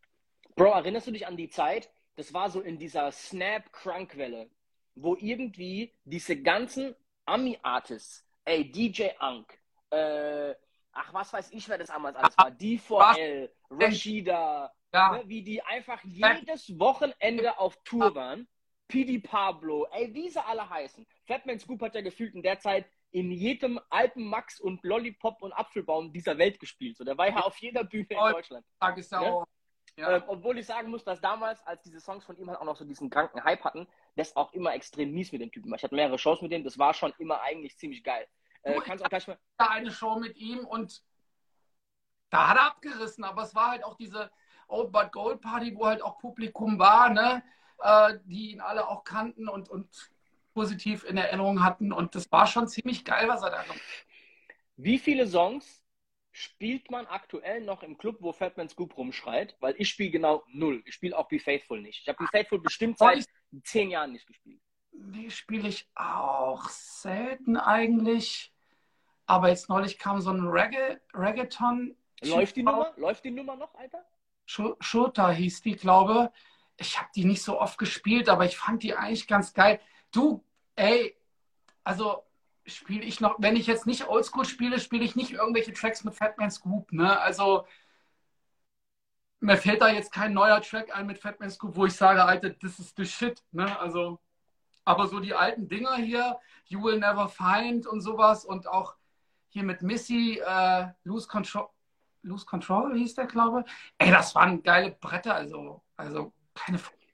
Bro, 0.56 0.72
erinnerst 0.72 1.08
du 1.08 1.12
dich 1.12 1.28
an 1.28 1.38
die 1.38 1.50
Zeit? 1.50 1.90
Das 2.16 2.34
war 2.34 2.50
so 2.50 2.62
in 2.62 2.78
dieser 2.78 3.12
Snap-Crunk-Welle, 3.12 4.50
wo 4.96 5.16
irgendwie 5.16 5.94
diese 6.06 6.42
ganzen 6.42 6.96
Ami-Artists, 7.26 8.26
ey, 8.46 8.72
DJ 8.72 9.10
Ank, 9.20 9.60
äh, 9.90 10.54
ach, 10.94 11.14
was 11.14 11.34
weiß 11.34 11.52
ich, 11.52 11.68
wer 11.68 11.78
das 11.78 11.90
damals 11.90 12.16
alles 12.16 12.38
war, 12.38 12.52
D4L, 12.52 13.50
Rashida, 13.70 14.72
Ja, 14.94 15.18
ne, 15.18 15.24
wie 15.26 15.44
die 15.44 15.62
einfach 15.62 16.02
jedes 16.04 16.80
Wochenende 16.80 17.60
auf 17.60 17.76
Tour 17.84 18.16
waren. 18.16 18.48
PD 18.88 19.20
Pablo, 19.20 19.88
ey, 19.92 20.14
wie 20.14 20.30
sie 20.30 20.46
alle 20.46 20.70
heißen. 20.70 21.06
Fatman 21.26 21.60
Scoop 21.60 21.82
hat 21.82 21.96
ja 21.96 22.02
gefühlt 22.02 22.36
in 22.36 22.44
der 22.44 22.60
Zeit 22.60 22.86
in 23.12 23.32
jedem 23.32 23.80
Alpenmax 23.90 24.60
und 24.60 24.84
Lollipop 24.84 25.42
und 25.42 25.54
Apfelbaum 25.54 26.14
dieser 26.14 26.38
Welt 26.38 26.60
gespielt. 26.60 26.96
So, 26.98 27.04
der 27.04 27.18
war 27.18 27.28
ja 27.28 27.38
auf 27.38 27.58
jeder 27.58 27.84
Bühne 27.84 28.08
in 28.10 28.18
Deutschland. 28.34 28.66
Tag 28.80 28.98
ist 28.98 29.12
ja. 29.98 30.18
Ähm, 30.18 30.24
obwohl 30.28 30.58
ich 30.58 30.66
sagen 30.66 30.90
muss, 30.90 31.04
dass 31.04 31.22
damals, 31.22 31.66
als 31.66 31.82
diese 31.84 32.00
Songs 32.00 32.26
von 32.26 32.38
ihm 32.38 32.50
halt 32.50 32.60
auch 32.60 32.66
noch 32.66 32.76
so 32.76 32.86
diesen 32.86 33.10
kranken 33.10 33.44
Hype 33.44 33.64
hatten, 33.64 33.88
das 34.16 34.36
auch 34.36 34.54
immer 34.54 34.74
extrem 34.74 35.12
mies 35.14 35.32
mit 35.32 35.42
dem 35.42 35.52
Typen 35.52 35.70
war. 35.72 35.78
Ich 35.78 35.84
hatte 35.84 35.96
mehrere 35.96 36.18
Shows 36.20 36.42
mit 36.42 36.52
dem, 36.52 36.64
das 36.64 36.78
war 36.78 36.94
schon 36.94 37.14
immer 37.18 37.42
eigentlich 37.42 37.78
ziemlich 37.78 38.04
geil. 38.04 38.28
Äh, 38.64 38.76
Du, 38.76 38.82
kannst 38.82 39.04
auch 39.06 39.10
gleich 39.10 39.28
mal. 39.28 39.38
eine 39.58 39.92
Show 39.92 40.20
mit 40.20 40.36
ihm 40.38 40.60
und 40.66 41.02
da 42.30 42.50
hat 42.50 42.58
er 42.58 42.66
abgerissen, 42.66 43.24
aber 43.24 43.44
es 43.44 43.56
war 43.56 43.72
halt 43.72 43.84
auch 43.84 43.96
diese 43.96 44.32
Old 44.68 44.92
But 44.92 45.12
Gold 45.12 45.42
Party, 45.42 45.76
wo 45.76 45.86
halt 45.86 46.02
auch 46.02 46.18
Publikum 46.18 46.80
war, 46.80 47.10
ne, 47.10 47.44
äh, 47.80 48.18
die 48.26 48.52
ihn 48.52 48.62
alle 48.62 48.88
auch 48.88 49.04
kannten 49.04 49.48
und, 49.48 49.70
und 49.70 50.12
positiv 50.54 51.04
in 51.04 51.18
Erinnerung 51.18 51.64
hatten 51.64 51.92
und 51.94 52.16
das 52.16 52.32
war 52.32 52.48
schon 52.48 52.68
ziemlich 52.68 53.06
geil, 53.06 53.28
was 53.28 53.44
er 53.44 53.52
da 53.52 53.62
gemacht 53.62 53.80
hat. 53.80 54.06
Wie 54.78 55.00
viele 55.00 55.28
Songs 55.28 55.85
spielt 56.36 56.92
man 56.92 57.06
aktuell 57.08 57.62
noch 57.62 57.82
im 57.82 57.98
Club, 57.98 58.18
wo 58.20 58.34
Fatman 58.34 58.68
Scoop 58.68 58.98
rumschreit? 58.98 59.56
Weil 59.62 59.74
ich 59.78 59.90
spiele 59.90 60.12
genau 60.12 60.44
null. 60.50 60.84
Ich 60.86 60.94
spiele 60.96 61.18
auch 61.18 61.30
Be 61.30 61.40
Faithful 61.40 61.82
nicht. 61.82 62.02
Ich 62.02 62.08
habe 62.10 62.18
Be 62.18 62.28
Faithful 62.30 62.60
bestimmt 62.60 62.98
seit 62.98 63.26
zehn 63.64 63.90
Jahren 63.90 64.12
nicht 64.12 64.28
gespielt. 64.28 64.60
Nee, 64.92 65.30
spiele 65.30 65.70
ich 65.70 65.90
auch 65.96 66.68
selten 66.68 67.56
eigentlich. 67.56 68.54
Aber 69.26 69.48
jetzt 69.48 69.70
neulich 69.70 69.98
kam 69.98 70.20
so 70.20 70.32
ein 70.32 70.46
Reggae, 70.46 71.00
Reggaeton. 71.14 71.96
Läuft 72.22 72.58
die 72.58 72.64
Nummer? 72.64 72.94
Läuft 72.98 73.24
die 73.24 73.32
Nummer 73.32 73.56
noch, 73.56 73.74
Alter? 73.76 74.06
Sch- 74.48 75.32
hieß 75.32 75.62
die, 75.62 75.76
glaube 75.76 76.34
ich. 76.78 77.00
habe 77.00 77.10
die 77.16 77.24
nicht 77.24 77.44
so 77.44 77.60
oft 77.62 77.78
gespielt, 77.78 78.28
aber 78.28 78.46
ich 78.46 78.58
fand 78.58 78.84
die 78.84 78.94
eigentlich 78.94 79.28
ganz 79.28 79.54
geil. 79.54 79.80
Du, 80.12 80.44
ey, 80.76 81.18
also 81.86 82.24
spiele 82.66 83.04
ich 83.04 83.20
noch, 83.22 83.36
wenn 83.40 83.56
ich 83.56 83.68
jetzt 83.68 83.86
nicht 83.86 84.08
Oldschool 84.08 84.46
spiele, 84.46 84.80
spiele 84.80 85.04
ich 85.04 85.16
nicht 85.16 85.32
irgendwelche 85.32 85.74
Tracks 85.74 86.04
mit 86.04 86.16
Fatman 86.16 86.52
Scoop, 86.52 86.92
ne? 86.92 87.20
Also 87.20 87.66
mir 89.40 89.58
fällt 89.58 89.82
da 89.82 89.90
jetzt 89.90 90.12
kein 90.12 90.34
neuer 90.34 90.62
Track 90.62 90.96
ein 90.96 91.06
mit 91.06 91.20
Fatman 91.20 91.50
Scoop, 91.52 91.76
wo 91.76 91.86
ich 91.86 91.94
sage, 91.96 92.24
Alter, 92.24 92.50
das 92.52 92.80
ist 92.80 92.96
the 92.98 93.06
shit, 93.06 93.44
ne? 93.52 93.80
Also, 93.80 94.20
aber 94.86 95.08
so 95.08 95.20
die 95.20 95.34
alten 95.36 95.68
Dinger 95.68 95.96
hier, 95.96 96.40
You 96.66 96.84
Will 96.84 97.00
Never 97.00 97.30
Find 97.30 97.88
und 97.88 98.02
sowas 98.02 98.46
und 98.46 98.68
auch 98.68 98.96
hier 99.50 99.64
mit 99.64 99.82
Missy, 99.82 100.42
äh, 100.46 100.88
Lose 101.04 101.28
Control, 101.28 101.70
Lose 102.24 102.46
Control 102.46 102.98
hieß 102.98 103.16
der, 103.16 103.28
glaube 103.28 103.64
ich. 103.66 103.74
Ey, 104.00 104.12
das 104.12 104.34
waren 104.36 104.64
geile 104.64 104.92
Bretter, 104.92 105.36
also, 105.36 105.84
also 105.96 106.34
keine 106.54 106.80
Frage. 106.80 107.05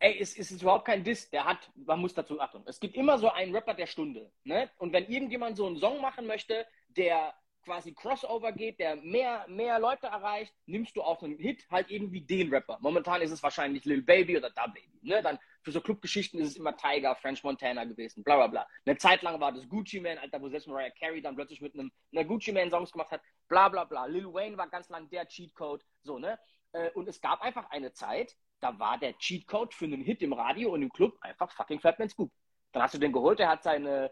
Ey, 0.00 0.18
es, 0.20 0.36
ist 0.36 0.62
überhaupt 0.62 0.86
kein 0.86 1.04
Diss. 1.04 1.30
Der 1.30 1.44
hat, 1.44 1.70
man 1.74 2.00
muss 2.00 2.14
dazu 2.14 2.40
achten. 2.40 2.62
Es 2.66 2.80
gibt 2.80 2.96
immer 2.96 3.18
so 3.18 3.30
einen 3.30 3.54
Rapper 3.54 3.74
der 3.74 3.86
Stunde. 3.86 4.30
Ne? 4.44 4.70
Und 4.78 4.92
wenn 4.92 5.06
irgendjemand 5.06 5.56
so 5.56 5.66
einen 5.66 5.78
Song 5.78 6.00
machen 6.00 6.26
möchte, 6.26 6.66
der 6.88 7.34
quasi 7.66 7.92
Crossover 7.92 8.52
geht, 8.52 8.78
der 8.78 8.96
mehr, 8.96 9.44
mehr 9.48 9.78
Leute 9.80 10.06
erreicht, 10.06 10.54
nimmst 10.66 10.96
du 10.96 11.02
auf 11.02 11.22
einen 11.22 11.36
Hit 11.36 11.66
halt 11.68 11.90
irgendwie 11.90 12.20
den 12.20 12.48
Rapper. 12.54 12.78
Momentan 12.80 13.20
ist 13.20 13.32
es 13.32 13.42
wahrscheinlich 13.42 13.84
Lil 13.84 14.02
Baby 14.02 14.36
oder 14.38 14.50
Da 14.50 14.68
Baby. 14.68 15.00
Ne? 15.02 15.20
Dann 15.20 15.38
für 15.62 15.72
so 15.72 15.80
Clubgeschichten 15.80 16.40
ist 16.40 16.50
es 16.50 16.56
immer 16.56 16.76
Tiger, 16.76 17.16
French 17.16 17.42
Montana 17.42 17.84
gewesen, 17.84 18.22
bla 18.22 18.36
bla 18.36 18.46
bla. 18.46 18.68
Eine 18.86 18.96
Zeit 18.96 19.22
lang 19.22 19.40
war 19.40 19.50
das 19.52 19.68
Gucci 19.68 20.00
Man, 20.00 20.16
Alter, 20.18 20.40
wo 20.40 20.48
selbst 20.48 20.68
Mariah 20.68 20.92
Carey 20.98 21.20
dann 21.20 21.34
plötzlich 21.34 21.60
mit 21.60 21.74
einem 21.74 21.90
einer 22.12 22.24
Gucci 22.24 22.52
Man 22.52 22.70
Songs 22.70 22.92
gemacht 22.92 23.10
hat, 23.10 23.20
bla 23.48 23.68
bla 23.68 23.84
bla. 23.84 24.06
Lil 24.06 24.32
Wayne 24.32 24.56
war 24.56 24.68
ganz 24.68 24.88
lang 24.88 25.10
der 25.10 25.26
Cheatcode, 25.26 25.84
so, 26.02 26.18
ne? 26.18 26.38
Äh, 26.72 26.90
Und 26.92 27.08
es 27.08 27.20
gab 27.20 27.42
einfach 27.42 27.68
eine 27.70 27.92
Zeit, 27.92 28.36
da 28.60 28.78
war 28.78 28.98
der 28.98 29.16
Cheatcode 29.18 29.74
für 29.74 29.84
einen 29.84 30.02
Hit 30.02 30.22
im 30.22 30.32
Radio 30.32 30.72
und 30.72 30.82
im 30.82 30.92
Club 30.92 31.16
einfach 31.20 31.50
fucking 31.52 31.80
Fatman 31.80 32.08
Scoop. 32.08 32.30
Dann 32.72 32.82
hast 32.82 32.94
du 32.94 32.98
den 32.98 33.12
geholt, 33.12 33.38
der 33.38 33.48
hat 33.48 33.62
seine 33.62 34.10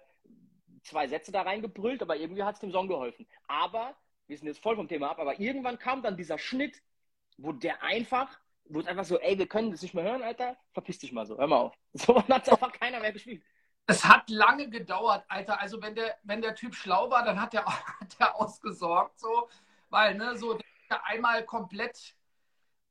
zwei 0.83 1.07
Sätze 1.09 1.33
da 1.33 1.43
reingebrüllt, 1.43 2.03
aber 2.03 2.17
irgendwie 2.17 2.43
hat 2.43 2.55
es 2.55 2.61
dem 2.61 2.73
Song 2.73 2.89
geholfen. 2.89 3.27
Aber, 3.49 3.97
wir 4.27 4.37
sind 4.37 4.47
jetzt 4.47 4.63
voll 4.63 4.77
vom 4.77 4.89
Thema 4.89 5.11
ab, 5.11 5.19
aber 5.19 5.41
irgendwann 5.41 5.79
kam 5.79 6.03
dann 6.03 6.17
dieser 6.17 6.39
Schnitt, 6.39 6.83
wo 7.37 7.53
der 7.53 7.83
einfach, 7.83 8.39
wo 8.67 8.81
es 8.81 8.87
einfach 8.87 9.05
so, 9.05 9.19
ey, 9.19 9.39
wir 9.39 9.49
können 9.49 9.71
das 9.71 9.83
nicht 9.83 9.95
mehr 9.95 10.05
hören, 10.05 10.23
Alter, 10.23 10.57
verpiss 10.73 10.99
dich 10.99 11.13
mal 11.13 11.27
so, 11.27 11.39
hör 11.39 11.47
mal 11.47 11.57
auf. 11.57 11.75
So 11.95 12.17
hat 12.17 12.49
einfach 12.49 12.73
keiner 12.73 13.01
mehr 13.01 13.13
gespielt. 13.13 13.43
Es 13.87 14.05
hat 14.05 14.31
lange 14.31 14.71
gedauert, 14.71 15.25
Alter. 15.29 15.61
Also 15.61 15.81
wenn 15.83 15.95
der, 15.95 16.17
wenn 16.23 16.41
der 16.41 16.55
Typ 16.55 16.75
schlau 16.75 17.11
war, 17.11 17.25
dann 17.25 17.41
hat 17.41 17.53
der, 17.53 17.65
hat 18.01 18.19
der 18.19 18.35
ausgesorgt, 18.37 19.19
so, 19.19 19.49
weil, 19.91 20.15
ne, 20.15 20.37
so 20.37 20.55
der 20.55 21.07
einmal 21.07 21.45
komplett, 21.45 22.15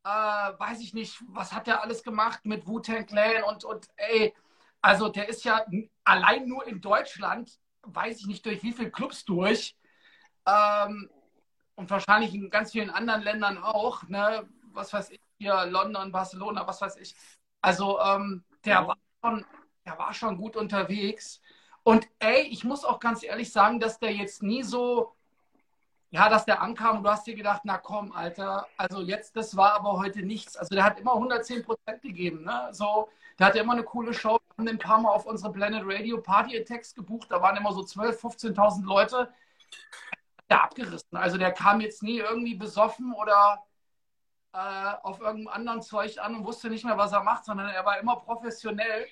äh, 0.04 0.10
weiß 0.10 0.82
ich 0.82 0.94
nicht, 0.94 1.22
was 1.28 1.54
hat 1.54 1.68
der 1.68 1.82
alles 1.82 2.04
gemacht 2.04 2.46
mit 2.46 2.68
Wu-Tang 2.68 3.06
Clan 3.06 3.44
und, 3.44 3.64
und 3.64 3.88
ey, 3.98 4.34
also 4.82 5.10
der 5.10 5.30
ist 5.30 5.44
ja 5.46 5.66
allein 6.04 6.48
nur 6.48 6.68
in 6.68 6.82
Deutschland, 6.82 7.60
weiß 7.84 8.20
ich 8.22 8.28
nicht 8.28 8.46
durch 8.46 8.64
wie 8.64 8.74
viele 8.74 8.92
Clubs 8.92 9.26
durch, 9.26 9.76
ähm, 10.48 11.10
und 11.76 11.90
wahrscheinlich 11.90 12.34
in 12.34 12.50
ganz 12.50 12.72
vielen 12.72 12.90
anderen 12.90 13.22
Ländern 13.24 13.58
auch, 13.58 14.04
ne, 14.08 14.48
was 14.74 14.94
weiß 14.94 15.12
ich, 15.12 15.22
hier 15.40 15.66
London, 15.66 16.12
Barcelona, 16.12 16.68
was 16.68 16.82
weiß 16.82 16.98
ich. 16.98 17.16
Also 17.62 18.00
ähm, 18.00 18.44
der 18.66 18.76
Ja. 18.76 18.88
war 18.88 18.98
schon, 19.24 19.46
der 19.86 19.98
war 19.98 20.14
schon 20.14 20.38
gut 20.38 20.56
unterwegs. 20.56 21.42
Und 21.84 22.08
ey, 22.20 22.44
ich 22.44 22.64
muss 22.64 22.86
auch 22.86 23.00
ganz 23.00 23.24
ehrlich 23.24 23.52
sagen, 23.52 23.80
dass 23.80 24.00
der 24.00 24.14
jetzt 24.14 24.44
nie 24.44 24.64
so, 24.64 25.14
ja, 26.14 26.30
dass 26.30 26.46
der 26.46 26.62
ankam 26.62 26.98
und 26.98 27.04
du 27.04 27.10
hast 27.10 27.26
dir 27.26 27.34
gedacht, 27.34 27.62
na 27.64 27.80
komm, 27.80 28.12
Alter, 28.12 28.68
also 28.78 29.02
jetzt, 29.02 29.36
das 29.36 29.58
war 29.58 29.74
aber 29.74 29.94
heute 29.94 30.22
nichts. 30.22 30.56
Also 30.56 30.76
der 30.76 30.84
hat 30.84 31.00
immer 31.00 31.16
110 31.16 31.64
Prozent 31.64 32.04
gegeben, 32.04 32.44
ne? 32.44 32.70
So, 32.72 33.10
der 33.40 33.48
hatte 33.48 33.58
immer 33.58 33.74
eine 33.74 33.82
coole 33.84 34.14
Show. 34.14 34.38
Wir 34.38 34.58
haben 34.60 34.66
den 34.68 34.76
ein 34.76 34.80
paar 34.80 35.02
Mal 35.02 35.10
auf 35.10 35.26
unsere 35.26 35.52
Planet 35.52 35.82
Radio 35.84 36.22
Party 36.22 36.56
Attacks 36.56 36.94
gebucht. 36.94 37.32
Da 37.32 37.42
waren 37.42 37.58
immer 37.58 37.74
so 37.74 37.82
12.000, 37.82 38.54
15.000 38.54 38.86
Leute. 38.86 39.34
Der 40.52 40.64
abgerissen. 40.64 41.18
Also 41.18 41.40
der 41.40 41.52
kam 41.52 41.82
jetzt 41.82 42.04
nie 42.04 42.20
irgendwie 42.20 42.54
besoffen 42.54 43.12
oder 43.14 43.64
äh, 44.54 44.94
auf 45.02 45.20
irgendeinem 45.20 45.48
anderen 45.48 45.82
Zeug 45.82 46.20
an 46.20 46.36
und 46.36 46.46
wusste 46.46 46.70
nicht 46.70 46.86
mehr, 46.86 47.00
was 47.00 47.12
er 47.12 47.24
macht, 47.24 47.46
sondern 47.46 47.70
er 47.70 47.86
war 47.86 47.98
immer 48.00 48.18
professionell. 48.18 49.08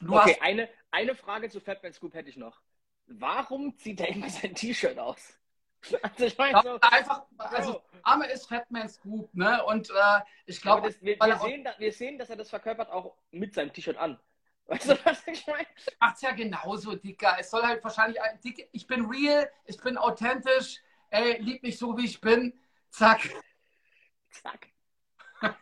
Du 0.00 0.14
okay, 0.14 0.34
hast 0.34 0.42
eine, 0.42 0.68
eine 0.90 1.14
Frage 1.14 1.48
zu 1.48 1.60
Fatman 1.60 1.94
Scoop 1.94 2.12
hätte 2.12 2.28
ich 2.28 2.36
noch. 2.36 2.60
Warum 3.06 3.74
zieht 3.78 4.00
er 4.00 4.08
immer 4.08 4.28
sein 4.28 4.54
T-Shirt 4.54 4.98
aus? 4.98 5.38
Also 6.02 6.24
ich 6.24 6.38
meine 6.38 6.60
so, 6.62 6.78
einfach, 6.80 7.22
also 7.38 7.82
Name 8.04 8.26
ist 8.26 8.46
Fatman 8.48 8.88
Scoop, 8.88 9.34
ne? 9.34 9.62
Und 9.64 9.90
äh, 9.90 10.20
ich 10.46 10.60
glaube, 10.60 10.94
wir, 11.00 11.18
wir, 11.20 11.38
sehen, 11.38 11.64
da- 11.64 11.74
wir 11.78 11.92
sehen, 11.92 12.18
dass 12.18 12.30
er 12.30 12.36
das 12.36 12.50
verkörpert 12.50 12.90
auch 12.90 13.16
mit 13.30 13.54
seinem 13.54 13.72
T-Shirt 13.72 13.96
an. 13.96 14.18
Weißt 14.66 14.88
du, 14.88 15.04
was 15.04 15.26
ich 15.26 15.46
meine? 15.46 15.66
Macht's 16.00 16.22
ja 16.22 16.30
genauso, 16.32 16.94
Dicker. 16.96 17.36
Es 17.38 17.50
soll 17.50 17.62
halt 17.62 17.84
wahrscheinlich, 17.84 18.18
Dicker, 18.42 18.62
ich 18.72 18.86
bin 18.86 19.04
real, 19.04 19.50
ich 19.66 19.76
bin 19.78 19.98
authentisch, 19.98 20.80
ey, 21.10 21.38
lieb 21.40 21.62
mich 21.62 21.78
so, 21.78 21.96
wie 21.98 22.06
ich 22.06 22.20
bin. 22.20 22.58
Zack. 22.90 23.20
Zack. 24.30 24.68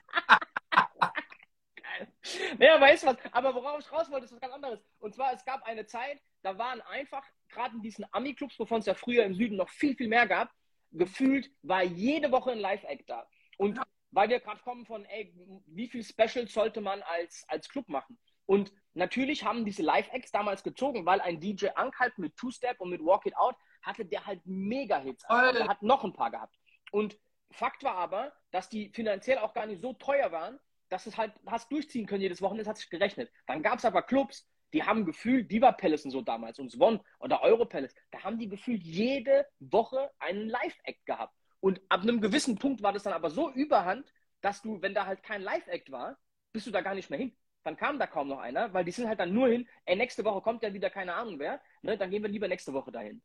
Ja, 2.58 2.80
weißt 2.80 3.02
du 3.02 3.08
was? 3.08 3.16
Aber 3.32 3.54
worauf 3.54 3.80
ich 3.80 3.90
raus 3.92 4.10
wollte, 4.10 4.26
ist 4.26 4.32
was 4.32 4.40
ganz 4.40 4.54
anderes. 4.54 4.80
Und 5.00 5.14
zwar, 5.14 5.32
es 5.32 5.44
gab 5.44 5.64
eine 5.64 5.86
Zeit, 5.86 6.20
da 6.42 6.58
waren 6.58 6.80
einfach, 6.82 7.24
gerade 7.48 7.76
in 7.76 7.82
diesen 7.82 8.04
Ami-Clubs, 8.12 8.58
wovon 8.58 8.80
es 8.80 8.86
ja 8.86 8.94
früher 8.94 9.24
im 9.24 9.34
Süden 9.34 9.56
noch 9.56 9.68
viel, 9.68 9.96
viel 9.96 10.08
mehr 10.08 10.26
gab, 10.26 10.50
gefühlt 10.90 11.50
war 11.62 11.82
jede 11.82 12.30
Woche 12.32 12.52
ein 12.52 12.58
Live-Act 12.58 13.08
da. 13.08 13.26
Und 13.58 13.80
weil 14.10 14.28
wir 14.28 14.40
gerade 14.40 14.60
kommen 14.62 14.84
von, 14.84 15.04
ey, 15.06 15.34
wie 15.66 15.88
viel 15.88 16.04
Specials 16.04 16.52
sollte 16.52 16.80
man 16.80 17.02
als, 17.02 17.44
als 17.48 17.68
Club 17.68 17.88
machen? 17.88 18.18
Und 18.46 18.72
natürlich 18.94 19.44
haben 19.44 19.64
diese 19.64 19.82
Live-Acts 19.82 20.32
damals 20.32 20.62
gezogen, 20.62 21.06
weil 21.06 21.20
ein 21.20 21.40
DJ 21.40 21.68
Ank 21.74 21.98
halt 21.98 22.18
mit 22.18 22.36
Two-Step 22.36 22.80
und 22.80 22.90
mit 22.90 23.02
Walk 23.02 23.24
It 23.26 23.36
Out 23.36 23.56
hatte 23.80 24.04
der 24.04 24.26
halt 24.26 24.40
Mega-Hits. 24.44 25.24
Also 25.24 25.60
er 25.60 25.68
hat 25.68 25.82
noch 25.82 26.04
ein 26.04 26.12
paar 26.12 26.30
gehabt. 26.30 26.54
Und 26.90 27.18
Fakt 27.52 27.82
war 27.84 27.96
aber, 27.96 28.32
dass 28.50 28.68
die 28.68 28.90
finanziell 28.90 29.38
auch 29.38 29.54
gar 29.54 29.66
nicht 29.66 29.80
so 29.80 29.92
teuer 29.94 30.32
waren, 30.32 30.58
dass 30.88 31.06
es 31.06 31.16
halt 31.16 31.32
hast 31.46 31.70
durchziehen 31.72 32.06
können 32.06 32.20
jedes 32.22 32.42
Wochenende, 32.42 32.64
das 32.64 32.70
hat 32.70 32.78
sich 32.78 32.90
gerechnet. 32.90 33.30
Dann 33.46 33.62
gab 33.62 33.78
es 33.78 33.84
aber 33.84 34.02
Clubs, 34.02 34.46
die 34.72 34.82
haben 34.82 35.04
gefühlt, 35.04 35.50
Diva 35.50 35.72
Palace 35.72 36.04
und 36.04 36.10
so 36.10 36.22
damals 36.22 36.58
und 36.58 36.70
Swan 36.70 37.00
oder 37.18 37.42
Euro 37.42 37.64
Palace, 37.64 37.94
da 38.10 38.22
haben 38.22 38.38
die 38.38 38.48
gefühlt 38.48 38.82
jede 38.82 39.46
Woche 39.60 40.10
einen 40.18 40.48
Live-Act 40.48 41.06
gehabt. 41.06 41.34
Und 41.60 41.80
ab 41.88 42.02
einem 42.02 42.20
gewissen 42.20 42.56
Punkt 42.56 42.82
war 42.82 42.92
das 42.92 43.04
dann 43.04 43.12
aber 43.12 43.30
so 43.30 43.50
überhand, 43.50 44.12
dass 44.40 44.62
du, 44.62 44.82
wenn 44.82 44.94
da 44.94 45.06
halt 45.06 45.22
kein 45.22 45.42
Live-Act 45.42 45.92
war, 45.92 46.18
bist 46.52 46.66
du 46.66 46.70
da 46.70 46.80
gar 46.80 46.94
nicht 46.94 47.10
mehr 47.10 47.18
hin. 47.18 47.36
Dann 47.62 47.76
kam 47.76 47.98
da 47.98 48.06
kaum 48.06 48.28
noch 48.28 48.40
einer, 48.40 48.72
weil 48.74 48.84
die 48.84 48.90
sind 48.90 49.08
halt 49.08 49.20
dann 49.20 49.32
nur 49.32 49.48
hin, 49.48 49.68
ey, 49.84 49.96
nächste 49.96 50.24
Woche 50.24 50.40
kommt 50.40 50.62
ja 50.62 50.72
wieder 50.72 50.90
keine 50.90 51.14
Ahnung 51.14 51.38
wer, 51.38 51.60
ne, 51.82 51.96
dann 51.96 52.10
gehen 52.10 52.22
wir 52.22 52.30
lieber 52.30 52.48
nächste 52.48 52.72
Woche 52.72 52.90
dahin. 52.90 53.22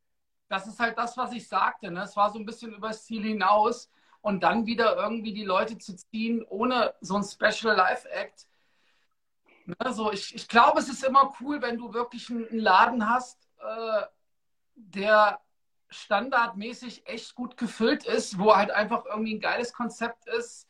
Das 0.49 0.67
ist 0.67 0.79
halt 0.79 0.97
das, 0.97 1.17
was 1.17 1.33
ich 1.33 1.47
sagte, 1.47 1.91
ne? 1.91 2.03
Es 2.03 2.15
war 2.15 2.31
so 2.31 2.39
ein 2.39 2.45
bisschen 2.45 2.73
übers 2.73 3.03
Ziel 3.05 3.23
hinaus 3.23 3.91
und 4.21 4.43
dann 4.43 4.65
wieder 4.65 4.95
irgendwie 4.95 5.33
die 5.33 5.43
Leute 5.43 5.77
zu 5.77 5.95
ziehen 5.95 6.43
ohne 6.43 6.93
so 7.01 7.15
ein 7.15 7.23
Special 7.23 7.75
Live 7.75 8.05
Act. 9.67 9.85
Ne, 9.85 9.93
so 9.93 10.11
ich, 10.11 10.35
ich 10.35 10.47
glaube, 10.47 10.79
es 10.79 10.89
ist 10.89 11.03
immer 11.03 11.33
cool, 11.39 11.61
wenn 11.61 11.77
du 11.77 11.93
wirklich 11.93 12.29
einen 12.29 12.59
Laden 12.59 13.09
hast, 13.09 13.47
äh, 13.59 14.03
der 14.75 15.39
standardmäßig 15.89 17.07
echt 17.07 17.35
gut 17.35 17.57
gefüllt 17.57 18.05
ist, 18.05 18.37
wo 18.39 18.55
halt 18.55 18.71
einfach 18.71 19.05
irgendwie 19.05 19.35
ein 19.35 19.41
geiles 19.41 19.73
Konzept 19.73 20.27
ist, 20.27 20.67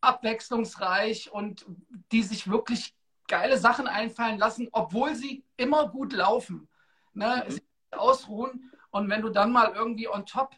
abwechslungsreich 0.00 1.32
und 1.32 1.66
die 2.12 2.22
sich 2.22 2.50
wirklich 2.50 2.94
geile 3.28 3.58
Sachen 3.58 3.86
einfallen 3.86 4.38
lassen, 4.38 4.68
obwohl 4.72 5.14
sie 5.14 5.44
immer 5.56 5.88
gut 5.88 6.12
laufen. 6.12 6.68
Ne? 7.14 7.44
Mhm. 7.48 7.60
Ausruhen. 7.98 8.72
Und 8.90 9.08
wenn 9.08 9.22
du 9.22 9.30
dann 9.30 9.52
mal 9.52 9.72
irgendwie 9.74 10.08
on 10.08 10.26
top 10.26 10.54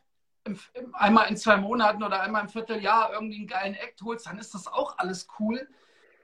einmal 0.92 1.28
in 1.28 1.36
zwei 1.36 1.56
Monaten 1.56 2.02
oder 2.02 2.20
einmal 2.20 2.42
im 2.42 2.48
Vierteljahr 2.48 3.12
irgendwie 3.12 3.38
einen 3.38 3.46
geilen 3.46 3.74
Act 3.74 4.02
holst, 4.02 4.26
dann 4.26 4.38
ist 4.38 4.54
das 4.54 4.66
auch 4.66 4.98
alles 4.98 5.28
cool. 5.38 5.68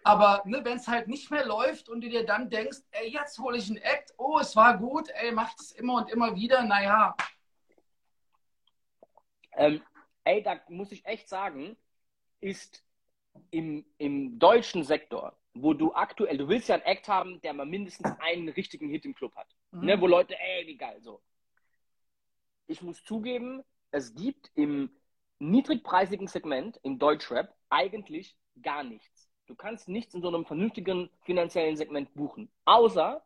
Aber 0.02 0.42
ne, 0.46 0.64
wenn 0.64 0.78
es 0.78 0.88
halt 0.88 1.08
nicht 1.08 1.30
mehr 1.30 1.44
läuft 1.44 1.88
und 1.88 2.00
du 2.00 2.08
dir 2.08 2.24
dann 2.24 2.48
denkst, 2.48 2.78
ey, 2.92 3.10
jetzt 3.10 3.38
hole 3.38 3.58
ich 3.58 3.68
einen 3.68 3.78
Act, 3.78 4.14
oh, 4.16 4.38
es 4.40 4.56
war 4.56 4.78
gut, 4.78 5.08
ey, 5.10 5.32
mach 5.32 5.52
das 5.54 5.72
immer 5.72 5.96
und 5.96 6.10
immer 6.10 6.34
wieder, 6.34 6.62
naja. 6.64 7.14
Ähm, 9.52 9.82
ey, 10.24 10.42
da 10.42 10.60
muss 10.68 10.92
ich 10.92 11.04
echt 11.04 11.28
sagen, 11.28 11.76
ist 12.40 12.82
im, 13.50 13.84
im 13.98 14.38
deutschen 14.38 14.84
Sektor, 14.84 15.36
wo 15.54 15.74
du 15.74 15.92
aktuell, 15.94 16.38
du 16.38 16.48
willst 16.48 16.68
ja 16.68 16.76
einen 16.76 16.84
Act 16.84 17.08
haben, 17.08 17.40
der 17.42 17.52
mal 17.52 17.66
mindestens 17.66 18.10
einen 18.20 18.48
richtigen 18.48 18.88
Hit 18.88 19.04
im 19.04 19.14
Club 19.14 19.34
hat. 19.36 19.54
Mhm. 19.72 19.84
Ne, 19.84 20.00
wo 20.00 20.06
Leute, 20.06 20.38
ey, 20.38 20.66
wie 20.66 20.76
geil, 20.76 21.00
so. 21.02 21.20
Ich 22.66 22.80
muss 22.82 23.02
zugeben, 23.04 23.62
es 23.90 24.14
gibt 24.14 24.50
im 24.54 24.90
niedrigpreisigen 25.40 26.28
Segment 26.28 26.78
im 26.82 26.98
Deutschrap 26.98 27.54
eigentlich 27.68 28.36
gar 28.62 28.84
nichts. 28.84 29.29
Du 29.50 29.56
kannst 29.56 29.88
nichts 29.88 30.14
in 30.14 30.22
so 30.22 30.28
einem 30.28 30.46
vernünftigen 30.46 31.10
finanziellen 31.22 31.76
Segment 31.76 32.14
buchen. 32.14 32.48
Außer 32.66 33.20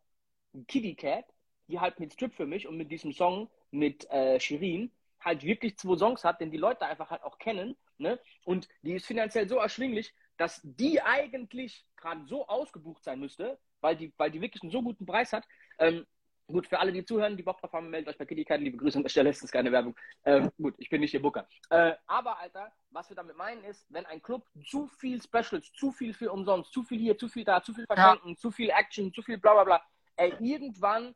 Kitty 0.69 0.95
Cat, 0.95 1.27
die 1.69 1.79
halt 1.79 2.01
mit 2.01 2.15
Strip 2.15 2.33
für 2.33 2.47
mich 2.47 2.67
und 2.67 2.79
mit 2.79 2.91
diesem 2.91 3.13
Song 3.13 3.51
mit 3.71 4.11
äh, 4.11 4.41
Shirin 4.41 4.91
halt 5.21 5.43
wirklich 5.43 5.77
zwei 5.77 5.99
Songs 5.99 6.25
hat, 6.25 6.41
den 6.41 6.51
die 6.51 6.57
Leute 6.57 6.87
einfach 6.87 7.11
halt 7.11 7.23
auch 7.25 7.37
kennen. 7.37 7.77
Ne? 7.99 8.19
Und 8.45 8.69
die 8.81 8.95
ist 8.95 9.05
finanziell 9.05 9.47
so 9.47 9.57
erschwinglich, 9.57 10.15
dass 10.39 10.63
die 10.65 11.03
eigentlich 11.03 11.85
gerade 11.95 12.25
so 12.25 12.49
ausgebucht 12.49 13.05
sein 13.05 13.21
müsste, 13.21 13.59
weil 13.83 13.95
die, 13.95 14.11
weil 14.17 14.31
die 14.31 14.41
wirklich 14.41 14.63
einen 14.63 14.73
so 14.73 14.81
guten 14.81 15.05
Preis 15.05 15.31
hat. 15.35 15.47
Ähm, 15.79 16.07
Gut, 16.47 16.67
für 16.67 16.79
alle, 16.79 16.93
die 16.93 17.05
zuhören, 17.05 17.37
die 17.37 17.43
Bock 17.43 17.59
drauf 17.61 17.73
haben, 17.73 17.89
meldet 17.89 18.11
euch 18.11 18.19
bei 18.19 18.27
Kitty 18.27 18.45
Liebe 18.59 18.77
Grüße 18.77 18.99
an 18.99 19.03
der 19.03 19.09
Stelle, 19.09 19.31
ist 19.31 19.43
das 19.43 19.51
keine 19.51 19.73
Werbung. 19.73 19.97
Ähm, 20.25 20.51
gut, 20.61 20.75
ich 20.77 20.91
bin 20.91 21.01
nicht 21.01 21.15
der 21.15 21.21
Booker. 21.21 21.49
Äh, 21.71 21.95
aber, 22.07 22.39
Alter, 22.39 22.71
was 22.91 23.09
wir 23.09 23.17
damit 23.17 23.37
meinen 23.37 23.65
ist, 23.65 23.87
wenn 23.89 24.05
ein 24.05 24.23
Club 24.23 24.47
zu 24.63 24.87
viel 24.87 25.23
Specials, 25.23 25.73
zu 25.73 25.91
viel 25.91 26.13
für 26.13 26.31
umsonst, 26.31 26.71
zu 26.73 26.83
viel 26.83 26.99
hier, 26.99 27.17
zu 27.17 27.29
viel 27.29 27.45
da, 27.45 27.63
zu 27.63 27.73
viel 27.73 27.87
verschenken, 27.87 28.31
ja. 28.31 28.37
zu 28.37 28.51
viel 28.51 28.69
Action, 28.69 29.13
zu 29.13 29.23
viel 29.23 29.39
bla 29.39 29.55
bla 29.55 29.65
bla, 29.65 29.83
ey, 30.17 30.35
irgendwann 30.39 31.15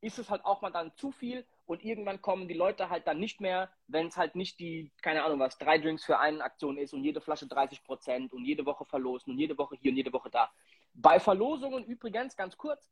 ist 0.00 0.18
es 0.18 0.30
halt 0.30 0.44
auch 0.44 0.60
mal 0.60 0.70
dann 0.70 0.92
zu 0.96 1.12
viel 1.12 1.44
und 1.66 1.82
irgendwann 1.82 2.22
kommen 2.22 2.46
die 2.46 2.54
Leute 2.54 2.88
halt 2.88 3.06
dann 3.06 3.18
nicht 3.18 3.40
mehr, 3.40 3.70
wenn 3.88 4.08
es 4.08 4.16
halt 4.16 4.36
nicht 4.36 4.60
die, 4.60 4.92
keine 5.02 5.24
Ahnung 5.24 5.40
was, 5.40 5.58
drei 5.58 5.78
Drinks 5.78 6.04
für 6.04 6.18
eine 6.18 6.42
Aktion 6.44 6.78
ist 6.78 6.94
und 6.94 7.04
jede 7.04 7.20
Flasche 7.20 7.46
30 7.46 7.82
Prozent 7.84 8.32
und 8.32 8.44
jede 8.44 8.64
Woche 8.64 8.84
verlosen 8.84 9.32
und 9.32 9.38
jede 9.38 9.58
Woche 9.58 9.76
hier 9.80 9.90
und 9.90 9.96
jede 9.96 10.12
Woche 10.12 10.30
da. 10.30 10.50
Bei 10.94 11.18
Verlosungen 11.18 11.84
übrigens, 11.84 12.36
ganz 12.36 12.56
kurz, 12.56 12.88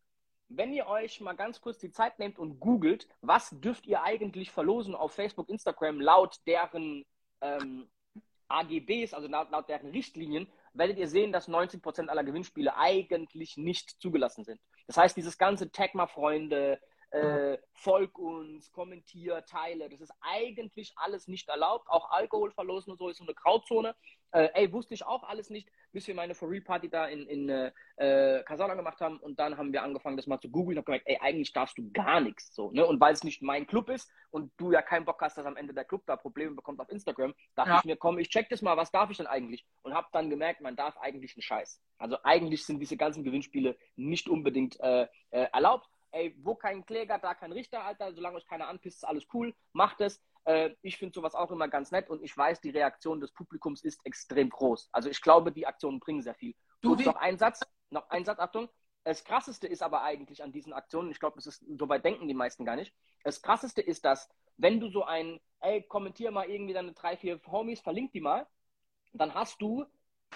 wenn 0.48 0.72
ihr 0.72 0.86
euch 0.86 1.20
mal 1.20 1.34
ganz 1.34 1.60
kurz 1.60 1.78
die 1.78 1.90
Zeit 1.90 2.18
nehmt 2.18 2.38
und 2.38 2.60
googelt, 2.60 3.08
was 3.20 3.50
dürft 3.60 3.86
ihr 3.86 4.02
eigentlich 4.02 4.50
verlosen 4.50 4.94
auf 4.94 5.12
Facebook, 5.12 5.48
Instagram 5.48 6.00
laut 6.00 6.38
deren 6.46 7.04
ähm, 7.40 7.88
AGBs, 8.48 9.12
also 9.12 9.28
laut, 9.28 9.50
laut, 9.50 9.68
deren 9.68 9.90
Richtlinien, 9.90 10.46
werdet 10.72 10.98
ihr 10.98 11.08
sehen, 11.08 11.32
dass 11.32 11.48
90% 11.48 12.08
aller 12.08 12.24
Gewinnspiele 12.24 12.76
eigentlich 12.76 13.56
nicht 13.56 14.00
zugelassen 14.00 14.44
sind. 14.44 14.60
Das 14.86 14.96
heißt, 14.96 15.16
dieses 15.16 15.38
ganze 15.38 15.72
Tag 15.72 15.94
mal 15.94 16.06
Freunde, 16.06 16.80
äh, 17.10 17.58
folg 17.72 18.18
uns, 18.18 18.70
kommentier, 18.72 19.44
teile. 19.46 19.88
Das 19.88 20.00
ist 20.00 20.12
eigentlich 20.20 20.92
alles 20.96 21.28
nicht 21.28 21.48
erlaubt. 21.48 21.88
Auch 21.88 22.10
Alkohol 22.10 22.50
verlosen 22.50 22.92
und 22.92 22.98
so 22.98 23.08
ist 23.08 23.18
so 23.18 23.24
eine 23.24 23.34
Grauzone. 23.34 23.94
Äh, 24.32 24.48
ey, 24.54 24.72
wusste 24.72 24.94
ich 24.94 25.06
auch 25.06 25.22
alles 25.22 25.48
nicht, 25.50 25.68
bis 25.92 26.06
wir 26.08 26.14
meine 26.14 26.34
Real 26.42 26.60
Party 26.60 26.90
da 26.90 27.06
in, 27.06 27.26
in 27.26 27.48
äh, 27.48 27.72
äh 27.96 28.42
Kasana 28.42 28.74
gemacht 28.74 29.00
haben. 29.00 29.18
Und 29.18 29.38
dann 29.38 29.56
haben 29.56 29.72
wir 29.72 29.82
angefangen, 29.82 30.16
das 30.16 30.26
mal 30.26 30.40
zu 30.40 30.50
googeln 30.50 30.76
und 30.76 30.82
habe 30.82 30.86
gemerkt, 30.86 31.06
ey, 31.06 31.18
eigentlich 31.20 31.52
darfst 31.52 31.78
du 31.78 31.90
gar 31.92 32.20
nichts. 32.20 32.54
So, 32.54 32.70
ne? 32.72 32.84
Und 32.84 33.00
weil 33.00 33.14
es 33.14 33.24
nicht 33.24 33.40
mein 33.40 33.66
Club 33.66 33.88
ist 33.88 34.10
und 34.30 34.52
du 34.56 34.72
ja 34.72 34.82
keinen 34.82 35.04
Bock 35.04 35.20
hast, 35.22 35.38
dass 35.38 35.46
am 35.46 35.56
Ende 35.56 35.72
der 35.72 35.84
Club 35.84 36.02
da 36.06 36.16
Probleme 36.16 36.54
bekommt 36.54 36.80
auf 36.80 36.90
Instagram, 36.90 37.34
dachte 37.54 37.70
ja. 37.70 37.78
ich 37.78 37.84
mir, 37.84 37.96
komm, 37.96 38.18
ich 38.18 38.28
check 38.28 38.48
das 38.48 38.62
mal, 38.62 38.76
was 38.76 38.90
darf 38.90 39.10
ich 39.10 39.16
denn 39.16 39.26
eigentlich? 39.26 39.64
Und 39.82 39.94
habe 39.94 40.08
dann 40.12 40.28
gemerkt, 40.28 40.60
man 40.60 40.76
darf 40.76 40.96
eigentlich 40.98 41.34
einen 41.36 41.42
Scheiß. 41.42 41.80
Also 41.98 42.18
eigentlich 42.24 42.66
sind 42.66 42.80
diese 42.80 42.96
ganzen 42.96 43.22
Gewinnspiele 43.22 43.76
nicht 43.94 44.28
unbedingt 44.28 44.78
äh, 44.80 45.06
äh, 45.30 45.46
erlaubt 45.52 45.88
ey, 46.16 46.34
wo 46.42 46.54
kein 46.54 46.84
Kläger, 46.84 47.18
da 47.18 47.34
kein 47.34 47.52
Richter, 47.52 47.84
Alter, 47.84 48.12
solange 48.14 48.36
euch 48.36 48.46
keiner 48.46 48.68
anpisst, 48.68 48.98
ist 48.98 49.04
alles 49.04 49.26
cool, 49.34 49.54
macht 49.72 50.00
es. 50.00 50.20
Äh, 50.44 50.70
ich 50.82 50.96
finde 50.96 51.14
sowas 51.14 51.34
auch 51.34 51.50
immer 51.50 51.68
ganz 51.68 51.90
nett 51.90 52.08
und 52.08 52.22
ich 52.22 52.36
weiß, 52.36 52.60
die 52.60 52.70
Reaktion 52.70 53.20
des 53.20 53.32
Publikums 53.32 53.82
ist 53.84 54.04
extrem 54.04 54.48
groß. 54.48 54.88
Also 54.92 55.10
ich 55.10 55.20
glaube, 55.20 55.52
die 55.52 55.66
Aktionen 55.66 56.00
bringen 56.00 56.22
sehr 56.22 56.34
viel. 56.34 56.54
Du, 56.80 56.94
noch 56.94 57.16
ein 57.16 57.38
Satz, 57.38 57.60
noch 57.90 58.08
ein 58.10 58.24
Satz, 58.24 58.38
Achtung. 58.38 58.68
Das 59.04 59.22
krasseste 59.22 59.68
ist 59.68 59.82
aber 59.82 60.02
eigentlich 60.02 60.42
an 60.42 60.52
diesen 60.52 60.72
Aktionen, 60.72 61.10
ich 61.10 61.20
glaube, 61.20 61.36
das 61.36 61.46
ist, 61.46 61.64
so 61.78 61.88
weit 61.88 62.04
denken 62.04 62.26
die 62.26 62.34
meisten 62.34 62.64
gar 62.64 62.76
nicht. 62.76 62.92
Das 63.22 63.40
krasseste 63.40 63.80
ist, 63.80 64.04
dass, 64.04 64.28
wenn 64.56 64.80
du 64.80 64.88
so 64.88 65.04
ein, 65.04 65.38
ey, 65.60 65.82
kommentier 65.82 66.30
mal 66.30 66.48
irgendwie 66.50 66.74
deine 66.74 66.92
drei, 66.92 67.16
vier 67.16 67.40
Homies, 67.46 67.80
verlink 67.80 68.12
die 68.12 68.20
mal, 68.20 68.46
dann 69.12 69.34
hast 69.34 69.60
du 69.60 69.84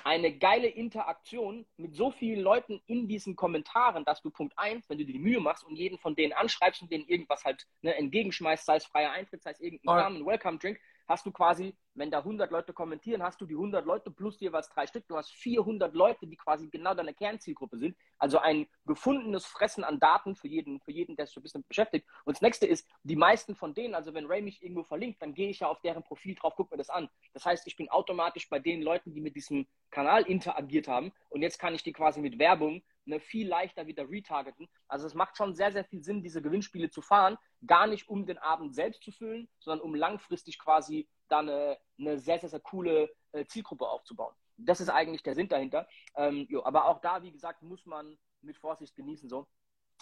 eine 0.04 0.36
geile 0.36 0.68
Interaktion 0.68 1.66
mit 1.76 1.94
so 1.94 2.10
vielen 2.10 2.40
Leuten 2.40 2.80
in 2.86 3.08
diesen 3.08 3.36
Kommentaren, 3.36 4.04
dass 4.04 4.22
du 4.22 4.30
Punkt 4.30 4.58
1, 4.58 4.88
wenn 4.88 4.98
du 4.98 5.04
dir 5.04 5.12
die 5.12 5.18
Mühe 5.18 5.40
machst 5.40 5.64
und 5.64 5.76
jeden 5.76 5.98
von 5.98 6.14
denen 6.14 6.32
anschreibst 6.32 6.82
und 6.82 6.90
denen 6.90 7.06
irgendwas 7.06 7.44
halt 7.44 7.66
ne, 7.82 7.94
entgegenschmeißt, 7.96 8.64
sei 8.64 8.76
es 8.76 8.86
freier 8.86 9.12
Eintritt, 9.12 9.42
sei 9.42 9.50
es 9.50 9.60
irgendein 9.60 9.96
Namen, 9.96 10.26
Welcome 10.26 10.58
Drink, 10.58 10.80
hast 11.10 11.26
du 11.26 11.32
quasi, 11.32 11.74
wenn 11.94 12.10
da 12.10 12.18
100 12.18 12.52
Leute 12.52 12.72
kommentieren, 12.72 13.20
hast 13.20 13.40
du 13.40 13.44
die 13.44 13.54
100 13.54 13.84
Leute 13.84 14.12
plus 14.12 14.38
jeweils 14.38 14.68
drei 14.68 14.86
Stück. 14.86 15.08
Du 15.08 15.16
hast 15.16 15.32
400 15.32 15.92
Leute, 15.92 16.24
die 16.28 16.36
quasi 16.36 16.68
genau 16.68 16.94
deine 16.94 17.12
Kernzielgruppe 17.12 17.78
sind. 17.78 17.96
Also 18.16 18.38
ein 18.38 18.68
gefundenes 18.86 19.44
Fressen 19.44 19.82
an 19.82 19.98
Daten 19.98 20.36
für 20.36 20.46
jeden, 20.46 20.80
für 20.80 20.92
jeden, 20.92 21.16
der 21.16 21.26
sich 21.26 21.34
so 21.34 21.40
ein 21.40 21.42
bisschen 21.42 21.64
beschäftigt. 21.66 22.06
Und 22.24 22.36
das 22.36 22.42
nächste 22.42 22.66
ist, 22.66 22.88
die 23.02 23.16
meisten 23.16 23.56
von 23.56 23.74
denen, 23.74 23.96
also 23.96 24.14
wenn 24.14 24.26
Ray 24.26 24.40
mich 24.40 24.62
irgendwo 24.62 24.84
verlinkt, 24.84 25.20
dann 25.20 25.34
gehe 25.34 25.50
ich 25.50 25.60
ja 25.60 25.66
auf 25.66 25.80
deren 25.80 26.04
Profil 26.04 26.36
drauf, 26.36 26.54
guck 26.56 26.70
mir 26.70 26.76
das 26.76 26.90
an. 26.90 27.10
Das 27.34 27.44
heißt, 27.44 27.66
ich 27.66 27.76
bin 27.76 27.90
automatisch 27.90 28.48
bei 28.48 28.60
den 28.60 28.80
Leuten, 28.80 29.12
die 29.12 29.20
mit 29.20 29.34
diesem 29.34 29.66
Kanal 29.90 30.22
interagiert 30.22 30.86
haben. 30.86 31.12
Und 31.28 31.42
jetzt 31.42 31.58
kann 31.58 31.74
ich 31.74 31.82
die 31.82 31.92
quasi 31.92 32.20
mit 32.20 32.38
Werbung 32.38 32.82
ne, 33.04 33.20
viel 33.20 33.48
leichter 33.48 33.86
wieder 33.86 34.08
retargeten. 34.08 34.68
Also 34.88 35.06
es 35.06 35.14
macht 35.14 35.36
schon 35.36 35.54
sehr, 35.54 35.72
sehr 35.72 35.84
viel 35.84 36.02
Sinn, 36.02 36.22
diese 36.22 36.42
Gewinnspiele 36.42 36.90
zu 36.90 37.02
fahren. 37.02 37.36
Gar 37.66 37.86
nicht, 37.86 38.08
um 38.08 38.26
den 38.26 38.38
Abend 38.38 38.74
selbst 38.74 39.02
zu 39.02 39.12
füllen, 39.12 39.48
sondern 39.58 39.84
um 39.84 39.94
langfristig 39.94 40.58
quasi 40.58 41.08
dann 41.28 41.48
eine, 41.48 41.78
eine 41.98 42.18
sehr, 42.18 42.38
sehr, 42.38 42.48
sehr 42.48 42.60
coole 42.60 43.10
äh, 43.32 43.44
Zielgruppe 43.46 43.88
aufzubauen. 43.88 44.34
Das 44.56 44.80
ist 44.80 44.90
eigentlich 44.90 45.22
der 45.22 45.34
Sinn 45.34 45.48
dahinter. 45.48 45.88
Ähm, 46.16 46.46
jo, 46.50 46.64
aber 46.64 46.86
auch 46.86 47.00
da, 47.00 47.22
wie 47.22 47.32
gesagt, 47.32 47.62
muss 47.62 47.86
man 47.86 48.18
mit 48.42 48.58
Vorsicht 48.58 48.94
genießen 48.94 49.28
so. 49.28 49.46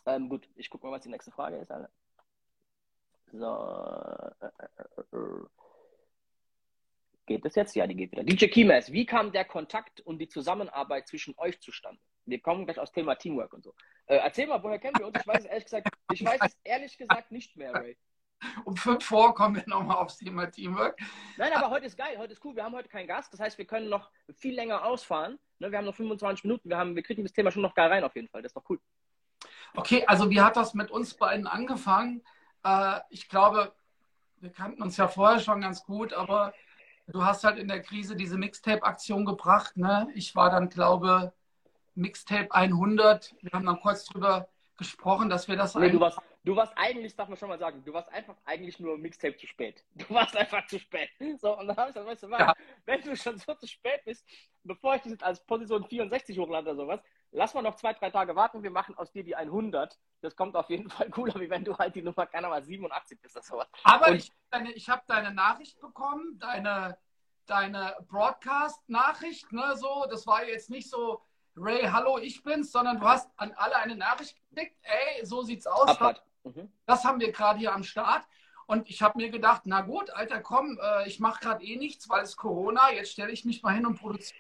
Ähm, 0.07 0.29
gut, 0.29 0.49
ich 0.55 0.71
gucke 0.71 0.87
mal, 0.87 0.93
was 0.93 1.03
die 1.03 1.11
nächste 1.11 1.31
Frage 1.31 1.57
ist. 1.57 1.71
Alter. 1.71 1.91
So. 3.33 4.29
Geht 7.27 7.45
das 7.45 7.55
jetzt? 7.57 7.77
Ja, 7.77 7.87
die 7.87 7.95
geht 7.95 8.13
wieder. 8.13 8.25
DJ 8.25 8.47
Kimes, 8.47 8.91
wie 8.91 9.05
kam 9.05 9.33
der 9.33 9.45
Kontakt 9.45 10.01
und 10.01 10.19
die 10.19 10.29
Zusammenarbeit 10.29 11.09
zwischen 11.09 11.35
euch 11.37 11.61
zustande? 11.61 12.01
Wir 12.29 12.41
kommen 12.41 12.67
gleich 12.67 12.79
aufs 12.79 12.93
Thema 12.93 13.15
Teamwork 13.15 13.55
und 13.55 13.65
so. 13.65 13.75
Äh, 14.07 14.17
erzähl 14.17 14.47
mal, 14.47 14.63
woher 14.63 14.79
kennen 14.79 14.97
wir 14.99 15.07
uns? 15.07 15.19
Ich 15.19 15.27
weiß 15.27 15.41
es 15.41 15.47
ehrlich 15.47 15.65
gesagt, 15.65 15.89
ich 16.13 16.25
weiß 16.25 16.41
es 16.45 16.57
ehrlich 16.63 16.99
gesagt 16.99 17.31
nicht 17.31 17.57
mehr, 17.57 17.75
Ray. 17.75 17.97
Um 18.65 18.77
fünf 18.77 19.05
vor 19.05 19.35
kommen 19.35 19.57
wir 19.57 19.65
nochmal 19.67 19.97
aufs 19.97 20.19
Thema 20.19 20.47
Teamwork. 20.47 20.99
Nein, 21.39 21.53
aber 21.55 21.71
heute 21.71 21.87
ist 21.87 21.97
geil, 21.97 22.17
heute 22.19 22.35
ist 22.35 22.45
cool. 22.45 22.55
Wir 22.55 22.65
haben 22.65 22.75
heute 22.75 22.89
keinen 22.89 23.09
Gast. 23.09 23.33
Das 23.33 23.41
heißt, 23.41 23.59
wir 23.59 23.65
können 23.65 23.89
noch 23.89 24.11
viel 24.35 24.55
länger 24.55 24.85
ausfahren. 24.85 25.39
Ne, 25.59 25.73
wir 25.73 25.79
haben 25.79 25.87
noch 25.87 25.95
25 25.95 26.45
Minuten. 26.45 26.69
Wir, 26.69 26.77
haben, 26.77 26.95
wir 26.95 27.03
kriegen 27.03 27.25
das 27.25 27.33
Thema 27.33 27.51
schon 27.51 27.63
noch 27.63 27.75
geil 27.75 27.91
rein 27.91 28.05
auf 28.05 28.15
jeden 28.15 28.29
Fall. 28.29 28.43
Das 28.43 28.51
ist 28.51 28.57
doch 28.57 28.69
cool. 28.69 28.79
Okay, 29.75 30.05
also 30.07 30.31
wie 30.31 30.41
hat 30.41 30.57
das 30.57 30.75
mit 30.75 30.91
uns 30.91 31.15
beiden 31.15 31.47
angefangen? 31.47 32.23
Äh, 32.63 33.01
ich 33.11 33.29
glaube, 33.29 33.73
wir 34.37 34.53
kannten 34.53 34.83
uns 34.83 34.97
ja 34.99 35.09
vorher 35.09 35.41
schon 35.41 35.61
ganz 35.63 35.83
gut, 35.83 36.13
aber 36.13 36.53
du 37.09 37.25
hast 37.25 37.43
halt 37.43 37.59
in 37.59 37.69
der 37.69 37.83
Krise 37.83 38.15
diese 38.15 38.37
Mixtape-Aktion 38.37 39.25
gebracht. 39.25 39.77
Ne? 39.77 40.09
Ich 40.15 40.37
war 40.37 40.51
dann, 40.51 40.69
glaube 40.69 41.33
Mixtape 41.99 42.53
100. 42.53 43.35
Wir 43.41 43.53
haben 43.53 43.67
dann 43.67 43.81
kurz 43.81 44.05
drüber 44.07 44.49
gesprochen, 44.77 45.29
dass 45.29 45.49
wir 45.49 45.57
das. 45.57 45.75
Nee, 45.75 45.91
du 45.91 46.01
warst, 46.01 46.19
du 46.45 46.55
warst 46.55 46.73
eigentlich, 46.77 47.17
darf 47.17 47.29
man 47.29 47.37
schon 47.37 47.49
mal 47.49 47.59
sagen, 47.59 47.85
du 47.85 47.93
warst 47.93 48.09
einfach 48.11 48.37
eigentlich 48.45 48.79
nur 48.79 48.97
Mixtape 48.97 49.37
zu 49.37 49.47
spät. 49.47 49.85
Du 49.97 50.15
warst 50.15 50.37
einfach 50.37 50.65
zu 50.69 50.79
spät. 50.79 51.11
So, 51.41 51.59
und 51.59 51.67
dann 51.67 51.77
habe 51.77 51.91
ich 51.91 51.95
gesagt, 51.95 52.09
weißt 52.09 52.23
du 52.23 52.31
was, 52.31 52.39
ja. 52.39 52.55
wenn 52.87 53.03
du 53.03 53.17
schon 53.17 53.37
so 53.39 53.53
zu 53.55 53.67
spät 53.67 54.05
bist, 54.05 54.25
bevor 54.63 54.95
ich 54.95 55.03
das 55.03 55.21
als 55.21 55.45
Position 55.45 55.85
64 55.85 56.39
hochlade 56.39 56.71
oder 56.71 56.77
sowas, 56.77 57.01
lass 57.33 57.53
mal 57.55 57.63
noch 57.63 57.75
zwei, 57.75 57.93
drei 57.93 58.11
Tage 58.11 58.37
warten, 58.37 58.63
wir 58.63 58.71
machen 58.71 58.97
aus 58.97 59.11
dir 59.11 59.25
die 59.25 59.35
100. 59.35 59.99
Das 60.21 60.37
kommt 60.37 60.55
auf 60.55 60.71
jeden 60.71 60.89
Fall 60.89 61.11
cooler, 61.11 61.35
wie 61.41 61.51
wenn 61.51 61.65
du 61.65 61.77
halt 61.77 61.97
die 61.97 62.03
Nummer, 62.03 62.27
keine 62.27 62.47
Ahnung, 62.47 62.63
87 62.63 63.21
bist 63.21 63.37
oder 63.37 63.45
sowas. 63.45 63.69
Aber 63.83 64.09
und 64.09 64.17
ich, 64.17 64.33
ich 64.77 64.89
habe 64.89 65.03
deine 65.09 65.35
Nachricht 65.35 65.81
bekommen, 65.81 66.39
deine, 66.39 66.97
deine 67.47 67.97
Broadcast-Nachricht, 68.09 69.53
ne, 69.53 69.77
so, 69.77 70.07
das 70.09 70.27
war 70.29 70.47
jetzt 70.47 70.71
nicht 70.71 70.89
so, 70.89 71.21
Ray, 71.61 71.89
hallo, 71.91 72.19
ich 72.19 72.43
bin's, 72.43 72.73
sondern 72.73 73.01
du 73.01 73.07
hast 73.07 73.31
an 73.37 73.53
alle 73.57 73.77
eine 73.77 73.97
Nachricht 73.97 74.37
gekriegt, 74.51 74.77
ey, 74.83 75.25
so 75.25 75.43
sieht's 75.43 75.67
aus. 75.67 75.99
Mhm. 76.45 76.73
Das 76.87 77.05
haben 77.05 77.21
wir 77.21 77.33
gerade 77.33 77.59
hier 77.59 77.75
am 77.75 77.85
Start. 77.85 78.27
Und 78.67 78.89
ich 78.91 79.01
habe 79.01 79.17
mir 79.17 79.31
gedacht, 79.31 79.63
na 79.65 79.81
gut, 79.81 80.11
Alter, 80.11 80.41
komm, 80.41 80.79
äh, 80.81 81.09
ich 81.09 81.21
mache 81.21 81.41
gerade 81.41 81.65
eh 81.65 81.77
nichts, 81.77 82.09
weil 82.09 82.23
es 82.23 82.37
Corona, 82.37 82.93
jetzt 82.93 83.13
stelle 83.13 83.33
ich 83.33 83.45
mich 83.45 83.63
mal 83.63 83.75
hin 83.75 83.87
und 83.87 83.99
produziere. 83.99 84.39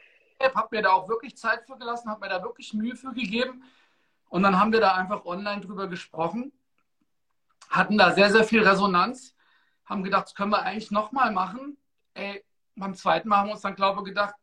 Habe 0.55 0.77
mir 0.77 0.83
da 0.83 0.91
auch 0.91 1.09
wirklich 1.09 1.37
Zeit 1.37 1.65
für 1.65 1.77
gelassen, 1.79 2.11
habe 2.11 2.21
mir 2.21 2.29
da 2.29 2.43
wirklich 2.43 2.73
Mühe 2.75 2.95
für 2.95 3.13
gegeben. 3.13 3.65
Und 4.29 4.43
dann 4.43 4.61
haben 4.61 4.73
wir 4.73 4.81
da 4.81 4.95
einfach 4.95 5.25
online 5.25 5.63
drüber 5.63 5.89
gesprochen, 5.89 6.53
hatten 7.71 7.97
da 7.97 8.13
sehr, 8.13 8.31
sehr 8.31 8.45
viel 8.45 8.63
Resonanz, 8.67 9.35
haben 9.87 10.05
gedacht, 10.05 10.27
das 10.27 10.35
können 10.35 10.53
wir 10.53 10.63
eigentlich 10.63 10.91
nochmal 10.91 11.33
machen. 11.33 11.79
Ey, 12.13 12.45
beim 12.77 12.95
zweiten 12.95 13.29
Mal 13.29 13.39
haben 13.39 13.49
wir 13.49 13.53
uns 13.55 13.63
dann, 13.63 13.75
glaube 13.75 14.01
ich, 14.01 14.07
gedacht, 14.07 14.35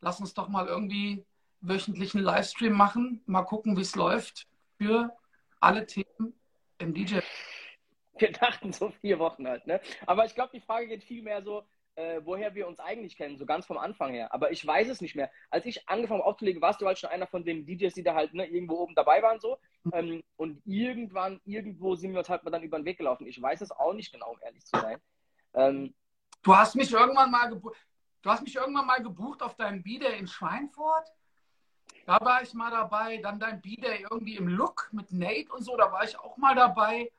lass 0.00 0.18
uns 0.18 0.32
doch 0.32 0.48
mal 0.48 0.66
irgendwie 0.66 1.24
wöchentlichen 1.68 2.20
Livestream 2.20 2.72
machen. 2.72 3.22
Mal 3.26 3.42
gucken, 3.42 3.76
wie 3.76 3.82
es 3.82 3.94
läuft 3.96 4.46
für 4.78 5.16
alle 5.60 5.86
Themen 5.86 6.34
im 6.78 6.94
DJ. 6.94 7.18
Wir 8.18 8.32
dachten 8.32 8.72
so 8.72 8.90
vier 9.00 9.18
Wochen 9.18 9.46
halt, 9.46 9.66
ne? 9.66 9.80
Aber 10.06 10.24
ich 10.24 10.34
glaube, 10.34 10.50
die 10.54 10.60
Frage 10.60 10.88
geht 10.88 11.04
viel 11.04 11.22
mehr 11.22 11.42
so, 11.42 11.64
äh, 11.96 12.20
woher 12.24 12.54
wir 12.54 12.66
uns 12.66 12.78
eigentlich 12.78 13.16
kennen, 13.16 13.36
so 13.36 13.46
ganz 13.46 13.66
vom 13.66 13.78
Anfang 13.78 14.12
her. 14.12 14.32
Aber 14.32 14.50
ich 14.50 14.66
weiß 14.66 14.88
es 14.88 15.00
nicht 15.00 15.16
mehr. 15.16 15.30
Als 15.50 15.66
ich 15.66 15.88
angefangen 15.88 16.20
habe 16.20 16.28
aufzulegen, 16.28 16.62
warst 16.62 16.80
du 16.80 16.86
halt 16.86 16.98
schon 16.98 17.10
einer 17.10 17.26
von 17.26 17.44
den 17.44 17.66
DJs, 17.66 17.94
die 17.94 18.02
da 18.02 18.14
halt 18.14 18.34
ne, 18.34 18.46
irgendwo 18.46 18.76
oben 18.76 18.94
dabei 18.94 19.22
waren 19.22 19.40
so. 19.40 19.58
Ähm, 19.92 20.22
und 20.36 20.62
irgendwann, 20.64 21.40
irgendwo 21.44 21.94
sind 21.94 22.12
wir 22.12 22.20
uns 22.20 22.28
halt 22.28 22.44
mal 22.44 22.50
dann 22.50 22.62
über 22.62 22.78
den 22.78 22.84
Weg 22.84 22.98
gelaufen. 22.98 23.26
Ich 23.26 23.40
weiß 23.40 23.60
es 23.60 23.70
auch 23.70 23.92
nicht 23.92 24.12
genau, 24.12 24.32
um 24.32 24.38
ehrlich 24.42 24.64
zu 24.64 24.78
sein. 24.78 24.98
Ähm, 25.54 25.94
du 26.42 26.56
hast 26.56 26.76
mich 26.76 26.92
irgendwann 26.92 27.30
mal 27.30 27.48
gebucht. 27.48 27.76
Du 28.22 28.30
hast 28.30 28.42
mich 28.42 28.56
irgendwann 28.56 28.86
mal 28.86 29.02
gebucht 29.02 29.42
auf 29.42 29.54
deinem 29.56 29.82
Bieder 29.82 30.14
in 30.14 30.26
Schweinfurt. 30.26 31.06
Da 32.06 32.20
war 32.20 32.40
ich 32.42 32.54
mal 32.54 32.70
dabei. 32.70 33.18
Dann 33.18 33.38
dein 33.38 33.60
B-Day 33.60 34.06
irgendwie 34.08 34.36
im 34.36 34.48
Look 34.48 34.88
mit 34.92 35.12
Nate 35.12 35.52
und 35.52 35.62
so, 35.62 35.76
da 35.76 35.92
war 35.92 36.04
ich 36.04 36.18
auch 36.18 36.36
mal 36.36 36.54
dabei. 36.54 37.10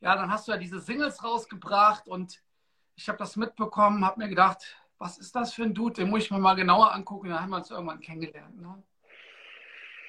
Ja, 0.00 0.14
dann 0.14 0.30
hast 0.30 0.46
du 0.46 0.52
ja 0.52 0.58
diese 0.58 0.78
Singles 0.78 1.22
rausgebracht 1.24 2.06
und 2.06 2.40
ich 2.94 3.08
habe 3.08 3.18
das 3.18 3.36
mitbekommen, 3.36 4.04
habe 4.04 4.20
mir 4.20 4.28
gedacht, 4.28 4.76
was 4.98 5.18
ist 5.18 5.34
das 5.34 5.52
für 5.52 5.64
ein 5.64 5.74
Dude? 5.74 5.94
Den 5.94 6.10
muss 6.10 6.24
ich 6.24 6.30
mir 6.30 6.38
mal 6.38 6.54
genauer 6.54 6.92
angucken. 6.92 7.28
Da 7.28 7.40
haben 7.40 7.50
wir 7.50 7.56
uns 7.56 7.70
irgendwann 7.70 8.00
kennengelernt. 8.00 8.60
Ne? 8.60 8.82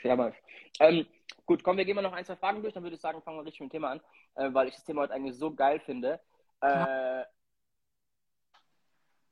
Ja, 0.04 0.16
mal. 0.16 0.34
Ähm, 0.80 1.06
gut, 1.46 1.64
komm, 1.64 1.78
wir 1.78 1.86
gehen 1.86 1.96
mal 1.96 2.02
noch 2.02 2.14
ein, 2.14 2.24
zwei 2.24 2.36
Fragen 2.36 2.62
durch. 2.62 2.74
Dann 2.74 2.84
würde 2.84 2.96
ich 2.96 3.02
sagen, 3.02 3.22
fangen 3.22 3.38
wir 3.38 3.46
richtig 3.46 3.62
mit 3.62 3.70
dem 3.70 3.72
Thema 3.72 3.92
an, 3.92 4.02
äh, 4.36 4.54
weil 4.54 4.68
ich 4.68 4.76
das 4.76 4.84
Thema 4.84 5.02
heute 5.02 5.14
eigentlich 5.14 5.36
so 5.36 5.54
geil 5.54 5.80
finde. 5.80 6.20
Äh, 6.62 7.24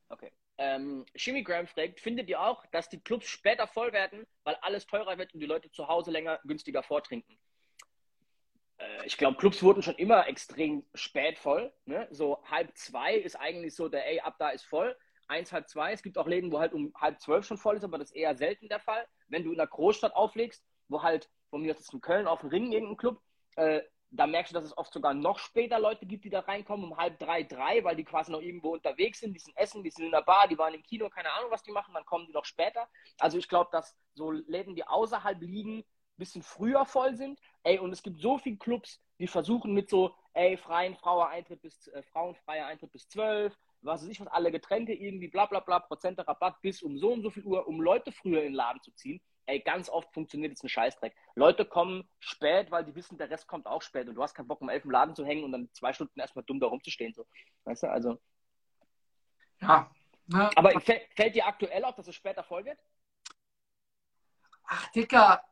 okay. 0.10 0.32
Ähm, 0.58 1.06
Jimmy 1.16 1.44
Graham 1.44 1.68
fragt, 1.68 2.00
findet 2.00 2.30
ihr 2.30 2.40
auch, 2.42 2.66
dass 2.68 2.90
die 2.90 3.00
Clubs 3.00 3.28
später 3.28 3.68
voll 3.68 3.92
werden, 3.92 4.26
weil 4.44 4.56
alles 4.62 4.88
teurer 4.88 5.18
wird 5.18 5.34
und 5.34 5.40
die 5.42 5.46
Leute 5.46 5.70
zu 5.72 5.88
Hause 5.88 6.12
länger 6.12 6.40
günstiger 6.46 6.82
vortrinken? 6.82 7.38
Äh, 8.78 9.06
ich 9.06 9.18
glaube, 9.18 9.38
Clubs 9.38 9.62
wurden 9.64 9.82
schon 9.82 9.96
immer 9.96 10.28
extrem 10.28 10.86
spät 10.94 11.38
voll. 11.38 11.74
Ne? 11.86 12.08
So 12.12 12.42
halb 12.46 12.76
zwei 12.78 13.16
ist 13.16 13.36
eigentlich 13.36 13.76
so 13.76 13.90
der, 13.90 14.08
ey, 14.08 14.20
ab 14.20 14.36
da 14.40 14.50
ist 14.50 14.66
voll. 14.66 14.96
Eins, 15.28 15.52
halb 15.52 15.68
zwei. 15.68 15.92
Es 15.92 16.04
gibt 16.04 16.18
auch 16.18 16.28
Läden, 16.28 16.52
wo 16.52 16.60
halt 16.60 16.74
um 16.74 16.94
halb 16.96 17.20
zwölf 17.20 17.46
schon 17.46 17.58
voll 17.58 17.78
ist, 17.78 17.84
aber 17.84 17.98
das 17.98 18.12
ist 18.12 18.16
eher 18.16 18.36
selten 18.36 18.70
der 18.70 18.80
Fall. 18.80 19.08
Wenn 19.28 19.44
du 19.44 19.52
in 19.52 19.60
einer 19.60 19.68
Großstadt 19.68 20.14
auflegst, 20.14 20.64
wo 20.88 21.02
halt, 21.02 21.30
von 21.50 21.62
mir 21.62 21.74
aus 21.74 21.80
ist 21.80 21.94
in 21.94 22.02
Köln 22.02 22.28
auf 22.28 22.42
dem 22.42 22.50
Ring 22.50 22.72
irgendein 22.72 22.98
Club, 22.98 23.22
äh, 23.56 23.82
da 24.16 24.28
merkst 24.28 24.52
du, 24.52 24.56
dass 24.56 24.66
es 24.66 24.78
oft 24.78 24.94
sogar 24.94 25.14
noch 25.14 25.40
später 25.40 25.80
Leute 25.80 26.06
gibt, 26.06 26.26
die 26.26 26.30
da 26.30 26.42
reinkommen, 26.42 26.92
um 26.92 26.98
halb 26.98 27.20
drei, 27.20 27.44
drei, 27.44 27.84
weil 27.84 27.96
die 27.96 28.04
quasi 28.04 28.32
noch 28.32 28.42
irgendwo 28.42 28.74
unterwegs 28.74 29.20
sind, 29.20 29.34
die 29.34 29.40
sind 29.40 29.56
essen, 29.58 29.84
die 29.84 29.90
sind 29.90 30.06
in 30.06 30.12
der 30.12 30.22
Bar, 30.22 30.48
die 30.48 30.58
waren 30.58 30.74
im 30.74 30.84
Kino, 30.84 31.10
keine 31.10 31.32
Ahnung, 31.34 31.52
was 31.52 31.64
die 31.64 31.72
machen, 31.72 31.94
dann 31.94 32.06
kommen 32.06 32.26
die 32.28 32.34
noch 32.34 32.46
später. 32.46 32.88
Also 33.20 33.38
ich 33.38 33.48
glaube, 33.48 33.70
dass 33.72 33.96
so 34.14 34.32
Läden, 34.32 34.76
die 34.76 34.86
außerhalb 34.86 35.42
liegen, 35.42 35.80
ein 35.80 35.86
bisschen 36.18 36.44
früher 36.44 36.86
voll 36.86 37.16
sind. 37.16 37.40
Ey, 37.64 37.80
und 37.80 37.92
es 37.92 38.04
gibt 38.04 38.20
so 38.20 38.38
viele 38.38 38.58
Clubs, 38.58 39.02
die 39.20 39.28
versuchen 39.28 39.74
mit 39.74 39.90
so, 39.90 40.16
ey, 40.34 40.58
freien 40.58 40.96
Fraueneintritt 40.96 41.62
bis, 41.62 41.88
äh, 41.88 42.04
frauenfreier 42.04 42.68
Eintritt 42.68 42.92
bis 42.92 43.08
zwölf, 43.10 43.58
was 43.82 44.02
weiß 44.02 44.10
ich 44.10 44.20
was, 44.20 44.28
alle 44.28 44.52
Getränke 44.52 44.94
irgendwie, 44.94 45.28
bla 45.28 45.46
bla 45.46 45.60
bla, 45.60 45.80
Prozente 45.80 46.28
Rabatt 46.28 46.62
bis 46.62 46.82
um 46.82 46.98
so 46.98 47.12
und 47.12 47.22
so 47.22 47.30
viel 47.30 47.44
Uhr, 47.44 47.68
um 47.68 47.82
Leute 47.82 48.12
früher 48.12 48.40
in 48.40 48.46
den 48.46 48.54
Laden 48.54 48.82
zu 48.82 48.92
ziehen 48.94 49.22
ey, 49.46 49.60
ganz 49.60 49.90
oft 49.90 50.14
funktioniert 50.14 50.52
jetzt 50.52 50.64
ein 50.64 50.70
Scheißdreck. 50.70 51.16
Leute 51.36 51.66
kommen 51.66 52.08
spät, 52.20 52.72
weil 52.72 52.84
die 52.84 52.96
wissen, 52.96 53.18
der 53.18 53.30
Rest 53.30 53.48
kommt 53.48 53.68
auch 53.68 53.82
spät 53.82 54.08
und 54.08 54.16
du 54.16 54.24
hast 54.24 54.34
keinen 54.34 54.48
Bock, 54.48 54.62
um 54.62 54.70
elf 54.70 54.86
im 54.86 54.92
Laden 54.92 55.16
zu 55.16 55.26
hängen 55.26 55.44
und 55.44 55.52
dann 55.52 55.70
zwei 55.74 55.94
Stunden 55.94 56.20
erstmal 56.20 56.46
dumm 56.46 56.60
da 56.60 56.68
rumzustehen. 56.68 57.14
So. 57.14 57.26
Weißt 57.64 57.84
du, 57.84 57.88
also. 57.88 58.20
Ja. 59.62 59.90
Ne? 60.28 60.50
Aber 60.56 60.80
fällt 60.82 61.36
dir 61.36 61.46
aktuell 61.46 61.84
auf, 61.86 61.96
dass 61.96 62.08
es 62.08 62.16
später 62.16 62.44
voll 62.44 62.66
wird? 62.66 62.80
Ach, 64.64 64.88
Dicker, 64.92 65.44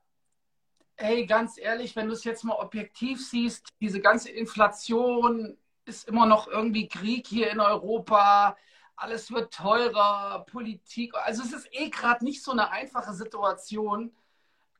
ey, 0.96 1.26
ganz 1.28 1.58
ehrlich, 1.58 1.96
wenn 1.96 2.08
du 2.08 2.14
es 2.14 2.24
jetzt 2.24 2.44
mal 2.44 2.56
objektiv 2.56 3.24
siehst, 3.24 3.68
diese 3.80 4.02
ganze 4.02 4.32
Inflation 4.32 5.58
ist 5.86 6.08
immer 6.08 6.26
noch 6.26 6.48
irgendwie 6.48 6.88
Krieg 6.88 7.28
hier 7.28 7.52
in 7.52 7.60
Europa 7.60 8.58
alles 9.04 9.32
wird 9.32 9.54
teurer, 9.54 10.46
Politik. 10.50 11.14
Also 11.16 11.44
es 11.44 11.52
ist 11.52 11.68
eh 11.74 11.90
gerade 11.90 12.24
nicht 12.24 12.42
so 12.42 12.52
eine 12.52 12.72
einfache 12.72 13.14
Situation. 13.14 14.16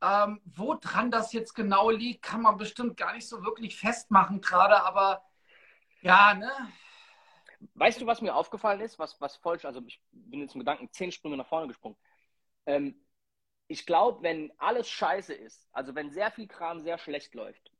Ähm, 0.02 0.40
wo 0.44 0.74
dran 0.74 1.10
das 1.10 1.32
jetzt 1.32 1.54
genau 1.54 1.90
liegt, 1.90 2.22
kann 2.22 2.42
man 2.42 2.56
bestimmt 2.56 2.96
gar 2.96 3.14
nicht 3.14 3.28
so 3.28 3.44
wirklich 3.44 3.76
festmachen 3.76 4.40
gerade, 4.40 4.82
aber 4.82 5.22
ja, 6.02 6.34
ne? 6.34 6.50
Weißt 7.74 8.00
du, 8.00 8.06
was 8.06 8.20
mir 8.20 8.34
aufgefallen 8.34 8.80
ist, 8.80 8.98
was, 8.98 9.20
was 9.20 9.36
falsch, 9.36 9.64
also 9.64 9.80
ich 9.86 10.02
bin 10.12 10.40
jetzt 10.40 10.54
im 10.54 10.60
Gedanken 10.60 10.90
zehn 10.92 11.12
Sprünge 11.12 11.36
nach 11.36 11.46
vorne 11.46 11.68
gesprungen. 11.68 11.96
Ähm, 12.66 13.06
ich 13.68 13.86
glaube, 13.86 14.22
wenn 14.22 14.52
alles 14.58 14.88
scheiße 14.88 15.32
ist, 15.32 15.66
also 15.72 15.94
wenn 15.94 16.10
sehr 16.10 16.30
viel 16.30 16.48
Kram 16.48 16.82
sehr 16.82 16.98
schlecht 16.98 17.34
läuft, 17.34 17.72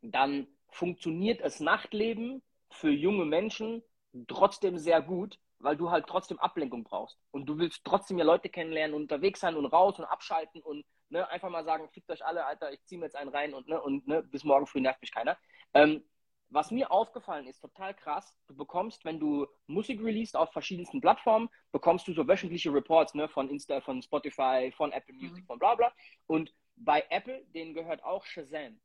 dann 0.00 0.46
funktioniert 0.68 1.42
das 1.42 1.60
Nachtleben 1.60 2.42
für 2.70 2.90
junge 2.90 3.24
Menschen 3.26 3.82
trotzdem 4.26 4.78
sehr 4.78 5.02
gut, 5.02 5.38
weil 5.60 5.76
du 5.76 5.90
halt 5.90 6.06
trotzdem 6.06 6.38
Ablenkung 6.38 6.84
brauchst. 6.84 7.18
Und 7.30 7.46
du 7.46 7.58
willst 7.58 7.84
trotzdem 7.84 8.18
ja 8.18 8.24
Leute 8.24 8.48
kennenlernen 8.48 8.94
und 8.94 9.02
unterwegs 9.02 9.40
sein 9.40 9.56
und 9.56 9.66
raus 9.66 9.98
und 9.98 10.04
abschalten 10.04 10.62
und 10.62 10.84
ne, 11.08 11.28
einfach 11.28 11.50
mal 11.50 11.64
sagen, 11.64 11.88
fickt 11.90 12.10
euch 12.10 12.24
alle, 12.24 12.44
Alter, 12.44 12.72
ich 12.72 12.84
ziehe 12.84 12.98
mir 12.98 13.06
jetzt 13.06 13.16
einen 13.16 13.30
rein 13.30 13.54
und, 13.54 13.68
ne, 13.68 13.80
und 13.80 14.06
ne, 14.06 14.22
bis 14.22 14.44
morgen 14.44 14.66
früh 14.66 14.80
nervt 14.80 15.00
mich 15.00 15.12
keiner. 15.12 15.36
Ähm, 15.74 16.04
was 16.50 16.70
mir 16.70 16.90
aufgefallen 16.90 17.46
ist, 17.46 17.60
total 17.60 17.94
krass, 17.94 18.34
du 18.46 18.56
bekommst, 18.56 19.04
wenn 19.04 19.20
du 19.20 19.46
Musik 19.66 20.02
releast 20.02 20.34
auf 20.34 20.50
verschiedensten 20.52 21.00
Plattformen, 21.00 21.50
bekommst 21.72 22.08
du 22.08 22.14
so 22.14 22.26
wöchentliche 22.26 22.72
Reports 22.72 23.14
ne, 23.14 23.28
von 23.28 23.50
Insta, 23.50 23.80
von 23.82 24.00
Spotify, 24.00 24.72
von 24.74 24.92
Apple 24.92 25.14
Music, 25.14 25.42
mhm. 25.42 25.46
von 25.46 25.58
bla 25.58 25.74
bla. 25.74 25.92
Und 26.26 26.54
bei 26.76 27.04
Apple, 27.10 27.44
denen 27.54 27.74
gehört 27.74 28.02
auch 28.02 28.24
Shazam. 28.24 28.80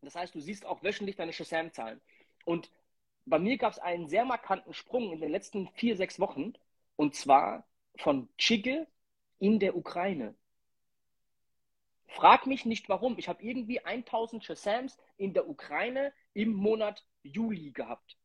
Das 0.00 0.16
heißt, 0.16 0.34
du 0.34 0.40
siehst 0.40 0.66
auch 0.66 0.82
wöchentlich 0.82 1.16
deine 1.16 1.32
Shazam-Zahlen. 1.32 2.00
Und 2.44 2.70
bei 3.26 3.38
mir 3.38 3.56
gab 3.58 3.72
es 3.72 3.78
einen 3.78 4.08
sehr 4.08 4.24
markanten 4.24 4.74
Sprung 4.74 5.12
in 5.12 5.20
den 5.20 5.30
letzten 5.30 5.68
vier, 5.74 5.96
sechs 5.96 6.20
Wochen. 6.20 6.54
Und 6.96 7.14
zwar 7.14 7.66
von 7.96 8.28
Chigge 8.38 8.86
in 9.38 9.58
der 9.58 9.76
Ukraine. 9.76 10.34
Frag 12.06 12.46
mich 12.46 12.64
nicht 12.64 12.88
warum. 12.88 13.18
Ich 13.18 13.28
habe 13.28 13.42
irgendwie 13.42 13.80
1000 13.80 14.44
Shazams 14.44 14.96
in 15.16 15.34
der 15.34 15.48
Ukraine 15.48 16.12
im 16.32 16.52
Monat 16.52 17.04
Juli 17.22 17.72
gehabt. 17.72 18.16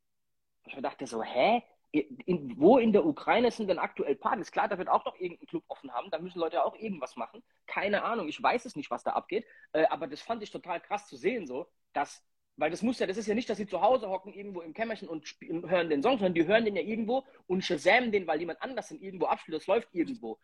Ich 0.66 0.76
dachte 0.76 1.08
so, 1.08 1.24
hä? 1.24 1.64
In, 1.92 2.54
wo 2.60 2.78
in 2.78 2.94
der 2.94 3.04
Ukraine 3.04 3.50
sind 3.50 3.68
denn 3.68 3.80
aktuell 3.80 4.16
Partys? 4.16 4.52
Klar, 4.52 4.68
da 4.68 4.78
wird 4.78 4.90
auch 4.90 5.06
noch 5.06 5.16
irgendein 5.20 5.48
Club 5.48 5.64
offen 5.68 5.92
haben, 5.92 6.12
da 6.12 6.20
müssen 6.20 6.38
Leute 6.38 6.64
auch 6.64 6.76
irgendwas 6.76 7.16
machen. 7.16 7.42
Keine 7.66 8.04
Ahnung, 8.04 8.28
ich 8.28 8.42
weiß 8.42 8.66
es 8.66 8.76
nicht, 8.76 8.92
was 8.92 9.04
da 9.04 9.14
abgeht. 9.14 9.44
Äh, 9.72 9.88
aber 9.88 10.06
das 10.06 10.22
fand 10.22 10.44
ich 10.44 10.52
total 10.52 10.80
krass 10.82 11.08
zu 11.08 11.18
sehen, 11.18 11.48
so, 11.48 11.68
dass 11.94 12.24
weil 12.60 12.72
das 12.72 12.82
muss 12.82 13.00
ja, 13.00 13.08
das 13.08 13.18
ist 13.18 13.28
ja 13.28 13.36
nicht, 13.36 13.50
dass 13.50 13.58
sie 13.58 13.68
zu 13.68 13.82
Hause 13.82 14.10
hocken 14.10 14.34
irgendwo 14.34 14.62
im 14.62 14.74
Kämmerchen 14.74 15.08
und 15.08 15.26
hören 15.42 15.90
den 15.90 16.04
Song, 16.04 16.18
sondern 16.18 16.34
die 16.34 16.46
hören 16.46 16.66
den 16.66 16.76
ja 16.76 16.82
irgendwo 16.82 17.26
und 17.48 17.64
shazamen 17.64 18.12
den, 18.12 18.28
weil 18.28 18.40
jemand 18.40 18.62
anders 18.62 18.90
den 18.90 19.02
irgendwo 19.02 19.28
abspielt. 19.28 19.58
Das 19.58 19.68
läuft 19.68 19.88
irgendwo. 19.94 20.38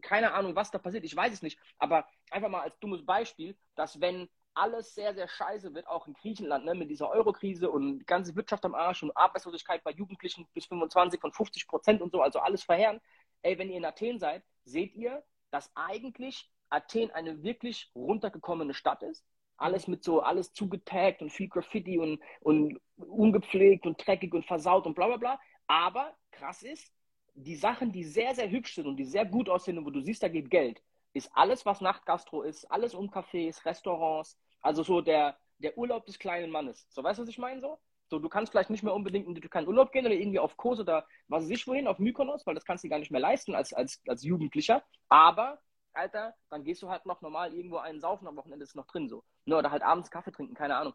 Keine 0.00 0.32
Ahnung, 0.32 0.54
was 0.54 0.70
da 0.70 0.78
passiert, 0.78 1.04
ich 1.04 1.16
weiß 1.16 1.32
es 1.32 1.42
nicht. 1.42 1.58
Aber 1.78 2.06
einfach 2.30 2.48
mal 2.48 2.62
als 2.62 2.78
dummes 2.78 3.04
Beispiel, 3.04 3.56
dass 3.74 4.00
wenn 4.00 4.28
alles 4.54 4.94
sehr, 4.94 5.12
sehr 5.14 5.28
scheiße 5.28 5.74
wird, 5.74 5.88
auch 5.88 6.06
in 6.06 6.14
Griechenland, 6.14 6.64
ne, 6.64 6.74
mit 6.74 6.88
dieser 6.88 7.10
Eurokrise 7.10 7.68
und 7.68 7.98
die 7.98 8.06
ganze 8.06 8.34
Wirtschaft 8.36 8.64
am 8.64 8.74
Arsch 8.74 9.02
und 9.02 9.14
Arbeitslosigkeit 9.16 9.82
bei 9.82 9.90
Jugendlichen 9.90 10.46
bis 10.54 10.66
25 10.66 11.20
von 11.20 11.32
50 11.32 11.66
Prozent 11.66 12.00
und 12.00 12.12
so, 12.12 12.22
also 12.22 12.38
alles 12.38 12.62
verheerend. 12.62 13.02
Ey, 13.42 13.58
wenn 13.58 13.70
ihr 13.70 13.76
in 13.76 13.84
Athen 13.84 14.18
seid, 14.18 14.44
seht 14.64 14.94
ihr, 14.94 15.22
dass 15.50 15.70
eigentlich 15.74 16.48
Athen 16.70 17.10
eine 17.10 17.42
wirklich 17.42 17.90
runtergekommene 17.94 18.72
Stadt 18.72 19.02
ist 19.02 19.24
alles 19.56 19.88
mit 19.88 20.04
so, 20.04 20.20
alles 20.20 20.52
zugetaggt 20.52 21.22
und 21.22 21.30
viel 21.30 21.48
Graffiti 21.48 21.98
und, 21.98 22.20
und 22.40 22.80
ungepflegt 22.96 23.86
und 23.86 24.04
dreckig 24.04 24.34
und 24.34 24.46
versaut 24.46 24.86
und 24.86 24.94
bla 24.94 25.06
bla 25.06 25.16
bla. 25.16 25.40
Aber 25.66 26.14
krass 26.30 26.62
ist, 26.62 26.92
die 27.34 27.56
Sachen, 27.56 27.92
die 27.92 28.04
sehr, 28.04 28.34
sehr 28.34 28.50
hübsch 28.50 28.74
sind 28.74 28.86
und 28.86 28.96
die 28.96 29.04
sehr 29.04 29.24
gut 29.24 29.48
aussehen 29.48 29.78
und 29.78 29.86
wo 29.86 29.90
du 29.90 30.00
siehst, 30.00 30.22
da 30.22 30.28
geht 30.28 30.50
Geld, 30.50 30.82
ist 31.12 31.30
alles, 31.34 31.66
was 31.66 31.80
Nachtgastro 31.80 32.42
ist, 32.42 32.64
alles 32.70 32.94
um 32.94 33.10
Cafés, 33.10 33.64
Restaurants, 33.64 34.38
also 34.60 34.82
so 34.82 35.00
der, 35.00 35.36
der 35.58 35.76
Urlaub 35.76 36.06
des 36.06 36.18
kleinen 36.18 36.50
Mannes. 36.50 36.86
So, 36.90 37.02
weißt 37.02 37.18
du, 37.18 37.22
was 37.22 37.28
ich 37.28 37.38
meine 37.38 37.60
so? 37.60 37.78
So, 38.08 38.18
du 38.20 38.28
kannst 38.28 38.52
vielleicht 38.52 38.70
nicht 38.70 38.84
mehr 38.84 38.94
unbedingt 38.94 39.26
in 39.26 39.34
den 39.34 39.50
keinen 39.50 39.66
Urlaub 39.66 39.90
gehen 39.92 40.06
oder 40.06 40.14
irgendwie 40.14 40.38
auf 40.38 40.56
Kurs 40.56 40.78
oder 40.78 41.06
was 41.28 41.44
weiß 41.44 41.50
ich 41.50 41.66
wohin, 41.66 41.88
auf 41.88 41.98
Mykonos, 41.98 42.46
weil 42.46 42.54
das 42.54 42.64
kannst 42.64 42.84
du 42.84 42.88
gar 42.88 42.98
nicht 42.98 43.10
mehr 43.10 43.20
leisten 43.20 43.54
als, 43.54 43.72
als, 43.72 44.00
als 44.06 44.22
Jugendlicher. 44.22 44.84
Aber 45.08 45.60
Alter, 45.96 46.34
dann 46.50 46.64
gehst 46.64 46.82
du 46.82 46.90
halt 46.90 47.06
noch 47.06 47.20
normal 47.20 47.54
irgendwo 47.54 47.78
einen 47.78 48.00
saufen, 48.00 48.28
am 48.28 48.36
Wochenende 48.36 48.64
ist 48.64 48.76
noch 48.76 48.86
drin 48.86 49.08
so. 49.08 49.24
Ne, 49.44 49.56
oder 49.56 49.70
halt 49.70 49.82
abends 49.82 50.10
Kaffee 50.10 50.32
trinken, 50.32 50.54
keine 50.54 50.76
Ahnung. 50.76 50.94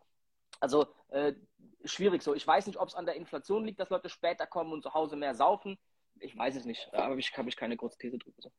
Also 0.60 0.93
äh, 1.10 1.34
schwierig 1.86 2.22
so. 2.22 2.34
Ich 2.34 2.45
weiß 2.45 2.68
nicht, 2.68 2.78
ob 2.78 2.88
es 2.88 2.95
an 2.95 3.06
der 3.06 3.16
Inflation 3.16 3.66
liegt, 3.66 3.80
dass 3.80 3.89
Leute 3.89 4.10
später 4.10 4.45
kommen 4.45 4.72
und 4.74 4.84
zu 4.84 4.93
Hause 4.93 5.16
mehr 5.16 5.34
saufen. 5.34 5.78
Ich 6.20 6.38
weiß 6.38 6.56
es 6.56 6.66
nicht. 6.66 6.91
Habe 6.93 7.20
ich, 7.20 7.36
hab 7.36 7.47
ich 7.47 7.56
keine 7.56 7.78
große 7.78 7.97
These 7.97 8.20
drüber. 8.20 8.41
So. 8.41 8.52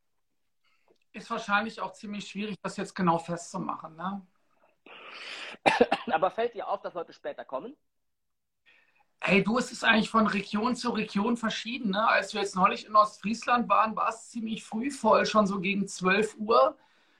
Ist 1.13 1.29
wahrscheinlich 1.29 1.79
auch 1.79 1.93
ziemlich 1.93 2.27
schwierig, 2.27 2.57
das 2.61 2.75
jetzt 2.77 2.95
genau 2.95 3.19
festzumachen, 3.19 3.95
ne? 3.95 4.25
Aber 6.11 6.31
fällt 6.31 6.55
dir 6.55 6.67
auf, 6.67 6.81
dass 6.81 6.93
Leute 6.93 7.13
später 7.13 7.45
kommen? 7.45 7.77
Hey, 9.25 9.41
du, 9.41 9.57
es 9.57 9.71
ist 9.71 9.85
eigentlich 9.85 10.09
von 10.09 10.27
Region 10.27 10.75
zu 10.75 10.89
Region 10.89 11.37
verschieden. 11.37 11.91
Ne? 11.91 12.05
Als 12.05 12.33
wir 12.33 12.41
jetzt 12.41 12.57
neulich 12.57 12.85
in 12.85 12.93
Ostfriesland 12.93 13.69
waren, 13.69 13.95
war 13.95 14.09
es 14.09 14.29
ziemlich 14.29 14.65
früh 14.65 14.91
voll, 14.91 15.25
schon 15.25 15.47
so 15.47 15.61
gegen 15.61 15.87
12 15.87 16.35
Uhr. 16.39 16.77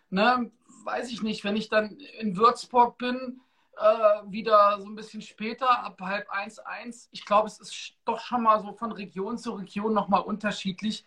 Ne? 0.09 0.51
Weiß 0.83 1.09
ich 1.11 1.23
nicht, 1.23 1.45
wenn 1.45 1.55
ich 1.55 1.69
dann 1.69 1.91
in 2.19 2.35
Würzburg 2.35 2.97
bin, 2.97 3.39
äh, 3.77 3.85
wieder 4.29 4.81
so 4.81 4.87
ein 4.87 4.95
bisschen 4.95 5.21
später, 5.21 5.81
ab 5.81 6.01
halb 6.01 6.29
eins, 6.29 6.59
eins. 6.59 7.07
Ich 7.13 7.23
glaube, 7.23 7.47
es 7.47 7.59
ist 7.61 7.93
doch 8.03 8.19
schon 8.19 8.43
mal 8.43 8.59
so 8.59 8.73
von 8.73 8.91
Region 8.91 9.37
zu 9.37 9.53
Region 9.53 9.93
nochmal 9.93 10.23
unterschiedlich. 10.23 11.05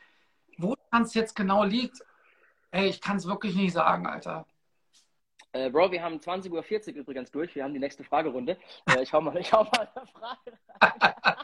Wo 0.56 0.76
es 1.02 1.12
jetzt 1.12 1.36
genau 1.36 1.62
liegt, 1.64 2.02
ey, 2.70 2.88
ich 2.88 3.02
kann 3.02 3.18
es 3.18 3.26
wirklich 3.26 3.54
nicht 3.54 3.74
sagen, 3.74 4.06
Alter. 4.06 4.46
Äh, 5.56 5.70
Bro, 5.70 5.90
wir 5.90 6.02
haben 6.02 6.18
20.40 6.18 6.88
Uhr 6.92 6.96
übrigens 6.96 7.30
durch. 7.30 7.54
Wir 7.54 7.64
haben 7.64 7.72
die 7.72 7.80
nächste 7.80 8.04
Fragerunde. 8.04 8.58
Äh, 8.90 9.02
ich 9.02 9.12
hau 9.12 9.22
mal, 9.22 9.36
ich 9.38 9.50
hau 9.52 9.64
mal 9.64 9.88
eine 9.94 10.06
Frage 10.06 10.58
rein. 10.80 11.36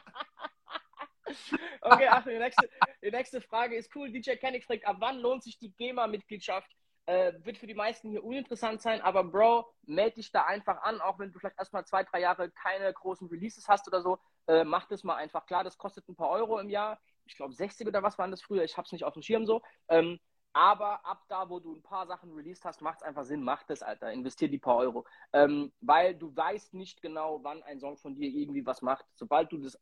okay, 1.80 2.08
Achtung, 2.08 2.32
die 2.34 2.38
nächste, 2.38 2.68
die 3.02 3.10
nächste 3.10 3.40
Frage 3.40 3.76
ist 3.76 3.94
cool. 3.96 4.12
DJ 4.12 4.32
Kennig 4.32 4.66
fragt, 4.66 4.86
ab 4.86 4.96
wann 4.98 5.18
lohnt 5.20 5.42
sich 5.42 5.58
die 5.58 5.72
GEMA-Mitgliedschaft? 5.72 6.70
Äh, 7.06 7.32
wird 7.42 7.56
für 7.56 7.66
die 7.66 7.74
meisten 7.74 8.10
hier 8.10 8.22
uninteressant 8.22 8.82
sein, 8.82 9.00
aber 9.00 9.24
Bro, 9.24 9.66
melde 9.84 10.16
dich 10.16 10.30
da 10.30 10.44
einfach 10.44 10.82
an, 10.82 11.00
auch 11.00 11.18
wenn 11.18 11.32
du 11.32 11.38
vielleicht 11.38 11.58
erstmal 11.58 11.84
zwei, 11.86 12.04
drei 12.04 12.20
Jahre 12.20 12.50
keine 12.50 12.92
großen 12.92 13.28
Releases 13.28 13.66
hast 13.66 13.88
oder 13.88 14.02
so. 14.02 14.18
Äh, 14.46 14.64
mach 14.64 14.86
das 14.88 15.04
mal 15.04 15.16
einfach 15.16 15.46
klar. 15.46 15.64
Das 15.64 15.78
kostet 15.78 16.06
ein 16.08 16.16
paar 16.16 16.28
Euro 16.28 16.58
im 16.58 16.68
Jahr. 16.68 17.00
Ich 17.24 17.36
glaube 17.36 17.54
60 17.54 17.86
oder 17.86 18.02
was 18.02 18.18
waren 18.18 18.30
das 18.30 18.42
früher. 18.42 18.62
Ich 18.62 18.76
habe 18.76 18.84
es 18.84 18.92
nicht 18.92 19.04
auf 19.04 19.14
dem 19.14 19.22
Schirm 19.22 19.46
so. 19.46 19.62
Ähm, 19.88 20.20
aber 20.52 21.04
ab 21.06 21.24
da, 21.28 21.48
wo 21.48 21.60
du 21.60 21.74
ein 21.74 21.82
paar 21.82 22.06
Sachen 22.06 22.32
released 22.34 22.64
hast, 22.64 22.82
macht 22.82 22.98
es 22.98 23.02
einfach 23.02 23.24
Sinn, 23.24 23.42
mach 23.42 23.62
das, 23.62 23.82
Alter. 23.82 24.12
Investier 24.12 24.48
die 24.48 24.58
paar 24.58 24.76
Euro. 24.76 25.06
Ähm, 25.32 25.72
weil 25.80 26.14
du 26.14 26.34
weißt 26.34 26.74
nicht 26.74 27.00
genau, 27.00 27.40
wann 27.42 27.62
ein 27.62 27.80
Song 27.80 27.96
von 27.96 28.14
dir 28.14 28.28
irgendwie 28.28 28.66
was 28.66 28.82
macht. 28.82 29.06
Sobald 29.14 29.50
du 29.52 29.58
das 29.58 29.78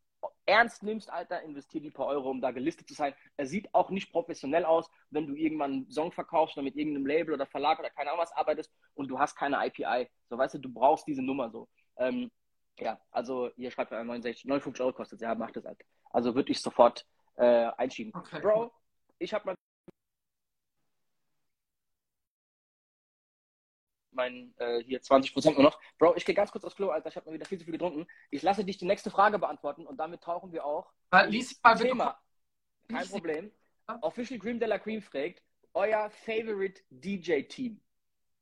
ernst 0.46 0.82
nimmst, 0.82 1.10
Alter, 1.10 1.42
investier 1.42 1.80
die 1.80 1.90
paar 1.90 2.06
Euro, 2.06 2.30
um 2.30 2.40
da 2.40 2.50
gelistet 2.50 2.88
zu 2.88 2.94
sein. 2.94 3.14
Er 3.36 3.46
sieht 3.46 3.72
auch 3.74 3.90
nicht 3.90 4.12
professionell 4.12 4.64
aus, 4.64 4.90
wenn 5.10 5.26
du 5.26 5.34
irgendwann 5.34 5.72
einen 5.72 5.90
Song 5.90 6.12
verkaufst 6.12 6.56
oder 6.56 6.64
mit 6.64 6.76
irgendeinem 6.76 7.06
Label 7.06 7.34
oder 7.34 7.46
Verlag 7.46 7.78
oder 7.78 7.90
keine 7.90 8.10
Ahnung 8.10 8.22
was 8.22 8.32
arbeitest 8.32 8.72
und 8.94 9.08
du 9.08 9.18
hast 9.18 9.36
keine 9.36 9.64
IPI. 9.66 10.08
So, 10.28 10.38
weißt 10.38 10.54
du, 10.54 10.58
du 10.58 10.72
brauchst 10.72 11.06
diese 11.06 11.22
Nummer 11.22 11.50
so. 11.50 11.68
Ähm, 11.96 12.30
ja, 12.78 13.00
also 13.10 13.50
hier 13.56 13.70
schreibt 13.70 13.92
er 13.92 14.04
69, 14.04 14.44
59 14.44 14.80
Euro 14.82 14.92
kostet 14.92 15.20
Ja, 15.20 15.34
mach 15.34 15.50
das, 15.50 15.66
Alter. 15.66 15.84
Also 16.10 16.34
würde 16.34 16.50
ich 16.52 16.60
sofort 16.60 17.06
äh, 17.36 17.70
einschieben. 17.76 18.12
Okay. 18.14 18.40
Bro, 18.40 18.72
ich 19.18 19.32
habe 19.34 19.46
mal 19.46 19.54
mein, 24.20 24.54
äh, 24.58 24.82
hier 24.84 25.00
20 25.00 25.32
Prozent 25.32 25.56
nur 25.56 25.64
noch. 25.64 25.80
Bro, 25.98 26.14
ich 26.16 26.26
gehe 26.26 26.34
ganz 26.34 26.52
kurz 26.52 26.64
aufs 26.64 26.76
Klo, 26.76 26.90
Alter. 26.90 27.08
Ich 27.08 27.16
habe 27.16 27.26
mal 27.26 27.34
wieder 27.34 27.46
viel 27.46 27.58
zu 27.58 27.64
viel 27.64 27.72
getrunken. 27.72 28.06
Ich 28.30 28.42
lasse 28.42 28.64
dich 28.64 28.76
die 28.76 28.84
nächste 28.84 29.10
Frage 29.10 29.38
beantworten 29.38 29.86
und 29.86 29.96
damit 29.96 30.22
tauchen 30.22 30.52
wir 30.52 30.64
auch. 30.64 30.92
Lies 31.26 31.58
mal 31.62 31.78
Thema. 31.78 32.20
Kein 32.88 33.08
Problem. 33.08 33.50
Official 34.02 34.38
Cream 34.38 34.58
de 34.60 34.68
la 34.68 34.78
Cream 34.78 35.00
fragt, 35.00 35.42
euer 35.72 36.10
Favorite 36.10 36.82
DJ-Team. 36.90 37.80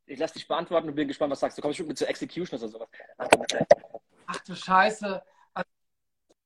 Ich 0.07 0.19
lasse 0.19 0.35
dich 0.35 0.49
beantworten 0.49 0.89
und 0.89 0.95
bin 0.95 1.07
gespannt, 1.07 1.31
was 1.31 1.41
sagst 1.41 1.57
du. 1.57 1.63
Kommst 1.63 1.79
du 1.79 1.85
mit 1.85 1.97
zur 1.97 2.09
Execution 2.09 2.59
oder 2.59 2.69
sowas? 2.69 2.89
Ach, 3.19 3.29
Ach 4.27 4.41
du 4.41 4.55
Scheiße. 4.55 5.23
Also, 5.55 5.71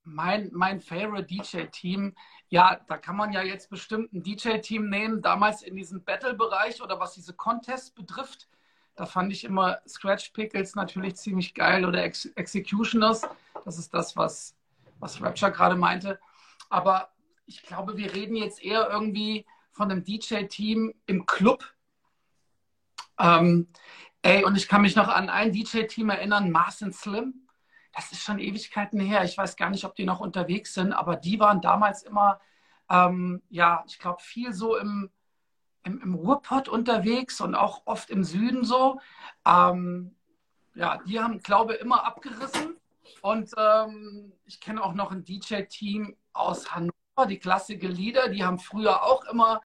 mein, 0.03 0.49
mein 0.53 0.79
Favorite 0.79 1.25
DJ-Team, 1.25 2.15
ja, 2.49 2.79
da 2.87 2.97
kann 2.97 3.15
man 3.15 3.33
ja 3.33 3.41
jetzt 3.41 3.69
bestimmt 3.69 4.13
ein 4.13 4.21
DJ-Team 4.21 4.89
nehmen, 4.89 5.21
damals 5.21 5.63
in 5.63 5.75
diesem 5.75 6.03
Battle-Bereich 6.03 6.81
oder 6.81 6.99
was 6.99 7.13
diese 7.13 7.33
Contests 7.33 7.91
betrifft. 7.91 8.47
Da 8.95 9.05
fand 9.05 9.31
ich 9.31 9.43
immer 9.43 9.79
Scratch 9.87 10.29
Pickles 10.29 10.75
natürlich 10.75 11.15
ziemlich 11.15 11.53
geil 11.53 11.85
oder 11.85 12.03
Ex 12.03 12.25
Executioners. 12.25 13.27
Das 13.65 13.77
ist 13.77 13.93
das, 13.93 14.15
was, 14.15 14.55
was 14.99 15.21
Rapture 15.21 15.51
gerade 15.51 15.75
meinte. 15.75 16.19
Aber 16.69 17.09
ich 17.45 17.63
glaube, 17.63 17.97
wir 17.97 18.13
reden 18.13 18.35
jetzt 18.35 18.63
eher 18.63 18.89
irgendwie 18.89 19.45
von 19.71 19.91
einem 19.91 20.03
DJ-Team 20.03 20.93
im 21.07 21.25
Club. 21.25 21.65
Ähm, 23.19 23.67
ey, 24.21 24.43
und 24.43 24.55
ich 24.55 24.67
kann 24.67 24.81
mich 24.81 24.95
noch 24.95 25.07
an 25.07 25.29
ein 25.29 25.51
DJ-Team 25.51 26.09
erinnern, 26.09 26.51
Mars 26.51 26.79
Slim. 26.91 27.47
Das 27.93 28.11
ist 28.11 28.23
schon 28.23 28.39
Ewigkeiten 28.39 28.99
her. 28.99 29.23
Ich 29.23 29.37
weiß 29.37 29.55
gar 29.55 29.69
nicht, 29.69 29.85
ob 29.85 29.95
die 29.95 30.05
noch 30.05 30.19
unterwegs 30.19 30.73
sind, 30.73 30.93
aber 30.93 31.15
die 31.15 31.39
waren 31.39 31.61
damals 31.61 32.03
immer, 32.03 32.39
ähm, 32.89 33.41
ja, 33.49 33.83
ich 33.87 33.99
glaube, 33.99 34.21
viel 34.21 34.53
so 34.53 34.77
im, 34.77 35.11
im, 35.83 36.01
im 36.01 36.13
Ruhrpott 36.15 36.69
unterwegs 36.69 37.41
und 37.41 37.55
auch 37.55 37.83
oft 37.85 38.09
im 38.09 38.23
Süden 38.23 38.63
so. 38.65 38.99
Ähm, 39.45 40.15
ja, 40.75 40.97
die 41.05 41.19
haben, 41.19 41.39
glaube 41.39 41.75
ich, 41.75 41.81
immer 41.81 42.05
abgerissen. 42.05 42.77
Und 43.21 43.51
ähm, 43.57 44.33
ich 44.45 44.59
kenne 44.61 44.83
auch 44.83 44.93
noch 44.93 45.11
ein 45.11 45.23
DJ-Team 45.23 46.15
aus 46.33 46.73
Hannover, 46.73 47.27
die 47.27 47.39
klassische 47.39 47.87
Lieder, 47.87 48.29
die 48.29 48.43
haben 48.43 48.59
früher 48.59 49.03
auch 49.03 49.25
immer 49.25 49.61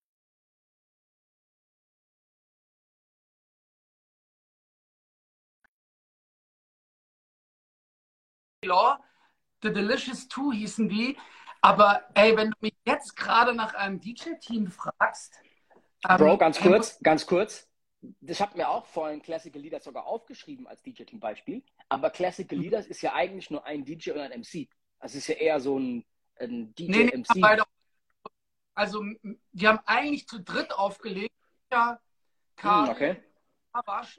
The 9.63 9.73
Delicious 9.73 10.29
Two 10.29 10.53
hießen 10.53 10.89
die. 10.89 11.17
Aber 11.61 12.03
ey, 12.15 12.37
wenn 12.37 12.51
du 12.51 12.57
mich 12.61 12.75
jetzt 12.87 13.17
gerade 13.17 13.55
nach 13.55 13.75
einem 13.75 14.01
DJ-Team 14.01 14.71
fragst, 14.71 15.41
Bro, 16.03 16.33
ähm, 16.33 16.39
ganz 16.39 16.61
kurz, 16.61 16.99
ganz 17.01 17.27
kurz. 17.27 17.69
Ich 18.21 18.41
habe 18.41 18.57
mir 18.57 18.69
auch 18.69 18.87
vorhin 18.87 19.21
Classical 19.21 19.61
Leaders 19.61 19.85
sogar 19.85 20.07
aufgeschrieben 20.07 20.67
als 20.69 20.83
DJ-Team-Beispiel. 20.83 21.65
Aber 21.89 22.11
Classical 22.11 22.57
mhm. 22.57 22.65
Leaders 22.65 22.87
ist 22.87 23.03
ja 23.03 23.15
eigentlich 23.15 23.51
nur 23.51 23.65
ein 23.65 23.85
DJ 23.85 24.13
und 24.13 24.21
ein 24.21 24.41
MC. 24.41 24.69
Also 25.01 25.19
es 25.19 25.23
ist 25.23 25.29
ja 25.29 25.35
eher 25.35 25.61
so 25.61 25.79
ein, 25.79 26.05
ein 26.39 26.75
DJ-MC. 26.75 27.35
Nee, 27.35 27.57
nee, 27.57 27.63
also 28.75 29.05
die 29.51 29.67
haben 29.67 29.81
eigentlich 29.87 30.29
zu 30.29 30.41
dritt 30.41 30.73
aufgelegt. 30.73 31.35
Ja, 31.73 31.99
Karl, 32.55 32.87
hm, 32.87 32.93
okay. 32.93 33.17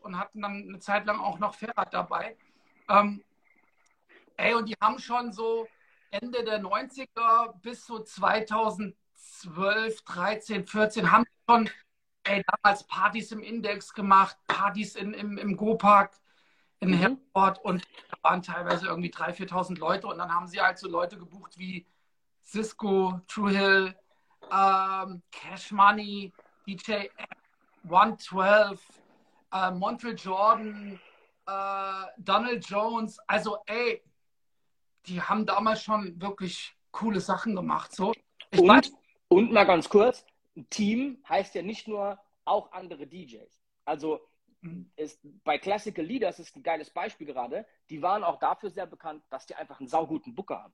Und 0.01 0.19
hatten 0.19 0.41
dann 0.41 0.67
eine 0.67 0.80
Zeit 0.80 1.05
lang 1.05 1.19
auch 1.19 1.39
noch 1.39 1.53
Ferrat 1.53 1.93
dabei. 1.93 2.36
Ähm, 2.89 3.23
ey, 4.36 4.53
und 4.53 4.67
die 4.67 4.75
haben 4.82 4.99
schon 4.99 5.32
so 5.32 5.67
Ende 6.11 6.43
der 6.43 6.61
90er 6.61 7.53
bis 7.61 7.86
so 7.86 7.99
2012, 9.20 10.01
13, 10.03 10.65
14 10.67 11.11
haben 11.11 11.26
schon 11.47 11.70
ey, 12.24 12.43
damals 12.45 12.84
Partys 12.86 13.32
im 13.32 13.41
Index 13.41 13.93
gemacht, 13.93 14.38
Partys 14.47 14.95
in, 14.95 15.13
im, 15.13 15.38
im 15.38 15.57
Go-Park 15.57 16.20
in 16.80 16.91
mhm. 16.91 17.17
Herford 17.34 17.59
und 17.63 17.86
da 18.09 18.17
waren 18.30 18.41
teilweise 18.41 18.88
irgendwie 18.88 19.11
3.000, 19.11 19.49
4.000 19.49 19.80
Leute 19.80 20.07
und 20.07 20.17
dann 20.17 20.34
haben 20.34 20.47
sie 20.47 20.61
halt 20.61 20.78
so 20.78 20.88
Leute 20.88 21.17
gebucht 21.17 21.57
wie 21.57 21.86
Cisco, 22.45 23.22
True 23.28 23.51
Hill, 23.51 23.95
ähm, 24.51 25.22
Cash 25.32 25.72
Money, 25.72 26.34
DJ 26.65 27.07
112, 27.84 28.82
äh, 29.51 29.72
Montreal 29.72 30.15
Jordan, 30.15 30.99
äh, 31.45 32.05
Donald 32.17 32.65
Jones. 32.67 33.20
Also, 33.28 33.57
ey, 33.65 34.01
die 35.05 35.22
haben 35.22 35.45
damals 35.45 35.84
schon 35.84 36.20
wirklich 36.22 36.76
coole 36.91 37.20
Sachen 37.20 37.55
gemacht. 37.55 37.93
So. 37.93 38.13
Ich 38.51 38.59
und, 38.59 38.67
weiß, 38.67 38.91
und 39.30 39.51
mal 39.51 39.65
ganz 39.65 39.88
kurz, 39.89 40.25
Team 40.69 41.23
heißt 41.27 41.55
ja 41.55 41.61
nicht 41.61 41.88
nur 41.88 42.19
auch 42.45 42.71
andere 42.73 43.07
DJs. 43.07 43.49
Also 43.86 44.19
ist, 44.95 45.19
bei 45.43 45.57
Classical 45.57 46.03
Leaders 46.03 46.39
ist 46.39 46.55
ein 46.55 46.63
geiles 46.63 46.89
Beispiel 46.89 47.27
gerade. 47.27 47.65
Die 47.89 48.01
waren 48.01 48.23
auch 48.23 48.39
dafür 48.39 48.69
sehr 48.69 48.86
bekannt, 48.86 49.23
dass 49.30 49.45
die 49.45 49.55
einfach 49.55 49.80
einen 49.80 49.88
sauguten 49.88 50.36
Booker 50.36 50.63
haben. 50.63 50.73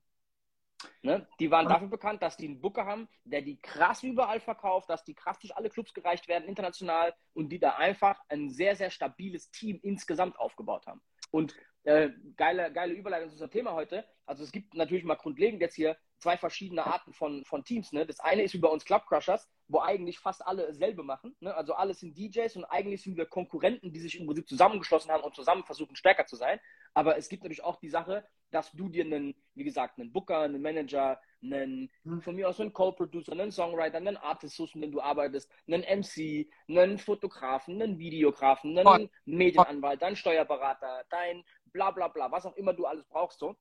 Ne? 1.02 1.28
Die 1.40 1.52
waren 1.52 1.68
dafür 1.68 1.88
bekannt, 1.88 2.22
dass 2.22 2.38
die 2.38 2.48
einen 2.48 2.62
Booker 2.62 2.86
haben, 2.86 3.08
der 3.24 3.42
die 3.42 3.58
krass 3.62 4.04
überall 4.04 4.40
verkauft, 4.40 4.90
dass 4.90 5.04
die 5.04 5.14
krass 5.14 5.40
durch 5.40 5.56
alle 5.56 5.70
Clubs 5.70 5.94
gereicht 5.94 6.28
werden, 6.28 6.48
international, 6.48 7.14
und 7.34 7.50
die 7.50 7.60
da 7.60 7.76
einfach 7.76 8.20
ein 8.30 8.50
sehr, 8.50 8.76
sehr 8.76 8.90
stabiles 8.90 9.52
Team 9.52 9.80
insgesamt 9.84 10.38
aufgebaut 10.40 10.88
haben. 10.88 11.02
Und 11.32 11.56
äh, 11.86 12.10
geile, 12.36 12.72
geile 12.72 12.94
Überleitung 12.94 13.30
zu 13.30 13.34
unserem 13.36 13.52
Thema 13.52 13.74
heute. 13.74 14.06
Also 14.26 14.44
es 14.44 14.52
gibt 14.52 14.74
natürlich 14.74 15.04
mal 15.04 15.16
grundlegend 15.16 15.62
jetzt 15.62 15.76
hier 15.76 15.98
zwei 16.18 16.38
verschiedene 16.38 16.86
Arten 16.86 17.14
von, 17.14 17.46
von 17.46 17.64
Teams. 17.64 17.92
Ne? 17.92 18.06
Das 18.06 18.20
eine 18.20 18.42
ist 18.42 18.54
wie 18.54 18.60
bei 18.60 18.68
uns 18.68 18.86
Club 18.86 19.06
Crushers, 19.06 19.48
wo 19.68 19.80
eigentlich 19.82 20.18
fast 20.18 20.46
alle 20.46 20.68
dasselbe 20.68 21.04
machen. 21.04 21.36
Ne? 21.40 21.54
Also 21.54 21.76
alle 21.76 21.94
sind 21.94 22.18
DJs 22.18 22.56
und 22.56 22.66
eigentlich 22.66 23.04
sind 23.04 23.18
wir 23.18 23.28
Konkurrenten, 23.28 23.94
die 23.94 24.00
sich 24.00 24.20
im 24.20 24.26
Prinzip 24.26 24.48
zusammengeschlossen 24.48 25.12
haben 25.12 25.24
und 25.24 25.36
zusammen 25.36 25.64
versuchen, 25.64 25.96
stärker 25.96 26.26
zu 26.26 26.36
sein. 26.36 26.60
Aber 26.96 27.18
es 27.18 27.30
gibt 27.30 27.44
natürlich 27.44 27.64
auch 27.64 27.80
die 27.80 27.90
Sache, 27.90 28.26
dass 28.52 28.72
du 28.72 28.90
dir 28.90 29.04
einen, 29.04 29.36
wie 29.54 29.64
gesagt, 29.64 30.00
einen 30.00 30.12
Booker, 30.12 30.40
einen 30.40 30.62
Manager, 30.62 31.20
einen, 31.44 31.92
hm. 32.04 32.22
von 32.22 32.36
mir 32.36 32.50
aus 32.50 32.60
einen 32.60 32.74
Co-Producer, 32.74 33.34
einen 33.34 33.52
Songwriter, 33.52 33.98
einen 33.98 34.18
Artist 34.18 34.56
suchst, 34.56 34.76
mit 34.76 34.86
dem 34.86 34.92
du 34.92 35.02
arbeitest, 35.02 35.52
einen 35.68 35.84
MC, 35.84 36.50
einen 36.70 36.98
Fotografen, 36.98 37.82
einen 37.82 38.00
Videografen, 38.00 38.78
einen 38.78 39.10
Medienanwalt, 39.26 40.02
deinen 40.02 40.16
Steuerberater, 40.16 41.04
dein 41.10 41.44
bla 41.76 41.92
bla 41.92 42.08
bla, 42.08 42.32
was 42.32 42.46
auch 42.46 42.56
immer 42.56 42.74
du 42.74 42.86
alles 42.86 43.06
brauchst 43.06 43.38
so. 43.38 43.56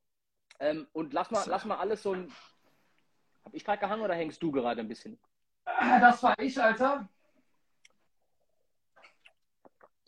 Ähm, 0.60 0.86
und 0.92 1.12
lass 1.12 1.32
mal, 1.32 1.44
lass 1.48 1.64
mal 1.64 1.78
alles 1.78 2.02
so 2.02 2.14
ein. 2.14 2.32
Hab 3.44 3.52
ich 3.52 3.64
gerade 3.64 3.80
gehangen 3.80 4.02
oder 4.02 4.14
hängst 4.14 4.40
du 4.40 4.52
gerade 4.52 4.80
ein 4.80 4.88
bisschen? 4.88 5.18
Äh, 5.66 6.00
das 6.00 6.22
war 6.22 6.38
ich, 6.38 6.60
Alter. 6.60 7.08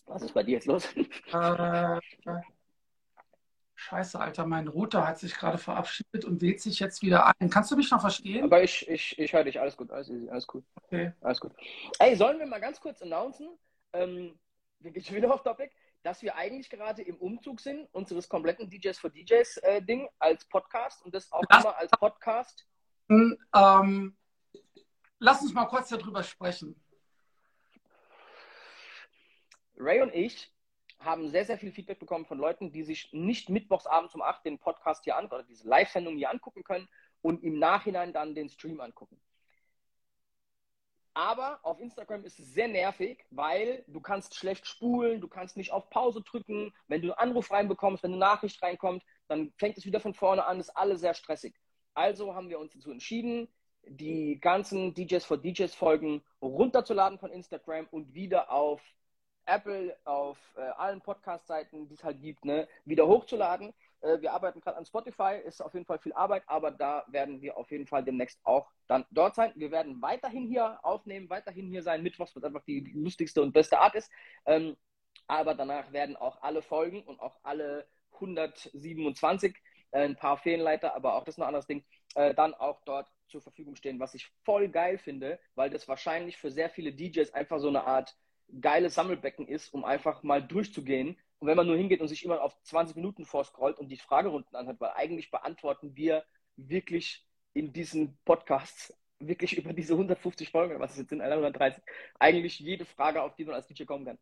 Was 0.06 0.22
ist 0.22 0.32
bei 0.32 0.44
dir 0.44 0.52
jetzt 0.52 0.66
los? 0.66 0.88
Äh, 1.32 2.00
scheiße, 3.74 4.20
Alter, 4.20 4.46
mein 4.46 4.68
Router 4.68 5.06
hat 5.06 5.18
sich 5.18 5.34
gerade 5.34 5.58
verabschiedet 5.58 6.24
und 6.24 6.40
wählt 6.40 6.60
sich 6.60 6.78
jetzt 6.78 7.02
wieder 7.02 7.26
ein. 7.26 7.50
Kannst 7.50 7.72
du 7.72 7.76
mich 7.76 7.90
noch 7.90 8.00
verstehen? 8.00 8.44
Aber 8.44 8.62
ich, 8.62 8.88
ich, 8.88 9.18
ich 9.18 9.32
höre 9.32 9.42
dich, 9.42 9.60
alles 9.60 9.76
gut, 9.76 9.90
alles 9.90 10.08
easy, 10.08 10.30
alles 10.30 10.46
gut. 10.46 10.64
Okay. 10.84 11.12
Alles 11.20 11.40
gut. 11.40 11.52
Ey, 11.98 12.14
sollen 12.14 12.38
wir 12.38 12.46
mal 12.46 12.60
ganz 12.60 12.80
kurz 12.80 13.02
announcen? 13.02 13.58
Ähm, 13.92 14.38
wir 14.78 14.92
gehen 14.92 15.04
schon 15.04 15.16
wieder 15.16 15.34
auf 15.34 15.42
Topic 15.42 15.72
dass 16.06 16.22
wir 16.22 16.36
eigentlich 16.36 16.70
gerade 16.70 17.02
im 17.02 17.16
Umzug 17.16 17.60
sind, 17.60 17.92
unseres 17.92 18.28
kompletten 18.28 18.70
DJs 18.70 18.96
for 18.96 19.10
DJs 19.10 19.56
äh, 19.56 19.82
Ding 19.82 20.08
als 20.20 20.44
Podcast 20.44 21.04
und 21.04 21.12
das 21.12 21.32
auch 21.32 21.42
lass, 21.50 21.64
immer 21.64 21.76
als 21.76 21.90
Podcast. 21.90 22.64
Ähm, 23.08 24.16
lass 25.18 25.42
uns 25.42 25.52
mal 25.52 25.66
kurz 25.66 25.88
darüber 25.88 26.22
sprechen. 26.22 26.80
Ray 29.76 30.00
und 30.00 30.14
ich 30.14 30.52
haben 31.00 31.28
sehr, 31.28 31.44
sehr 31.44 31.58
viel 31.58 31.72
Feedback 31.72 31.98
bekommen 31.98 32.24
von 32.24 32.38
Leuten, 32.38 32.70
die 32.70 32.84
sich 32.84 33.12
nicht 33.12 33.48
mittwochsabends 33.48 34.14
um 34.14 34.22
8 34.22 34.44
den 34.44 34.60
Podcast 34.60 35.02
hier 35.02 35.16
an 35.16 35.26
oder 35.26 35.42
diese 35.42 35.68
Live-Sendung 35.68 36.16
hier 36.16 36.30
angucken 36.30 36.62
können 36.62 36.88
und 37.20 37.42
im 37.42 37.58
Nachhinein 37.58 38.12
dann 38.12 38.36
den 38.36 38.48
Stream 38.48 38.80
angucken. 38.80 39.20
Aber 41.16 41.60
auf 41.62 41.80
Instagram 41.80 42.26
ist 42.26 42.38
es 42.38 42.52
sehr 42.52 42.68
nervig, 42.68 43.24
weil 43.30 43.82
du 43.86 44.02
kannst 44.02 44.34
schlecht 44.34 44.66
spulen, 44.66 45.18
du 45.18 45.28
kannst 45.28 45.56
nicht 45.56 45.72
auf 45.72 45.88
Pause 45.88 46.20
drücken. 46.20 46.74
Wenn 46.88 47.00
du 47.00 47.08
einen 47.16 47.30
Anruf 47.30 47.50
reinbekommst, 47.50 48.02
wenn 48.02 48.10
eine 48.10 48.20
Nachricht 48.20 48.62
reinkommt, 48.62 49.02
dann 49.26 49.50
fängt 49.56 49.78
es 49.78 49.86
wieder 49.86 49.98
von 49.98 50.12
vorne 50.12 50.44
an, 50.44 50.60
ist 50.60 50.76
alles 50.76 51.00
sehr 51.00 51.14
stressig. 51.14 51.54
Also 51.94 52.34
haben 52.34 52.50
wir 52.50 52.58
uns 52.58 52.74
dazu 52.74 52.90
entschieden, 52.90 53.48
die 53.86 54.38
ganzen 54.38 54.92
DJs 54.92 55.24
for 55.24 55.38
DJs 55.38 55.74
Folgen 55.74 56.22
runterzuladen 56.42 57.18
von 57.18 57.32
Instagram 57.32 57.86
und 57.90 58.12
wieder 58.12 58.52
auf 58.52 58.82
Apple, 59.46 59.96
auf 60.04 60.36
äh, 60.58 60.60
allen 60.60 61.00
Podcast-Seiten, 61.00 61.88
die 61.88 61.94
es 61.94 62.04
halt 62.04 62.20
gibt, 62.20 62.44
ne, 62.44 62.68
wieder 62.84 63.06
hochzuladen. 63.06 63.72
Äh, 64.00 64.20
wir 64.20 64.32
arbeiten 64.32 64.60
gerade 64.60 64.76
an 64.76 64.84
Spotify, 64.84 65.40
ist 65.44 65.60
auf 65.60 65.74
jeden 65.74 65.86
Fall 65.86 65.98
viel 65.98 66.12
Arbeit, 66.12 66.42
aber 66.46 66.70
da 66.70 67.04
werden 67.08 67.40
wir 67.40 67.56
auf 67.56 67.70
jeden 67.70 67.86
Fall 67.86 68.04
demnächst 68.04 68.40
auch 68.44 68.70
dann 68.86 69.04
dort 69.10 69.34
sein. 69.34 69.52
Wir 69.56 69.70
werden 69.70 70.00
weiterhin 70.02 70.46
hier 70.46 70.78
aufnehmen, 70.84 71.30
weiterhin 71.30 71.68
hier 71.68 71.82
sein. 71.82 72.02
Mittwochs 72.02 72.34
wird 72.34 72.44
einfach 72.44 72.64
die, 72.64 72.80
lustigste 72.94 73.42
und 73.42 73.52
beste 73.52 73.78
Art 73.78 73.94
ist. 73.94 74.10
Ähm, 74.44 74.76
aber 75.26 75.54
danach 75.54 75.92
werden 75.92 76.16
auch 76.16 76.42
alle 76.42 76.62
Folgen 76.62 77.02
und 77.02 77.20
auch 77.20 77.38
alle 77.42 77.86
127, 78.14 79.56
äh, 79.90 80.00
ein 80.00 80.16
paar 80.16 80.38
Feenleiter, 80.38 80.94
aber 80.94 81.14
auch 81.14 81.24
das 81.24 81.34
ist 81.34 81.38
ein 81.38 81.46
anderes 81.46 81.66
Ding, 81.66 81.84
äh, 82.14 82.34
dann 82.34 82.54
auch 82.54 82.80
dort 82.84 83.10
zur 83.28 83.42
Verfügung 83.42 83.76
stehen, 83.76 83.98
was 83.98 84.14
ich 84.14 84.30
voll 84.44 84.68
geil 84.68 84.98
finde, 84.98 85.40
weil 85.54 85.70
das 85.70 85.88
wahrscheinlich 85.88 86.36
für 86.36 86.50
sehr 86.50 86.70
viele 86.70 86.92
DJs 86.92 87.34
einfach 87.34 87.58
so 87.58 87.68
eine 87.68 87.84
Art 87.84 88.16
geiles 88.60 88.94
Sammelbecken 88.94 89.48
ist, 89.48 89.74
um 89.74 89.84
einfach 89.84 90.22
mal 90.22 90.40
durchzugehen 90.40 91.18
und 91.38 91.48
wenn 91.48 91.56
man 91.56 91.66
nur 91.66 91.76
hingeht 91.76 92.00
und 92.00 92.08
sich 92.08 92.24
immer 92.24 92.40
auf 92.40 92.56
20 92.62 92.96
Minuten 92.96 93.24
vorscrollt 93.24 93.78
und 93.78 93.88
die 93.88 93.98
Fragerunden 93.98 94.56
anhört, 94.56 94.80
weil 94.80 94.92
eigentlich 94.94 95.30
beantworten 95.30 95.94
wir 95.94 96.24
wirklich 96.56 97.26
in 97.52 97.72
diesen 97.72 98.18
Podcasts 98.24 98.94
wirklich 99.18 99.56
über 99.56 99.72
diese 99.72 99.94
150 99.94 100.50
Folgen, 100.50 100.78
was 100.80 100.92
es 100.92 100.98
jetzt 100.98 101.10
sind, 101.10 101.20
130, 101.20 101.82
eigentlich 102.18 102.58
jede 102.58 102.84
Frage, 102.84 103.22
auf 103.22 103.34
die 103.34 103.44
man 103.44 103.54
als 103.54 103.66
DJ 103.66 103.84
kommen 103.84 104.04
kann. 104.04 104.18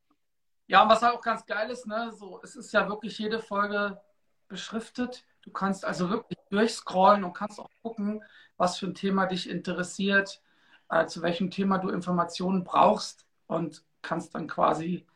Ja, 0.66 0.82
und 0.82 0.88
was 0.88 1.02
halt 1.02 1.14
auch 1.14 1.20
ganz 1.20 1.44
geil 1.44 1.70
ist, 1.70 1.86
ne, 1.86 2.12
so, 2.12 2.40
es 2.42 2.56
ist 2.56 2.72
ja 2.72 2.88
wirklich 2.88 3.18
jede 3.18 3.40
Folge 3.40 4.00
beschriftet. 4.48 5.24
Du 5.42 5.50
kannst 5.50 5.84
also 5.84 6.10
wirklich 6.10 6.38
durchscrollen 6.50 7.24
und 7.24 7.34
kannst 7.34 7.60
auch 7.60 7.70
gucken, 7.82 8.22
was 8.56 8.78
für 8.78 8.86
ein 8.86 8.94
Thema 8.94 9.26
dich 9.26 9.48
interessiert, 9.48 10.40
äh, 10.88 11.06
zu 11.06 11.22
welchem 11.22 11.50
Thema 11.50 11.78
du 11.78 11.90
Informationen 11.90 12.64
brauchst 12.64 13.26
und 13.46 13.84
kannst 14.00 14.34
dann 14.34 14.46
quasi 14.46 15.06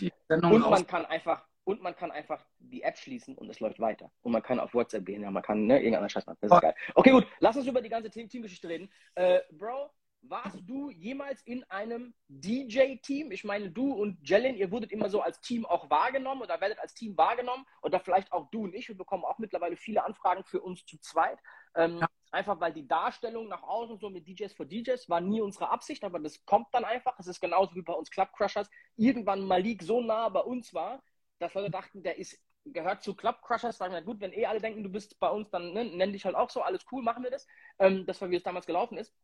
die 0.00 0.12
Sendung 0.28 0.52
Und 0.52 0.70
man 0.70 0.86
kann 0.86 1.06
einfach 1.06 1.44
und 1.64 1.82
man 1.82 1.96
kann 1.96 2.10
einfach 2.10 2.44
die 2.58 2.82
App 2.82 2.98
schließen 2.98 3.36
und 3.36 3.48
es 3.48 3.60
läuft 3.60 3.80
weiter. 3.80 4.10
Und 4.22 4.32
man 4.32 4.42
kann 4.42 4.60
auf 4.60 4.74
WhatsApp 4.74 5.06
gehen, 5.06 5.22
ja, 5.22 5.30
man 5.30 5.42
kann 5.42 5.66
ne, 5.66 5.78
irgendeiner 5.78 6.08
Scheiß 6.08 6.26
machen. 6.26 6.38
Das 6.42 6.52
ist 6.52 6.60
geil. 6.60 6.74
Okay, 6.94 7.10
gut, 7.10 7.26
lass 7.40 7.56
uns 7.56 7.66
über 7.66 7.80
die 7.80 7.88
ganze 7.88 8.10
Team 8.10 8.28
Teamgeschichte 8.28 8.68
reden. 8.68 8.90
Äh, 9.14 9.40
Bro, 9.52 9.90
warst 10.28 10.58
du 10.66 10.90
jemals 10.90 11.42
in 11.42 11.64
einem 11.64 12.14
DJ-Team? 12.28 13.30
Ich 13.32 13.44
meine, 13.44 13.70
du 13.70 13.92
und 13.92 14.18
Jellen, 14.28 14.56
ihr 14.56 14.70
wurdet 14.70 14.92
immer 14.92 15.08
so 15.08 15.20
als 15.20 15.40
Team 15.40 15.66
auch 15.66 15.90
wahrgenommen 15.90 16.42
oder 16.42 16.60
werdet 16.60 16.78
als 16.78 16.94
Team 16.94 17.16
wahrgenommen. 17.16 17.64
Oder 17.82 18.00
vielleicht 18.00 18.32
auch 18.32 18.50
du 18.50 18.64
und 18.64 18.74
ich. 18.74 18.88
Wir 18.88 18.96
bekommen 18.96 19.24
auch 19.24 19.38
mittlerweile 19.38 19.76
viele 19.76 20.04
Anfragen 20.04 20.44
für 20.44 20.60
uns 20.60 20.84
zu 20.86 20.98
zweit. 20.98 21.38
Ähm, 21.74 21.98
ja. 21.98 22.06
Einfach 22.30 22.58
weil 22.58 22.72
die 22.72 22.86
Darstellung 22.86 23.48
nach 23.48 23.62
außen 23.62 23.98
so 23.98 24.10
mit 24.10 24.26
DJs 24.26 24.52
for 24.54 24.66
DJs 24.66 25.08
war 25.08 25.20
nie 25.20 25.40
unsere 25.40 25.70
Absicht, 25.70 26.02
aber 26.02 26.18
das 26.18 26.44
kommt 26.44 26.66
dann 26.72 26.84
einfach. 26.84 27.16
Es 27.18 27.28
ist 27.28 27.40
genauso 27.40 27.74
wie 27.76 27.82
bei 27.82 27.92
uns 27.92 28.10
Club 28.10 28.32
Crushers. 28.32 28.68
Irgendwann 28.96 29.46
Malik 29.46 29.82
so 29.82 30.00
nah 30.00 30.28
bei 30.28 30.40
uns 30.40 30.74
war, 30.74 31.02
dass 31.38 31.54
Leute 31.54 31.70
dachten, 31.70 32.02
der 32.02 32.18
ist, 32.18 32.36
gehört 32.64 33.02
zu 33.02 33.14
Club 33.14 33.40
Crushers. 33.42 33.78
Sagen, 33.78 33.92
na 33.92 34.00
gut, 34.00 34.20
wenn 34.20 34.32
eh 34.32 34.46
alle 34.46 34.60
denken, 34.60 34.82
du 34.82 34.88
bist 34.88 35.20
bei 35.20 35.30
uns, 35.30 35.48
dann 35.50 35.72
ne, 35.72 35.84
nenn 35.84 36.12
dich 36.12 36.24
halt 36.24 36.34
auch 36.34 36.50
so. 36.50 36.62
Alles 36.62 36.84
cool, 36.90 37.02
machen 37.02 37.22
wir 37.22 37.30
das. 37.30 37.46
Ähm, 37.78 38.04
das 38.06 38.20
war, 38.20 38.30
wie 38.30 38.36
es 38.36 38.42
damals 38.42 38.66
gelaufen 38.66 38.98
ist. 38.98 39.14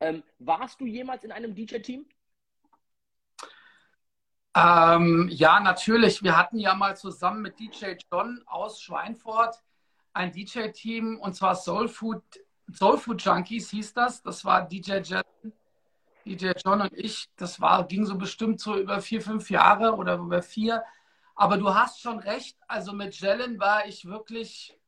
Ähm, 0.00 0.22
warst 0.38 0.80
du 0.80 0.86
jemals 0.86 1.24
in 1.24 1.32
einem 1.32 1.54
DJ-Team? 1.54 2.06
Ähm, 4.56 5.28
ja, 5.30 5.60
natürlich. 5.60 6.22
Wir 6.22 6.36
hatten 6.36 6.58
ja 6.58 6.74
mal 6.74 6.96
zusammen 6.96 7.42
mit 7.42 7.58
DJ 7.58 7.94
John 8.10 8.42
aus 8.46 8.80
Schweinfurt 8.80 9.56
ein 10.14 10.32
DJ-Team 10.32 11.18
und 11.20 11.34
zwar 11.34 11.56
Soul 11.56 11.88
Food, 11.88 12.22
Soul 12.72 12.98
Food 12.98 13.22
Junkies 13.22 13.70
hieß 13.70 13.94
das. 13.94 14.22
Das 14.22 14.44
war 14.44 14.66
DJ 14.66 14.98
Jen, 14.98 15.22
DJ 16.24 16.52
John 16.64 16.80
und 16.80 16.92
ich. 16.94 17.28
Das 17.36 17.60
war, 17.60 17.86
ging 17.86 18.06
so 18.06 18.16
bestimmt 18.16 18.60
so 18.60 18.78
über 18.78 19.00
vier, 19.00 19.20
fünf 19.20 19.50
Jahre 19.50 19.96
oder 19.96 20.14
über 20.14 20.42
vier. 20.42 20.84
Aber 21.34 21.58
du 21.58 21.74
hast 21.74 22.00
schon 22.00 22.20
recht. 22.20 22.56
Also 22.68 22.92
mit 22.92 23.18
Jellen 23.20 23.58
war 23.58 23.86
ich 23.86 24.04
wirklich 24.04 24.78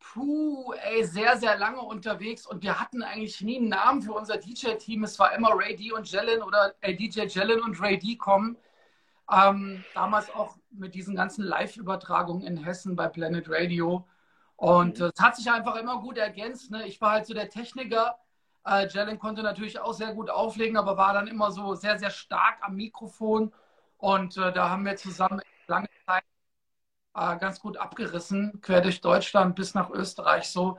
puh, 0.00 0.72
ey, 0.72 1.04
sehr, 1.04 1.36
sehr 1.38 1.56
lange 1.58 1.80
unterwegs 1.80 2.46
und 2.46 2.62
wir 2.62 2.80
hatten 2.80 3.02
eigentlich 3.02 3.40
nie 3.42 3.58
einen 3.58 3.68
Namen 3.68 4.02
für 4.02 4.12
unser 4.12 4.38
DJ-Team. 4.38 5.04
Es 5.04 5.18
war 5.18 5.34
immer 5.34 5.50
Ray 5.54 5.76
D 5.76 5.92
und 5.92 6.10
Jellen 6.10 6.42
oder 6.42 6.74
äh, 6.80 6.94
DJ 6.94 7.22
Jellen 7.26 7.62
und 7.62 7.80
Ray 7.80 7.98
D 7.98 8.16
kommen. 8.16 8.56
Ähm, 9.30 9.84
damals 9.94 10.30
auch 10.34 10.56
mit 10.70 10.94
diesen 10.94 11.14
ganzen 11.16 11.44
Live-Übertragungen 11.44 12.42
in 12.46 12.56
Hessen 12.56 12.96
bei 12.96 13.08
Planet 13.08 13.46
Radio. 13.48 14.06
Und 14.56 14.98
mhm. 14.98 15.06
es 15.14 15.20
hat 15.22 15.36
sich 15.36 15.50
einfach 15.50 15.76
immer 15.76 16.00
gut 16.00 16.18
ergänzt. 16.18 16.70
Ne? 16.70 16.86
Ich 16.86 17.00
war 17.00 17.12
halt 17.12 17.26
so 17.26 17.34
der 17.34 17.48
Techniker, 17.50 18.18
Äh, 18.66 18.88
Jalen 18.88 19.18
konnte 19.18 19.42
natürlich 19.42 19.78
auch 19.80 19.94
sehr 19.94 20.14
gut 20.14 20.30
auflegen, 20.30 20.76
aber 20.76 20.96
war 20.96 21.14
dann 21.14 21.28
immer 21.28 21.50
so 21.50 21.74
sehr, 21.74 21.98
sehr 21.98 22.10
stark 22.10 22.58
am 22.62 22.76
Mikrofon. 22.76 23.52
Und 23.98 24.36
äh, 24.36 24.52
da 24.52 24.70
haben 24.70 24.84
wir 24.84 24.96
zusammen 24.96 25.40
lange 25.66 25.88
Zeit 26.06 26.24
äh, 27.14 27.38
ganz 27.38 27.60
gut 27.60 27.76
abgerissen, 27.76 28.60
quer 28.60 28.80
durch 28.80 29.00
Deutschland 29.00 29.56
bis 29.56 29.74
nach 29.74 29.90
Österreich. 29.90 30.44
So, 30.44 30.78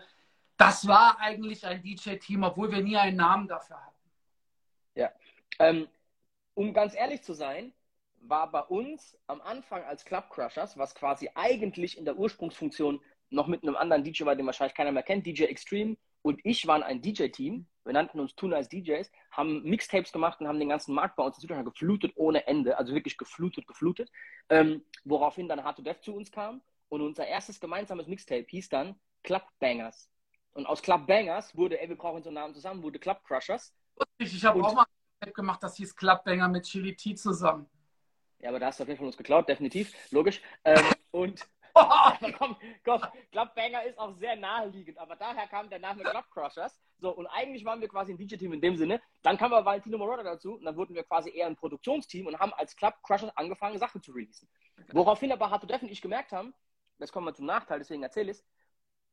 das 0.58 0.88
war 0.88 1.20
eigentlich 1.20 1.66
ein 1.66 1.82
DJ-Team, 1.82 2.44
obwohl 2.44 2.72
wir 2.72 2.82
nie 2.82 2.98
einen 2.98 3.18
Namen 3.18 3.48
dafür 3.48 3.78
hatten. 3.78 4.12
Ja. 4.96 5.12
Ähm, 5.60 5.88
um 6.54 6.74
ganz 6.74 6.96
ehrlich 6.96 7.24
zu 7.24 7.34
sein, 7.34 7.74
war 8.22 8.52
bei 8.52 8.62
uns 8.62 9.18
am 9.28 9.42
Anfang 9.42 9.84
als 9.84 10.06
Club 10.06 10.30
Crushers, 10.30 10.78
was 10.78 10.94
quasi 10.94 11.30
eigentlich 11.34 11.98
in 11.98 12.06
der 12.06 12.18
Ursprungsfunktion 12.18 13.02
noch 13.30 13.48
mit 13.48 13.64
einem 13.64 13.76
anderen 13.76 14.04
DJ 14.04 14.26
war, 14.26 14.36
den 14.36 14.46
wahrscheinlich 14.46 14.76
keiner 14.76 14.92
mehr 14.92 15.04
kennt, 15.04 15.26
DJ 15.26 15.46
Extreme 15.46 15.98
und 16.22 16.40
ich 16.44 16.68
waren 16.68 16.84
ein 16.84 17.02
DJ-Team. 17.02 17.66
Wir 17.84 17.94
nannten 17.94 18.20
uns 18.20 18.36
Tuna 18.36 18.58
als 18.58 18.70
DJs, 18.70 19.12
haben 19.32 19.64
Mixtapes 19.64 20.12
gemacht 20.12 20.40
und 20.40 20.48
haben 20.48 20.60
den 20.60 20.70
ganzen 20.70 20.94
Markt 20.94 21.16
bei 21.16 21.24
uns 21.24 21.38
in 21.38 21.42
Süddeutschland 21.42 21.70
geflutet 21.74 22.14
ohne 22.16 22.46
Ende, 22.48 22.78
also 22.78 22.94
wirklich 22.94 23.18
geflutet, 23.18 23.68
geflutet. 23.68 24.12
Ähm, 24.50 24.84
woraufhin 25.04 25.48
dann 25.48 25.64
Hard 25.64 25.78
to 25.78 25.82
Death 25.82 26.04
zu 26.04 26.16
uns 26.16 26.32
kam 26.32 26.62
und 26.90 27.02
unser 27.02 27.26
erstes 27.26 27.60
gemeinsames 27.60 28.08
Mixtape 28.08 28.46
hieß 28.48 28.70
dann 28.70 29.00
Club 29.24 29.44
Bangers. 29.60 30.10
Und 30.54 30.66
aus 30.66 30.82
Club 30.82 31.08
Bangers 31.08 31.56
wurde, 31.56 31.80
ey, 31.82 31.90
wir 31.90 31.98
brauchen 31.98 32.22
so 32.22 32.30
einen 32.30 32.36
Namen 32.36 32.54
zusammen, 32.54 32.84
wurde 32.84 33.00
Club 33.00 33.24
Crushers. 33.24 33.74
Ich 34.18 34.44
habe 34.46 34.62
auch 34.64 34.74
mal 34.74 34.84
ein 34.84 35.20
Tape 35.22 35.34
gemacht, 35.34 35.64
das 35.64 35.78
hieß 35.78 35.96
Club 35.96 36.24
Banger 36.24 36.50
mit 36.50 36.66
Chili 36.66 36.96
T 36.96 37.16
zusammen. 37.16 37.68
Ja, 38.40 38.50
aber 38.50 38.60
da 38.60 38.68
hast 38.68 38.80
du 38.80 38.84
auf 38.84 38.90
jeden 38.90 38.98
Fall 38.98 39.08
uns 39.08 39.18
geklaut, 39.18 39.48
definitiv, 39.48 39.94
logisch. 40.12 40.42
Ähm, 40.66 40.84
und 41.12 41.48
aber 42.22 42.32
komm, 42.34 42.56
komm, 42.84 43.02
Clubbanger 43.32 43.84
ist 43.84 43.98
auch 43.98 44.14
sehr 44.16 44.36
naheliegend, 44.36 44.98
aber 44.98 45.16
daher 45.16 45.48
kam 45.48 45.70
der 45.70 45.80
Name 45.80 46.04
Club 46.04 46.26
Crushers. 46.32 46.80
So, 47.00 47.10
und 47.12 47.28
eigentlich 47.28 47.66
waren 47.66 47.82
wir 47.82 47.88
quasi 47.88 48.14
ein 48.14 48.18
DJ-Team 48.18 48.54
in 48.54 48.62
dem 48.62 48.78
Sinne. 48.78 49.02
Dann 49.24 49.38
kam 49.38 49.54
aber 49.54 49.66
Valentino 49.66 49.98
Moroder 49.98 50.24
dazu 50.24 50.54
und 50.54 50.66
dann 50.66 50.76
wurden 50.76 50.94
wir 50.96 51.04
quasi 51.04 51.32
eher 51.32 51.48
ein 51.48 51.56
Produktionsteam 51.56 52.28
und 52.28 52.40
haben 52.40 52.54
als 52.54 52.76
Club 52.76 52.94
Crushers 53.04 53.36
angefangen, 53.36 53.80
Sachen 53.80 54.02
zu 54.02 54.12
releasen. 54.12 54.48
Woraufhin 54.92 55.32
aber 55.32 55.60
to 55.60 55.66
Death 55.66 55.82
und 55.82 55.92
ich 55.92 56.02
gemerkt 56.02 56.32
haben, 56.32 56.54
das 57.00 57.12
kommt 57.12 57.26
mal 57.26 57.34
zum 57.34 57.46
Nachteil, 57.46 57.80
deswegen 57.80 58.04
erzähle 58.04 58.32
ich 58.32 58.38
es, 58.38 58.46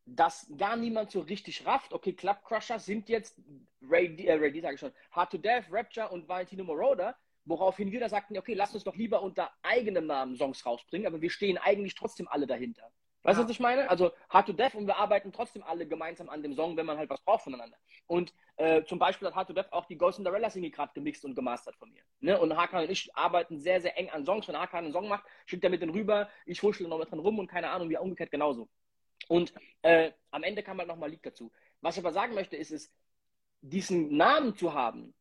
dass 0.04 0.50
gar 0.56 0.76
niemand 0.76 1.10
so 1.10 1.20
richtig 1.20 1.66
rafft, 1.66 1.92
okay, 1.92 2.12
Club 2.12 2.42
Crushers 2.44 2.84
sind 2.86 3.08
jetzt 3.08 3.40
Ray, 3.82 4.16
äh, 4.24 4.34
Ray 4.34 4.52
D, 4.52 4.60
sage 4.60 4.74
ich 4.74 4.80
schon, 4.80 4.92
Hard 5.12 5.30
to 5.30 5.38
Death, 5.38 5.64
Rapture 5.70 6.08
und 6.08 6.28
Valentino 6.28 6.64
Moroder 6.64 7.16
Woraufhin 7.48 7.90
wir 7.90 8.00
da 8.00 8.08
sagten, 8.08 8.36
okay, 8.36 8.52
lasst 8.54 8.74
uns 8.74 8.84
doch 8.84 8.94
lieber 8.94 9.22
unter 9.22 9.50
eigenem 9.62 10.06
Namen 10.06 10.36
Songs 10.36 10.64
rausbringen, 10.66 11.06
aber 11.06 11.20
wir 11.22 11.30
stehen 11.30 11.56
eigentlich 11.56 11.94
trotzdem 11.94 12.28
alle 12.28 12.46
dahinter. 12.46 12.90
Weißt 13.22 13.38
du, 13.38 13.42
ja. 13.42 13.44
was 13.48 13.50
ich 13.50 13.60
meine? 13.60 13.88
Also 13.90 14.12
Hard 14.28 14.46
to 14.46 14.52
Death 14.52 14.74
und 14.74 14.86
wir 14.86 14.96
arbeiten 14.96 15.32
trotzdem 15.32 15.62
alle 15.62 15.86
gemeinsam 15.86 16.28
an 16.28 16.42
dem 16.42 16.54
Song, 16.54 16.76
wenn 16.76 16.86
man 16.86 16.98
halt 16.98 17.10
was 17.10 17.20
braucht 17.22 17.42
voneinander. 17.42 17.76
Und 18.06 18.32
äh, 18.56 18.84
zum 18.84 18.98
Beispiel 18.98 19.28
hat 19.28 19.34
Hard 19.34 19.48
to 19.48 19.54
Death 19.54 19.72
auch 19.72 19.86
die 19.86 19.96
Ghost 19.96 20.16
Cinderella 20.16 20.50
Single 20.50 20.70
gerade 20.70 20.92
gemixt 20.94 21.24
und 21.24 21.34
gemastert 21.34 21.74
von 21.76 21.90
mir. 21.90 22.02
Ne? 22.20 22.38
Und 22.38 22.56
Hakan 22.56 22.84
und 22.84 22.90
ich 22.90 23.14
arbeiten 23.16 23.58
sehr, 23.58 23.80
sehr 23.80 23.96
eng 23.98 24.10
an 24.10 24.24
Songs. 24.24 24.46
Wenn 24.46 24.56
Hakan 24.56 24.84
einen 24.84 24.92
Song 24.92 25.08
macht, 25.08 25.24
schickt 25.46 25.64
er 25.64 25.70
mit 25.70 25.82
den 25.82 25.90
rüber, 25.90 26.28
ich 26.46 26.62
huschle 26.62 26.86
noch 26.86 26.98
mit 26.98 27.10
dran 27.10 27.18
rum 27.18 27.38
und 27.38 27.48
keine 27.48 27.70
Ahnung, 27.70 27.88
wie 27.88 27.96
umgekehrt 27.96 28.30
genauso. 28.30 28.68
Und 29.26 29.52
äh, 29.82 30.12
am 30.30 30.42
Ende 30.42 30.62
kam 30.62 30.78
halt 30.78 30.88
nochmal 30.88 31.10
Lied 31.10 31.24
dazu. 31.24 31.50
Was 31.80 31.96
ich 31.96 32.04
aber 32.04 32.12
sagen 32.12 32.34
möchte, 32.34 32.56
ist, 32.56 32.70
ist, 32.70 32.92
diesen 33.60 34.16
Namen 34.16 34.54
zu 34.54 34.74
haben, 34.74 35.14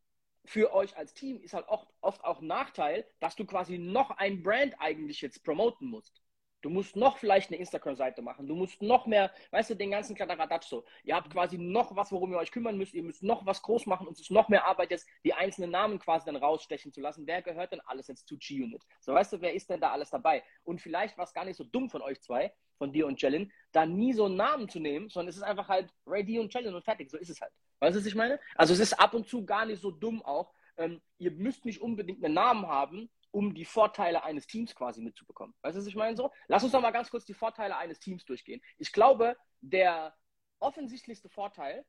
für 0.48 0.74
euch 0.74 0.96
als 0.96 1.14
Team 1.14 1.42
ist 1.42 1.54
halt 1.54 1.68
oft, 1.68 1.88
oft 2.00 2.24
auch 2.24 2.42
ein 2.42 2.48
Nachteil, 2.48 3.06
dass 3.20 3.36
du 3.36 3.46
quasi 3.46 3.78
noch 3.78 4.12
ein 4.12 4.44
Brand 4.44 4.76
eigentlich 4.80 5.22
jetzt 5.22 5.44
promoten 5.44 5.90
musst. 5.90 6.22
Du 6.62 6.70
musst 6.70 6.96
noch 6.96 7.18
vielleicht 7.18 7.50
eine 7.50 7.60
Instagram-Seite 7.60 8.22
machen. 8.22 8.48
Du 8.48 8.56
musst 8.56 8.82
noch 8.82 9.06
mehr, 9.06 9.32
weißt 9.52 9.70
du, 9.70 9.76
den 9.76 9.92
ganzen 9.92 10.16
Kladderadatsch 10.16 10.68
so. 10.68 10.86
Ihr 11.04 11.16
habt 11.16 11.32
quasi 11.32 11.58
noch 11.58 11.96
was, 11.96 12.12
worum 12.12 12.32
ihr 12.32 12.40
euch 12.40 12.52
kümmern 12.52 12.78
müsst. 12.78 12.94
Ihr 12.94 13.04
müsst 13.04 13.22
noch 13.22 13.46
was 13.46 13.62
groß 13.62 13.86
machen 13.86 14.08
und 14.08 14.14
es 14.14 14.22
ist 14.22 14.32
noch 14.32 14.50
mehr 14.50 14.66
Arbeit 14.66 14.92
jetzt, 14.92 15.08
die 15.24 15.34
einzelnen 15.34 15.72
Namen 15.72 16.00
quasi 16.00 16.26
dann 16.26 16.36
rausstechen 16.36 16.92
zu 16.92 17.00
lassen. 17.00 17.28
Wer 17.28 17.42
gehört 17.44 17.72
denn 17.72 17.82
alles 17.82 18.08
jetzt 18.08 18.28
zu 18.28 18.38
G-Unit? 18.38 18.84
So, 19.02 19.14
weißt 19.14 19.34
du, 19.34 19.42
wer 19.42 19.54
ist 19.54 19.70
denn 19.70 19.80
da 19.80 19.92
alles 19.92 20.10
dabei? 20.10 20.44
Und 20.64 20.82
vielleicht 20.82 21.18
war 21.18 21.26
es 21.26 21.34
gar 21.34 21.46
nicht 21.46 21.58
so 21.58 21.64
dumm 21.64 21.90
von 21.90 22.02
euch 22.02 22.22
zwei, 22.22 22.52
von 22.78 22.92
dir 22.92 23.06
und 23.06 23.22
Jellin, 23.22 23.52
da 23.72 23.86
nie 23.86 24.14
so 24.14 24.26
einen 24.26 24.36
Namen 24.36 24.68
zu 24.68 24.80
nehmen, 24.80 25.10
sondern 25.10 25.30
es 25.30 25.38
ist 25.38 25.44
einfach 25.44 25.68
halt 25.68 25.94
Ray 26.06 26.40
und 26.40 26.54
Jellin 26.54 26.74
und 26.74 26.84
fertig. 26.84 27.12
So 27.12 27.18
ist 27.18 27.30
es 27.30 27.40
halt. 27.40 27.52
Weißt 27.80 27.96
du, 27.96 28.00
was 28.00 28.08
ich 28.08 28.16
meine? 28.16 28.40
Also 28.56 28.74
es 28.74 28.80
ist 28.80 29.00
ab 29.00 29.14
und 29.14 29.28
zu 29.28 29.46
gar 29.46 29.66
nicht 29.66 29.82
so 29.82 29.92
dumm 29.92 30.24
auch. 30.24 30.54
Ähm, 30.78 31.02
ihr 31.18 31.32
müsst 31.32 31.66
nicht 31.66 31.82
unbedingt 31.82 32.24
einen 32.24 32.34
Namen 32.34 32.68
haben, 32.68 33.10
um 33.38 33.54
die 33.54 33.66
Vorteile 33.66 34.24
eines 34.24 34.48
Teams 34.48 34.74
quasi 34.74 35.00
mitzubekommen. 35.00 35.54
Weißt 35.62 35.76
du, 35.76 35.82
was 35.82 35.88
ich 35.88 35.96
meine 35.96 36.18
so? 36.18 36.32
Lass 36.48 36.64
uns 36.64 36.72
doch 36.72 36.82
mal 36.82 36.90
ganz 36.90 37.12
kurz 37.12 37.24
die 37.24 37.36
Vorteile 37.36 37.78
eines 37.78 38.00
Teams 38.00 38.26
durchgehen. 38.26 38.64
Ich 38.80 38.92
glaube, 38.92 39.38
der 39.62 40.18
offensichtlichste 40.58 41.30
Vorteil 41.30 41.86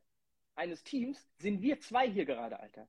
eines 0.57 0.83
Teams 0.85 1.27
sind 1.39 1.63
wir 1.63 1.81
zwei 1.81 2.07
hier 2.07 2.27
gerade, 2.27 2.61
Alter. 2.61 2.87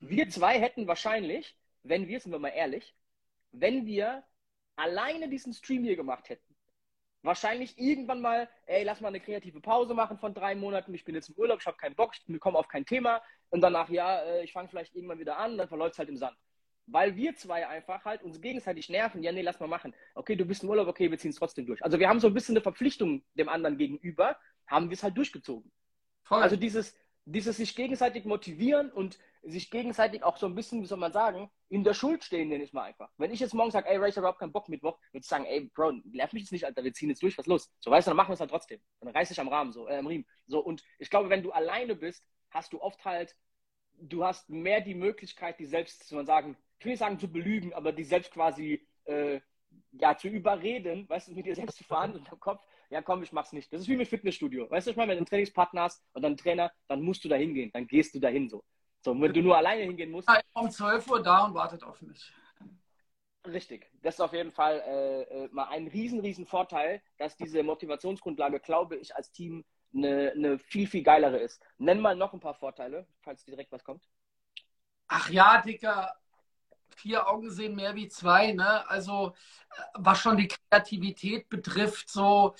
Wir 0.00 0.28
zwei 0.28 0.60
hätten 0.60 0.86
wahrscheinlich, 0.86 1.56
wenn 1.82 2.06
wir, 2.06 2.20
sind 2.20 2.32
wir 2.32 2.38
mal 2.38 2.50
ehrlich, 2.50 2.94
wenn 3.52 3.86
wir 3.86 4.22
alleine 4.76 5.30
diesen 5.30 5.54
Stream 5.54 5.82
hier 5.82 5.96
gemacht 5.96 6.28
hätten, 6.28 6.54
wahrscheinlich 7.22 7.78
irgendwann 7.78 8.20
mal, 8.20 8.50
ey, 8.66 8.84
lass 8.84 9.00
mal 9.00 9.08
eine 9.08 9.20
kreative 9.20 9.62
Pause 9.62 9.94
machen 9.94 10.18
von 10.18 10.34
drei 10.34 10.54
Monaten, 10.54 10.92
ich 10.92 11.06
bin 11.06 11.14
jetzt 11.14 11.30
im 11.30 11.36
Urlaub, 11.36 11.60
ich 11.62 11.66
habe 11.66 11.78
keinen 11.78 11.96
Bock, 11.96 12.12
ich 12.14 12.38
komme 12.38 12.58
auf 12.58 12.68
kein 12.68 12.84
Thema 12.84 13.22
und 13.48 13.62
danach, 13.62 13.88
ja, 13.88 14.20
äh, 14.24 14.44
ich 14.44 14.52
fange 14.52 14.68
vielleicht 14.68 14.94
irgendwann 14.94 15.20
wieder 15.20 15.38
an, 15.38 15.56
dann 15.56 15.68
verläuft 15.68 15.92
es 15.92 15.98
halt 16.00 16.10
im 16.10 16.18
Sand. 16.18 16.36
Weil 16.86 17.16
wir 17.16 17.34
zwei 17.34 17.66
einfach 17.66 18.04
halt 18.04 18.22
uns 18.22 18.40
gegenseitig 18.40 18.88
nerven, 18.90 19.22
ja, 19.22 19.32
nee, 19.32 19.42
lass 19.42 19.58
mal 19.58 19.66
machen. 19.66 19.94
Okay, 20.14 20.36
du 20.36 20.44
bist 20.44 20.62
im 20.62 20.68
Urlaub, 20.68 20.88
okay, 20.88 21.10
wir 21.10 21.18
ziehen 21.18 21.30
es 21.30 21.36
trotzdem 21.36 21.66
durch. 21.66 21.82
Also 21.82 21.98
wir 21.98 22.08
haben 22.08 22.20
so 22.20 22.26
ein 22.26 22.34
bisschen 22.34 22.54
eine 22.54 22.62
Verpflichtung 22.62 23.24
dem 23.34 23.48
anderen 23.48 23.78
gegenüber, 23.78 24.36
haben 24.66 24.90
wir 24.90 24.94
es 24.94 25.02
halt 25.02 25.16
durchgezogen. 25.16 25.70
Voll. 26.24 26.42
Also 26.42 26.56
dieses, 26.56 26.94
dieses 27.24 27.56
sich 27.56 27.74
gegenseitig 27.74 28.24
motivieren 28.26 28.90
und 28.90 29.18
sich 29.42 29.70
gegenseitig 29.70 30.22
auch 30.22 30.36
so 30.36 30.46
ein 30.46 30.54
bisschen, 30.54 30.82
wie 30.82 30.86
soll 30.86 30.98
man 30.98 31.12
sagen, 31.12 31.50
in 31.68 31.84
der 31.84 31.94
Schuld 31.94 32.24
stehen, 32.24 32.48
nenne 32.48 32.64
ich 32.64 32.72
mal 32.72 32.84
einfach. 32.84 33.10
Wenn 33.16 33.30
ich 33.30 33.40
jetzt 33.40 33.54
morgen 33.54 33.70
sage, 33.70 33.88
ey, 33.88 33.96
Ray, 33.96 34.10
ich 34.10 34.16
habe 34.16 34.24
überhaupt 34.24 34.40
keinen 34.40 34.52
Bock 34.52 34.68
Mittwoch, 34.68 34.98
würde 35.12 35.22
ich 35.22 35.26
sagen, 35.26 35.44
ey, 35.44 35.70
Bro, 35.74 35.92
nerv 36.04 36.32
mich 36.32 36.44
jetzt 36.44 36.52
nicht, 36.52 36.64
Alter, 36.64 36.84
wir 36.84 36.92
ziehen 36.92 37.10
jetzt 37.10 37.22
durch, 37.22 37.36
was 37.36 37.46
los? 37.46 37.70
So, 37.80 37.90
weißt 37.90 38.06
du, 38.06 38.10
dann 38.10 38.16
machen 38.16 38.30
wir 38.30 38.34
es 38.34 38.40
halt 38.40 38.50
trotzdem. 38.50 38.80
Dann 39.00 39.14
reiß 39.14 39.28
dich 39.28 39.40
am 39.40 39.48
Rahmen, 39.48 39.72
so, 39.72 39.88
äh, 39.88 39.96
am 39.96 40.06
Riemen. 40.06 40.26
So, 40.46 40.60
und 40.60 40.82
ich 40.98 41.10
glaube, 41.10 41.30
wenn 41.30 41.42
du 41.42 41.52
alleine 41.52 41.94
bist, 41.94 42.26
hast 42.50 42.72
du 42.72 42.80
oft 42.80 43.04
halt, 43.04 43.36
du 43.98 44.24
hast 44.24 44.50
mehr 44.50 44.80
die 44.80 44.94
Möglichkeit, 44.94 45.58
die 45.58 45.66
selbst, 45.66 46.10
man 46.12 46.26
sagen, 46.26 46.56
ich 46.78 46.84
will 46.84 46.92
nicht 46.92 47.00
sagen 47.00 47.18
zu 47.18 47.28
belügen, 47.28 47.72
aber 47.72 47.92
die 47.92 48.04
selbst 48.04 48.32
quasi, 48.32 48.86
äh, 49.04 49.40
ja, 49.92 50.16
zu 50.16 50.28
überreden, 50.28 51.08
weißt 51.08 51.28
du, 51.28 51.32
mit 51.32 51.46
dir 51.46 51.54
selbst 51.54 51.78
zu 51.78 51.84
fahren 51.84 52.12
und 52.12 52.28
im 52.28 52.40
Kopf, 52.40 52.62
ja 52.90 53.02
komm, 53.02 53.22
ich 53.22 53.32
mach's 53.32 53.52
nicht. 53.52 53.72
Das 53.72 53.80
ist 53.80 53.88
wie 53.88 53.96
mit 53.96 54.08
Fitnessstudio. 54.08 54.70
Weißt 54.70 54.86
du, 54.86 54.90
ich 54.92 54.96
meine, 54.96 55.10
wenn 55.10 55.16
du 55.16 55.20
einen 55.20 55.26
Trainingspartner 55.26 55.82
hast 55.82 56.04
oder 56.14 56.26
einen 56.26 56.36
Trainer, 56.36 56.72
dann 56.88 57.02
musst 57.02 57.24
du 57.24 57.28
da 57.28 57.36
hingehen, 57.36 57.70
dann 57.72 57.86
gehst 57.86 58.14
du 58.14 58.20
dahin 58.20 58.48
so. 58.48 58.62
So, 59.00 59.20
wenn 59.20 59.32
du 59.32 59.42
nur 59.42 59.56
alleine 59.56 59.82
hingehen 59.82 60.10
musst. 60.10 60.28
Um 60.54 60.70
12 60.70 61.10
Uhr 61.10 61.22
da 61.22 61.44
und 61.44 61.54
wartet 61.54 61.82
auf 61.82 62.00
mich. 62.00 62.32
Richtig. 63.46 63.90
Das 64.02 64.14
ist 64.14 64.20
auf 64.20 64.32
jeden 64.32 64.50
Fall 64.50 64.80
äh, 64.86 65.22
äh, 65.44 65.48
mal 65.52 65.68
ein 65.68 65.88
riesen, 65.88 66.20
riesen 66.20 66.46
Vorteil, 66.46 67.02
dass 67.18 67.36
diese 67.36 67.62
Motivationsgrundlage, 67.62 68.60
glaube 68.60 68.96
ich, 68.96 69.14
als 69.14 69.30
Team 69.32 69.64
eine, 69.94 70.32
eine 70.32 70.58
viel, 70.58 70.86
viel 70.86 71.02
geilere 71.02 71.38
ist. 71.38 71.62
Nenn 71.78 72.00
mal 72.00 72.16
noch 72.16 72.32
ein 72.32 72.40
paar 72.40 72.54
Vorteile, 72.54 73.06
falls 73.22 73.44
direkt 73.44 73.72
was 73.72 73.84
kommt. 73.84 74.08
Ach 75.08 75.28
ja, 75.30 75.60
Dicker, 75.60 76.14
vier 76.96 77.28
Augen 77.28 77.50
sehen 77.50 77.74
mehr 77.74 77.94
wie 77.94 78.08
zwei, 78.08 78.52
ne? 78.52 78.88
Also 78.88 79.34
äh, 79.70 79.82
was 79.94 80.18
schon 80.20 80.36
die 80.36 80.48
Kreativität 80.48 81.48
betrifft, 81.48 82.08
so 82.08 82.54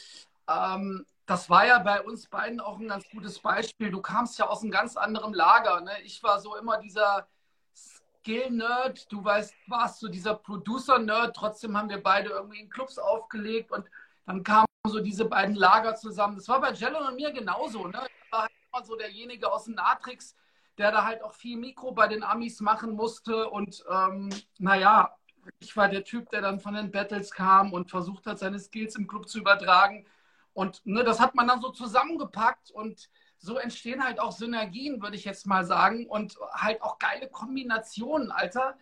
ähm, 0.49 1.07
das 1.27 1.49
war 1.49 1.67
ja 1.67 1.79
bei 1.79 2.03
uns 2.03 2.29
beiden 2.29 2.61
auch 2.61 2.79
ein 2.79 2.89
ganz 2.89 3.09
gutes 3.09 3.39
Beispiel. 3.39 3.91
Du 3.91 4.03
kamst 4.03 4.39
ja 4.39 4.47
aus 4.47 4.63
einem 4.63 4.71
ganz 4.71 4.97
anderen 4.97 5.33
Lager. 5.33 5.81
Ne? 5.81 5.93
Ich 6.03 6.23
war 6.23 6.39
so 6.39 6.57
immer 6.57 6.79
dieser 6.79 7.27
Skill-Nerd, 7.75 9.11
du 9.11 9.25
weißt, 9.25 9.55
warst 9.67 10.01
so 10.01 10.09
dieser 10.09 10.35
Producer-Nerd. 10.35 11.35
Trotzdem 11.35 11.77
haben 11.79 11.89
wir 11.89 12.03
beide 12.03 12.31
irgendwie 12.31 12.61
in 12.61 12.69
Clubs 12.69 12.99
aufgelegt 12.99 13.73
und 13.73 13.89
dann 14.27 14.43
kamen 14.43 14.67
so 14.87 15.01
diese 15.01 15.25
beiden 15.25 15.55
Lager 15.55 15.95
zusammen. 15.97 16.37
Das 16.37 16.49
war 16.49 16.61
bei 16.61 16.73
Jello 16.73 17.07
und 17.07 17.17
mir 17.17 17.33
genauso. 17.33 17.87
Ne? 17.87 18.01
Ich 18.25 18.33
war 18.33 18.43
halt 18.43 18.53
immer 18.73 18.85
so 18.85 18.97
derjenige 18.97 19.51
aus 19.51 19.65
dem 19.65 19.75
Natrix, 19.75 20.37
der 20.79 20.93
da 20.93 21.05
halt 21.05 21.23
auch 21.23 21.35
viel 21.35 21.57
Mikro 21.57 21.93
bei 21.93 22.09
den 22.09 22.23
Amis 22.23 22.61
machen 22.61 22.95
musste. 22.95 23.49
Und 23.51 23.85
ähm, 23.91 24.31
naja, 24.59 25.17
ich 25.59 25.77
war 25.77 25.89
der 25.89 26.05
Typ, 26.05 26.31
der 26.31 26.41
dann 26.41 26.61
von 26.61 26.75
den 26.75 26.91
Battles 26.91 27.31
kam 27.31 27.73
und 27.73 27.91
versucht 27.91 28.27
hat, 28.27 28.39
seine 28.39 28.59
Skills 28.59 28.97
im 28.97 29.07
Club 29.07 29.29
zu 29.29 29.39
übertragen. 29.39 30.07
Und 30.53 30.85
ne, 30.85 31.05
das 31.05 31.21
hat 31.21 31.35
man 31.35 31.49
dann 31.49 31.61
so 31.61 31.71
zusammengepackt 31.71 32.71
und 32.71 33.11
so 33.39 33.59
entstehen 33.59 34.03
halt 34.05 34.21
auch 34.21 34.33
Synergien, 34.33 35.03
würde 35.03 35.17
ich 35.17 35.25
jetzt 35.25 35.47
mal 35.47 35.65
sagen. 35.65 36.07
Und 36.07 36.37
halt 36.53 36.83
auch 36.83 36.99
geile 36.99 37.29
Kombinationen, 37.29 38.31
Alter. 38.31 38.77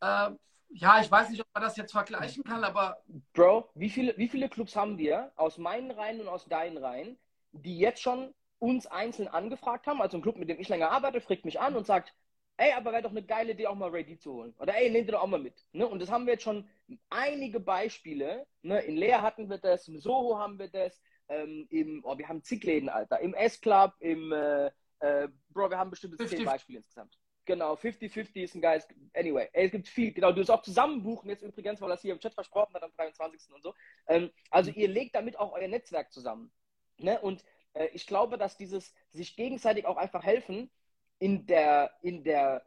Äh, 0.00 0.30
ja, 0.74 1.00
ich 1.00 1.10
weiß 1.10 1.30
nicht, 1.30 1.40
ob 1.40 1.46
man 1.54 1.62
das 1.62 1.76
jetzt 1.76 1.92
vergleichen 1.92 2.44
kann, 2.44 2.64
aber. 2.64 3.02
Bro, 3.32 3.70
wie 3.74 3.90
viele, 3.90 4.16
wie 4.16 4.28
viele 4.28 4.48
Clubs 4.48 4.74
haben 4.76 4.98
wir 4.98 5.32
aus 5.36 5.58
meinen 5.58 5.90
Reihen 5.90 6.20
und 6.20 6.28
aus 6.28 6.46
deinen 6.46 6.78
Reihen, 6.78 7.18
die 7.52 7.78
jetzt 7.78 8.00
schon 8.02 8.34
uns 8.58 8.86
einzeln 8.86 9.28
angefragt 9.28 9.86
haben? 9.86 10.00
Also 10.02 10.16
ein 10.18 10.22
Club, 10.22 10.36
mit 10.36 10.48
dem 10.48 10.60
ich 10.60 10.68
länger 10.68 10.90
arbeite, 10.90 11.20
fragt 11.20 11.44
mich 11.44 11.60
an 11.60 11.76
und 11.76 11.86
sagt, 11.86 12.14
ey, 12.56 12.72
aber 12.72 12.92
wäre 12.92 13.02
doch 13.02 13.10
eine 13.10 13.24
geile 13.24 13.52
Idee, 13.52 13.66
auch 13.66 13.74
mal 13.74 13.90
Ready 13.90 14.18
zu 14.18 14.32
holen. 14.32 14.54
Oder 14.58 14.76
ey, 14.76 14.90
nehmt 14.90 15.08
ihr 15.08 15.12
doch 15.12 15.22
auch 15.22 15.26
mal 15.26 15.40
mit. 15.40 15.64
Ne? 15.72 15.86
Und 15.86 16.00
das 16.00 16.10
haben 16.10 16.26
wir 16.26 16.34
jetzt 16.34 16.44
schon 16.44 16.68
einige 17.10 17.60
Beispiele. 17.60 18.46
Ne? 18.62 18.80
In 18.82 18.96
Leer 18.96 19.22
hatten 19.22 19.48
wir 19.50 19.58
das, 19.58 19.88
im 19.88 19.98
Soho 20.00 20.38
haben 20.38 20.58
wir 20.58 20.68
das, 20.68 21.00
ähm, 21.28 21.66
im, 21.70 22.02
oh, 22.04 22.16
wir 22.18 22.28
haben 22.28 22.42
zig 22.42 22.62
Läden, 22.64 22.88
Alter. 22.88 23.20
Im 23.20 23.34
S-Club, 23.34 23.94
im, 24.00 24.32
äh, 24.32 24.70
Äh, 25.02 25.28
Bro, 25.48 25.68
wir 25.70 25.78
haben 25.78 25.90
bestimmt 25.90 26.16
zehn 26.28 26.44
Beispiele 26.44 26.78
insgesamt. 26.78 27.18
Genau, 27.44 27.74
50-50 27.74 28.44
ist 28.44 28.54
ein 28.54 28.60
geiles. 28.60 28.86
Anyway, 29.14 29.48
es 29.52 29.72
gibt 29.72 29.88
viel. 29.88 30.12
Genau, 30.12 30.30
du 30.32 30.40
es 30.40 30.50
auch 30.50 30.62
zusammen 30.62 31.02
buchen, 31.02 31.28
jetzt 31.28 31.42
übrigens, 31.42 31.80
weil 31.80 31.88
das 31.88 32.00
hier 32.02 32.12
im 32.12 32.20
Chat 32.20 32.34
versprochen 32.34 32.74
hat 32.74 32.82
am 32.84 32.92
23. 32.92 33.52
und 33.52 33.62
so. 33.62 33.74
Ähm, 34.06 34.30
also, 34.50 34.70
ihr 34.70 34.88
legt 34.88 35.14
damit 35.16 35.36
auch 35.38 35.52
euer 35.52 35.68
Netzwerk 35.68 36.12
zusammen. 36.12 36.52
Ne? 36.98 37.20
Und 37.20 37.44
äh, 37.74 37.86
ich 37.92 38.06
glaube, 38.06 38.38
dass 38.38 38.56
dieses 38.56 38.94
sich 39.10 39.34
gegenseitig 39.36 39.86
auch 39.86 39.96
einfach 39.96 40.22
helfen, 40.22 40.70
in 41.18 41.46
der, 41.46 41.92
in 42.02 42.24
der 42.24 42.64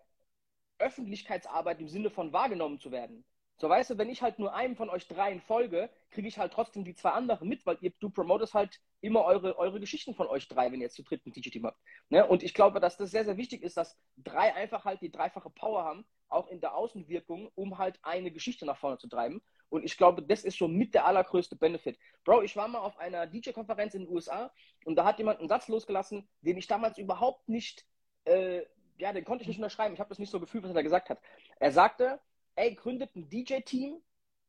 Öffentlichkeitsarbeit 0.80 1.80
im 1.80 1.88
Sinne 1.88 2.09
von 2.09 2.34
wahrgenommen 2.34 2.80
zu 2.80 2.91
werden. 2.91 3.26
So, 3.57 3.69
weißt 3.69 3.91
du, 3.91 3.97
wenn 3.97 4.09
ich 4.09 4.21
halt 4.21 4.39
nur 4.39 4.53
einem 4.53 4.76
von 4.76 4.89
euch 4.89 5.07
dreien 5.07 5.41
folge, 5.41 5.89
kriege 6.11 6.28
ich 6.28 6.38
halt 6.38 6.51
trotzdem 6.53 6.84
die 6.84 6.95
zwei 6.95 7.11
anderen 7.11 7.47
mit, 7.47 7.65
weil 7.65 7.78
ihr, 7.82 7.91
du 7.99 8.09
promotest 8.09 8.53
halt 8.53 8.82
immer 9.06 9.24
eure, 9.24 9.58
eure 9.58 9.80
Geschichten 9.80 10.16
von 10.16 10.28
euch 10.28 10.47
drei, 10.47 10.72
wenn 10.72 10.80
ihr 10.80 10.86
jetzt 10.86 10.95
zu 10.95 11.03
dritten 11.03 11.32
DJ-Team 11.32 11.66
habt. 11.66 11.80
Ne? 12.10 12.26
Und 12.26 12.43
ich 12.43 12.53
glaube, 12.53 12.80
dass 12.80 12.97
das 12.97 13.12
sehr, 13.12 13.26
sehr 13.26 13.38
wichtig 13.38 13.64
ist, 13.64 13.78
dass 13.78 13.97
drei 14.18 14.53
einfach 14.53 14.86
halt 14.86 15.01
die 15.01 15.12
dreifache 15.12 15.49
Power 15.49 15.84
haben, 15.84 16.06
auch 16.30 16.47
in 16.47 16.62
der 16.62 16.76
Außenwirkung, 16.76 17.51
um 17.56 17.78
halt 17.78 17.99
eine 18.01 18.32
Geschichte 18.32 18.66
nach 18.66 18.78
vorne 18.78 18.97
zu 18.97 19.08
treiben. 19.08 19.41
Und 19.70 19.84
ich 19.84 19.97
glaube, 19.97 20.22
das 20.22 20.43
ist 20.43 20.58
so 20.58 20.68
mit 20.68 20.93
der 20.93 21.06
allergrößte 21.06 21.56
Benefit. 21.56 21.97
Bro, 22.24 22.43
ich 22.43 22.56
war 22.56 22.68
mal 22.68 22.80
auf 22.80 22.97
einer 22.97 23.28
DJ-Konferenz 23.28 23.93
in 23.93 24.06
den 24.06 24.14
USA 24.14 24.51
und 24.86 24.95
da 24.95 25.06
hat 25.06 25.18
jemand 25.18 25.39
einen 25.39 25.49
Satz 25.49 25.68
losgelassen, 25.68 26.28
den 26.41 26.58
ich 26.58 26.68
damals 26.68 26.97
überhaupt 26.97 27.47
nicht, 27.49 27.86
äh, 28.26 28.64
ja, 28.97 29.12
den 29.14 29.26
konnte 29.26 29.43
ich 29.43 29.47
nicht 29.47 29.58
unterschreiben. 29.58 29.93
Ich 29.93 29.99
habe 29.99 30.10
das 30.10 30.20
nicht 30.20 30.32
so 30.32 30.39
gefühlt, 30.39 30.64
was 30.64 30.72
er 30.72 30.76
da 30.76 30.82
gesagt 30.82 31.10
hat. 31.10 31.20
Er 31.60 31.72
sagte, 31.72 32.20
ey, 32.56 32.74
gründet 32.76 33.16
ein 33.16 33.30
DJ-Team 33.30 34.01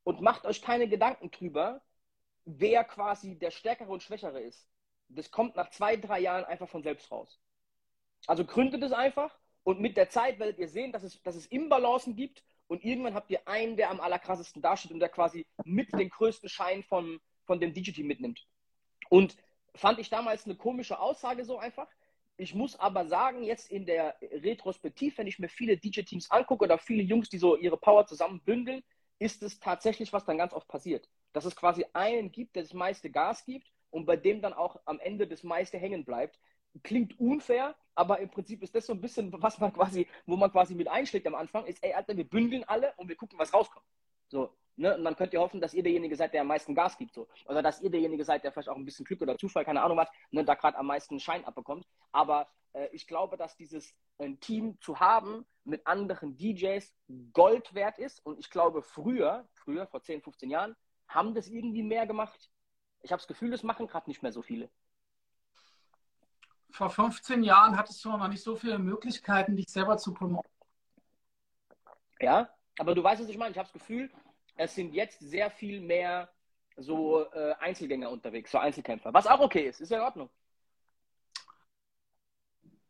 und 0.04 0.20
macht 0.20 0.46
euch 0.46 0.62
keine 0.62 0.88
Gedanken 0.88 1.30
drüber, 1.30 1.82
wer 2.46 2.84
quasi 2.84 3.38
der 3.38 3.50
Stärkere 3.50 3.92
und 3.92 4.02
Schwächere 4.02 4.40
ist. 4.40 4.66
Das 5.08 5.30
kommt 5.30 5.56
nach 5.56 5.70
zwei, 5.70 5.96
drei 5.96 6.20
Jahren 6.20 6.44
einfach 6.44 6.68
von 6.68 6.82
selbst 6.82 7.10
raus. 7.10 7.38
Also 8.26 8.44
gründet 8.44 8.82
es 8.82 8.92
einfach 8.92 9.36
und 9.64 9.80
mit 9.80 9.96
der 9.96 10.08
Zeit 10.08 10.38
werdet 10.38 10.58
ihr 10.58 10.68
sehen, 10.68 10.92
dass 10.92 11.02
es, 11.02 11.22
dass 11.22 11.36
es 11.36 11.46
Imbalancen 11.46 12.16
gibt 12.16 12.42
und 12.68 12.84
irgendwann 12.84 13.14
habt 13.14 13.30
ihr 13.30 13.46
einen, 13.46 13.76
der 13.76 13.90
am 13.90 14.00
allerkrassesten 14.00 14.62
dasteht 14.62 14.92
und 14.92 15.00
der 15.00 15.08
quasi 15.08 15.46
mit 15.64 15.92
den 15.92 16.08
größten 16.08 16.48
Schein 16.48 16.82
von, 16.82 17.20
von 17.44 17.60
dem 17.60 17.72
DJ-Team 17.72 18.06
mitnimmt. 18.06 18.46
Und 19.08 19.36
fand 19.74 19.98
ich 19.98 20.08
damals 20.08 20.46
eine 20.46 20.56
komische 20.56 20.98
Aussage 20.98 21.44
so 21.44 21.58
einfach. 21.58 21.88
Ich 22.36 22.54
muss 22.54 22.78
aber 22.78 23.06
sagen, 23.06 23.42
jetzt 23.42 23.70
in 23.70 23.86
der 23.86 24.16
Retrospektiv, 24.20 25.18
wenn 25.18 25.26
ich 25.26 25.38
mir 25.38 25.48
viele 25.48 25.76
DJ-Teams 25.76 26.30
angucke 26.30 26.64
oder 26.64 26.78
viele 26.78 27.02
Jungs, 27.02 27.28
die 27.28 27.38
so 27.38 27.56
ihre 27.56 27.76
Power 27.76 28.06
zusammen 28.06 28.40
bündeln, 28.40 28.82
ist 29.18 29.42
es 29.42 29.58
tatsächlich, 29.58 30.12
was 30.12 30.24
dann 30.24 30.38
ganz 30.38 30.52
oft 30.52 30.68
passiert. 30.68 31.08
Dass 31.36 31.44
es 31.44 31.54
quasi 31.54 31.84
einen 31.92 32.32
gibt, 32.32 32.56
der 32.56 32.62
das 32.62 32.72
meiste 32.72 33.10
Gas 33.10 33.44
gibt 33.44 33.70
und 33.90 34.06
bei 34.06 34.16
dem 34.16 34.40
dann 34.40 34.52
auch 34.52 34.80
am 34.86 34.98
Ende 35.00 35.26
das 35.26 35.42
meiste 35.42 35.78
hängen 35.78 36.04
bleibt. 36.04 36.40
Klingt 36.82 37.18
unfair, 37.20 37.74
aber 37.94 38.18
im 38.20 38.30
Prinzip 38.30 38.62
ist 38.62 38.74
das 38.74 38.86
so 38.86 38.92
ein 38.92 39.00
bisschen, 39.00 39.32
was 39.42 39.58
man 39.58 39.72
quasi, 39.72 40.06
wo 40.26 40.36
man 40.36 40.50
quasi 40.50 40.74
mit 40.74 40.88
einschlägt 40.88 41.26
am 41.26 41.34
Anfang, 41.34 41.66
ist, 41.66 41.82
ey, 41.82 41.92
Alter, 41.92 42.16
wir 42.16 42.28
bündeln 42.28 42.64
alle 42.64 42.92
und 42.96 43.08
wir 43.08 43.16
gucken, 43.16 43.38
was 43.38 43.54
rauskommt. 43.54 43.86
So, 44.28 44.50
Ne? 44.76 44.94
Und 44.94 45.04
dann 45.04 45.16
könnt 45.16 45.32
ihr 45.32 45.40
hoffen, 45.40 45.60
dass 45.60 45.74
ihr 45.74 45.82
derjenige 45.82 46.16
seid, 46.16 46.34
der 46.34 46.42
am 46.42 46.48
meisten 46.48 46.74
Gas 46.74 46.98
gibt. 46.98 47.14
So. 47.14 47.26
Oder 47.46 47.62
dass 47.62 47.80
ihr 47.80 47.90
derjenige 47.90 48.24
seid, 48.24 48.44
der 48.44 48.52
vielleicht 48.52 48.68
auch 48.68 48.76
ein 48.76 48.84
bisschen 48.84 49.04
Glück 49.04 49.22
oder 49.22 49.38
Zufall, 49.38 49.64
keine 49.64 49.82
Ahnung 49.82 49.96
was, 49.96 50.08
ne, 50.30 50.44
da 50.44 50.54
gerade 50.54 50.76
am 50.76 50.86
meisten 50.86 51.18
Schein 51.18 51.44
abbekommt. 51.44 51.86
Aber 52.12 52.48
äh, 52.74 52.88
ich 52.92 53.06
glaube, 53.06 53.36
dass 53.36 53.56
dieses 53.56 53.94
ein 54.18 54.38
Team 54.38 54.78
zu 54.80 55.00
haben 55.00 55.46
mit 55.64 55.86
anderen 55.86 56.36
DJs 56.36 56.94
Gold 57.32 57.74
wert 57.74 57.98
ist. 57.98 58.24
Und 58.24 58.38
ich 58.38 58.50
glaube, 58.50 58.82
früher, 58.82 59.48
früher, 59.54 59.86
vor 59.86 60.02
10, 60.02 60.20
15 60.20 60.50
Jahren, 60.50 60.76
haben 61.08 61.34
das 61.34 61.48
irgendwie 61.48 61.82
mehr 61.82 62.06
gemacht. 62.06 62.50
Ich 63.02 63.12
habe 63.12 63.20
das 63.20 63.28
Gefühl, 63.28 63.50
das 63.50 63.62
machen 63.62 63.86
gerade 63.86 64.08
nicht 64.08 64.22
mehr 64.22 64.32
so 64.32 64.42
viele. 64.42 64.70
Vor 66.70 66.90
15 66.90 67.42
Jahren 67.42 67.76
hattest 67.76 68.04
du 68.04 68.10
noch 68.10 68.28
nicht 68.28 68.42
so 68.42 68.56
viele 68.56 68.78
Möglichkeiten, 68.78 69.56
dich 69.56 69.68
selber 69.68 69.96
zu 69.96 70.12
promoten. 70.12 70.50
Ja, 72.20 72.50
aber 72.78 72.94
du 72.94 73.02
weißt, 73.02 73.22
was 73.22 73.28
ich 73.28 73.38
meine. 73.38 73.52
Ich 73.52 73.58
habe 73.58 73.68
das 73.68 73.72
Gefühl, 73.72 74.10
es 74.56 74.74
sind 74.74 74.92
jetzt 74.92 75.20
sehr 75.20 75.50
viel 75.50 75.80
mehr 75.80 76.30
so 76.76 77.30
äh, 77.32 77.54
Einzelgänger 77.58 78.10
unterwegs, 78.10 78.50
so 78.50 78.58
Einzelkämpfer. 78.58 79.12
Was 79.14 79.26
auch 79.26 79.40
okay 79.40 79.68
ist, 79.68 79.80
ist 79.80 79.90
ja 79.90 79.98
in 79.98 80.04
Ordnung. 80.04 80.30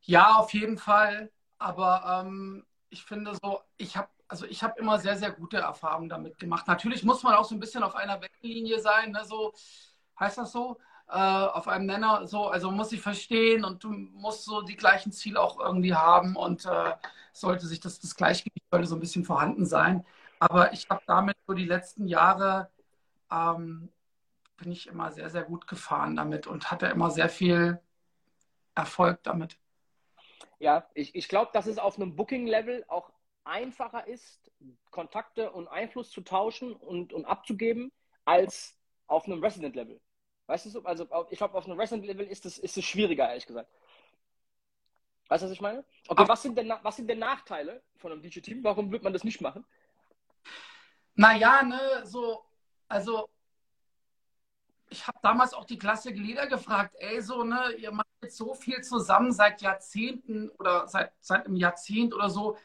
Ja, 0.03 0.37
auf 0.37 0.53
jeden 0.55 0.79
Fall. 0.79 1.31
Aber 1.59 2.25
ähm, 2.25 2.65
ich 2.91 3.05
finde 3.05 3.35
so, 3.43 3.61
ich 3.77 3.97
habe 3.97 4.09
also 4.29 4.47
ich 4.47 4.63
habe 4.63 4.79
immer 4.81 4.99
sehr, 4.99 5.17
sehr 5.17 5.31
gute 5.31 5.59
Erfahrungen 5.59 6.09
damit 6.09 6.39
gemacht. 6.39 6.67
Natürlich 6.67 7.05
muss 7.05 7.23
man 7.23 7.35
auch 7.35 7.45
so 7.45 7.55
ein 7.55 7.61
bisschen 7.61 7.83
auf 7.83 7.95
einer 7.95 8.21
Wellenlinie 8.21 8.81
sein, 8.81 9.13
ne? 9.13 9.25
so 9.25 9.53
heißt 10.19 10.39
das 10.39 10.53
so, 10.53 10.79
äh, 11.09 11.13
auf 11.13 11.69
einem 11.69 11.87
Nenner, 11.87 12.27
so, 12.27 12.49
also 12.49 12.71
muss 12.71 12.93
ich 12.93 13.01
verstehen 13.01 13.65
und 13.65 13.85
du 13.85 13.91
musst 13.91 14.45
so 14.45 14.63
die 14.63 14.77
gleichen 14.77 15.13
Ziele 15.13 15.41
auch 15.41 15.61
irgendwie 15.61 15.95
haben 15.95 16.37
und 16.37 16.65
äh, 16.67 16.95
sollte 17.33 17.67
sich 17.67 17.81
das, 17.81 18.01
das 18.01 18.17
Gleichgewicht 18.17 18.65
sollte 18.71 18.87
so 18.87 18.97
ein 18.97 19.01
bisschen 19.01 19.25
vorhanden 19.25 19.67
sein. 19.67 20.05
Aber 20.39 20.73
ich 20.73 20.89
habe 20.91 21.03
damit 21.07 21.37
so 21.47 21.55
die 21.55 21.65
letzten 21.65 22.09
Jahre, 22.09 22.71
ähm, 23.31 23.91
bin 24.57 24.73
ich 24.73 24.87
immer 24.87 25.13
sehr, 25.13 25.31
sehr 25.31 25.45
gut 25.45 25.67
gefahren 25.67 26.17
damit 26.17 26.47
und 26.47 26.71
hatte 26.71 26.87
immer 26.87 27.11
sehr 27.11 27.29
viel 27.29 27.81
Erfolg 28.75 29.23
damit. 29.23 29.59
Ja, 30.59 30.89
ich, 30.95 31.15
ich 31.15 31.29
glaube, 31.29 31.51
dass 31.53 31.67
es 31.67 31.79
auf 31.79 31.97
einem 31.97 32.17
Booking-Level 32.17 32.85
auch 32.89 33.11
einfacher 33.47 34.07
ist, 34.07 34.51
Kontakte 34.91 35.53
und 35.53 35.69
Einfluss 35.69 36.11
zu 36.11 36.21
tauschen 36.21 36.73
und, 36.75 37.13
und 37.13 37.25
abzugeben, 37.25 37.93
als 38.25 38.77
auf 39.07 39.27
einem 39.27 39.43
Resident-Level. 39.43 40.01
Weißt 40.47 40.67
du 40.67 40.71
so? 40.71 40.85
Also 40.85 41.07
ich 41.31 41.39
glaube, 41.39 41.55
auf 41.55 41.67
einem 41.67 41.79
Resident-Level 41.79 42.27
ist 42.27 42.47
es, 42.47 42.59
ist 42.59 42.77
es 42.77 42.85
schwieriger, 42.85 43.29
ehrlich 43.29 43.47
gesagt. 43.47 43.71
Weißt 45.29 45.43
du, 45.43 45.47
was 45.47 45.53
ich 45.53 45.61
meine? 45.61 45.85
Okay, 46.09 46.29
was 46.29 46.43
sind, 46.43 46.57
denn, 46.57 46.73
was 46.83 46.97
sind 46.97 47.09
denn 47.09 47.19
Nachteile 47.19 47.83
von 47.97 48.13
einem 48.13 48.23
DJ-Team? 48.23 48.63
Warum 48.63 48.93
wird 48.93 49.03
man 49.03 49.13
das 49.13 49.25
nicht 49.25 49.41
machen? 49.41 49.65
Naja, 51.15 51.63
ne, 51.63 52.03
so, 52.05 52.45
also 52.89 53.29
ich 54.89 55.07
habe 55.07 55.19
damals 55.23 55.53
auch 55.53 55.65
die 55.65 55.79
klasse 55.79 56.11
Lieder 56.11 56.47
gefragt, 56.47 56.95
ey, 56.99 57.21
so, 57.21 57.43
ne, 57.43 57.73
ihr 57.79 57.91
macht 57.91 58.07
jetzt 58.23 58.37
so 58.37 58.55
viel 58.55 58.83
zusammen 58.83 59.33
seit 59.33 59.63
Jahrzehnten 59.63 60.51
oder 60.51 60.87
seit, 60.87 61.13
seit 61.21 61.47
einem 61.47 61.57
Jahrzehnt 61.57 62.15
oder 62.15 62.31
so. 62.31 62.57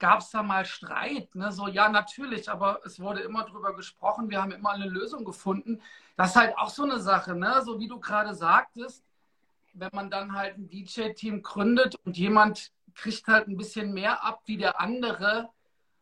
Gab 0.00 0.20
es 0.20 0.30
da 0.30 0.42
mal 0.42 0.64
Streit? 0.64 1.32
Ne? 1.34 1.52
So, 1.52 1.68
ja, 1.68 1.88
natürlich, 1.88 2.50
aber 2.50 2.80
es 2.84 2.98
wurde 2.98 3.20
immer 3.20 3.44
drüber 3.44 3.76
gesprochen, 3.76 4.30
wir 4.30 4.42
haben 4.42 4.50
immer 4.50 4.70
eine 4.70 4.86
Lösung 4.88 5.24
gefunden. 5.24 5.80
Das 6.16 6.30
ist 6.30 6.36
halt 6.36 6.58
auch 6.58 6.70
so 6.70 6.82
eine 6.82 6.98
Sache, 6.98 7.36
ne? 7.36 7.62
So 7.64 7.78
wie 7.78 7.86
du 7.86 8.00
gerade 8.00 8.34
sagtest, 8.34 9.04
wenn 9.74 9.90
man 9.92 10.10
dann 10.10 10.34
halt 10.34 10.58
ein 10.58 10.68
DJ-Team 10.68 11.42
gründet 11.42 11.96
und 12.04 12.16
jemand 12.16 12.72
kriegt 12.94 13.28
halt 13.28 13.46
ein 13.46 13.56
bisschen 13.56 13.92
mehr 13.92 14.24
ab 14.24 14.40
wie 14.46 14.56
der 14.56 14.80
andere, 14.80 15.50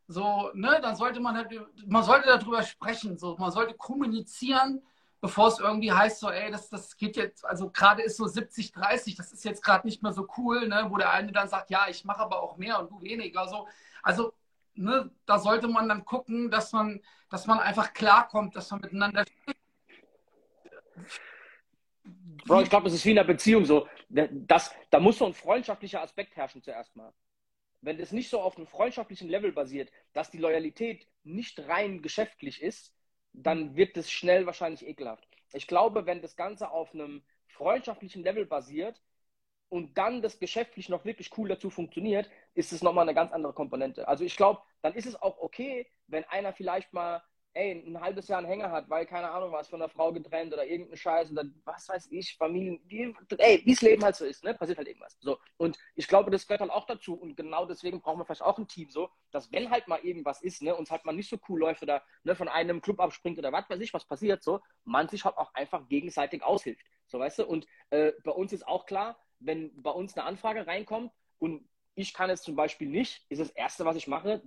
so, 0.07 0.51
ne, 0.55 0.79
dann 0.81 0.97
sollte 0.97 1.21
man 1.21 1.37
halt, 1.37 1.51
man 1.87 2.03
sollte 2.03 2.29
darüber 2.29 2.63
sprechen, 2.63 3.19
so, 3.19 3.37
man 3.37 3.53
sollte 3.53 3.75
kommunizieren, 3.75 4.81
bevor 5.21 5.49
es 5.49 5.59
irgendwie 5.59 5.93
heißt, 5.93 6.21
so, 6.21 6.31
ey, 6.31 6.51
das, 6.51 6.69
das 6.69 6.97
geht 6.97 7.17
jetzt, 7.17 7.45
also 7.45 7.71
gerade 7.71 8.03
ist 8.03 8.17
so 8.17 8.27
70, 8.27 8.73
30, 8.73 9.17
das 9.17 9.33
ist 9.33 9.45
jetzt 9.45 9.63
gerade 9.63 9.87
nicht 9.87 10.03
mehr 10.03 10.13
so 10.13 10.27
cool, 10.37 10.69
ne, 10.69 10.87
wo 10.89 10.97
der 10.97 11.13
eine 11.13 11.33
dann 11.33 11.49
sagt, 11.49 11.71
ja, 11.71 11.87
ich 11.89 12.05
mache 12.05 12.21
aber 12.21 12.43
auch 12.43 12.57
mehr 12.57 12.79
und 12.79 12.91
du 12.91 13.01
weniger, 13.03 13.47
so. 13.49 13.67
Also, 14.03 14.33
ne, 14.75 15.11
da 15.27 15.39
sollte 15.39 15.69
man 15.69 15.89
dann 15.89 16.05
gucken, 16.05 16.51
dass 16.51 16.73
man, 16.73 17.01
dass 17.31 17.47
man 17.47 17.59
einfach 17.59 17.93
klarkommt, 17.93 18.55
dass 18.57 18.71
man 18.71 18.81
miteinander. 18.81 19.25
Bro, 22.47 22.63
ich 22.63 22.71
glaube, 22.71 22.85
das 22.85 22.95
ist 22.95 23.05
wie 23.05 23.11
in 23.11 23.19
einer 23.19 23.27
Beziehung 23.27 23.65
so. 23.65 23.89
Das, 24.09 24.73
da 24.91 25.01
muss 25.01 25.19
so 25.19 25.27
ein 25.27 25.35
freundschaftlicher 25.35 26.01
Aspekt 26.01 26.37
herrschen 26.37 26.63
zuerst 26.63 26.97
mal 26.97 27.13
wenn 27.81 28.01
es 28.01 28.13
nicht 28.13 28.31
so 28.31 28.41
auf 28.41 28.57
einem 28.57 28.67
freundschaftlichen 28.67 29.29
Level 29.29 29.53
basiert, 29.53 29.91
dass 30.13 30.31
die 30.31 30.39
Loyalität 30.39 31.07
nicht 31.25 31.61
rein 31.69 32.03
geschäftlich 32.03 32.63
ist, 32.63 32.95
dann 33.43 33.77
wird 33.77 33.97
es 33.97 34.11
schnell 34.11 34.47
wahrscheinlich 34.47 34.87
ekelhaft. 34.87 35.27
Ich 35.53 35.67
glaube, 35.67 36.07
wenn 36.07 36.23
das 36.23 36.37
Ganze 36.37 36.71
auf 36.71 36.93
einem 36.93 37.23
freundschaftlichen 37.47 38.23
Level 38.23 38.47
basiert 38.47 39.01
und 39.69 39.97
dann 39.99 40.23
das 40.23 40.39
geschäftlich 40.39 40.89
noch 40.89 41.05
wirklich 41.05 41.37
cool 41.39 41.49
dazu 41.49 41.71
funktioniert, 41.71 42.31
ist 42.55 42.73
es 42.73 42.83
nochmal 42.83 43.03
eine 43.03 43.15
ganz 43.15 43.33
andere 43.33 43.53
Komponente. 43.53 44.09
Also 44.09 44.25
ich 44.25 44.37
glaube, 44.37 44.63
dann 44.83 44.95
ist 44.95 45.07
es 45.07 45.21
auch 45.21 45.39
okay, 45.39 45.91
wenn 46.07 46.25
einer 46.25 46.53
vielleicht 46.53 46.93
mal 46.93 47.23
ey, 47.59 47.73
ein 47.73 48.01
halbes 48.01 48.29
Jahr 48.29 48.39
einen 48.39 48.47
Hänger 48.47 48.71
hat, 48.71 48.89
weil, 48.89 49.05
keine 49.05 49.31
Ahnung, 49.31 49.51
was 49.51 49.69
von 49.69 49.83
einer 49.83 49.89
Frau 49.89 50.13
getrennt 50.13 50.53
oder 50.53 50.65
irgendein 50.65 50.97
Scheiß 50.97 51.33
oder 51.33 51.45
was 51.65 51.89
weiß 51.89 52.09
ich, 52.13 52.37
Familien, 52.37 52.81
wie, 52.87 53.13
ey, 53.37 53.63
wie 53.65 53.73
es 53.73 53.83
Leben 53.83 54.05
halt 54.05 54.15
so 54.15 54.25
ist, 54.25 54.45
ne, 54.45 54.55
passiert 54.55 54.79
halt 54.79 54.87
irgendwas. 54.87 55.17
So. 55.21 55.39
Und 55.57 55.77
ich 55.97 56.07
glaube, 56.07 56.31
das 56.31 56.47
gehört 56.47 56.61
halt 56.61 56.71
auch 56.71 56.87
dazu 56.87 57.15
und 57.15 57.37
genau 57.37 57.67
deswegen 57.67 58.01
brauchen 58.01 58.21
wir 58.21 58.25
vielleicht 58.25 58.43
auch 58.43 58.59
ein 58.59 58.69
Team 58.69 58.91
so, 58.91 59.11
dass 59.33 59.51
wenn 59.51 59.71
halt 59.71 59.89
mal 59.89 59.99
irgendwas 60.05 60.41
ist, 60.41 60.63
ne, 60.63 60.75
uns 60.75 60.91
halt 60.91 61.05
mal 61.05 61.13
nicht 61.13 61.29
so 61.29 61.37
cool 61.49 61.59
läuft 61.59 61.83
oder 61.83 62.03
ne, 62.23 62.37
von 62.37 62.49
einem 62.49 62.81
Club 62.81 63.01
abspringt 63.01 63.39
oder 63.39 63.53
was 63.53 63.69
weiß 63.69 63.81
ich, 63.81 63.93
was 63.93 64.07
passiert, 64.07 64.45
so, 64.45 64.61
man 64.85 65.09
sich 65.09 65.25
halt 65.25 65.37
auch 65.37 65.53
einfach 65.55 65.89
gegenseitig 65.89 66.45
aushilft. 66.45 66.87
So, 67.09 67.19
weißt 67.19 67.41
du? 67.41 67.47
Und 67.47 67.67
äh, 67.91 68.13
bei 68.23 68.33
uns 68.33 68.53
ist 68.53 68.69
auch 68.69 68.87
klar, 68.87 69.19
wenn 69.41 69.83
bei 69.83 69.91
uns 69.91 70.17
eine 70.17 70.27
Anfrage 70.27 70.67
reinkommt 70.67 71.11
und 71.39 71.69
ich 71.97 72.15
kann 72.15 72.31
es 72.31 72.43
zum 72.43 72.55
Beispiel 72.55 72.89
nicht, 72.89 73.27
ist 73.29 73.41
das 73.41 73.51
Erste, 73.51 73.85
was 73.85 73.97
ich 73.97 74.07
mache, 74.07 74.41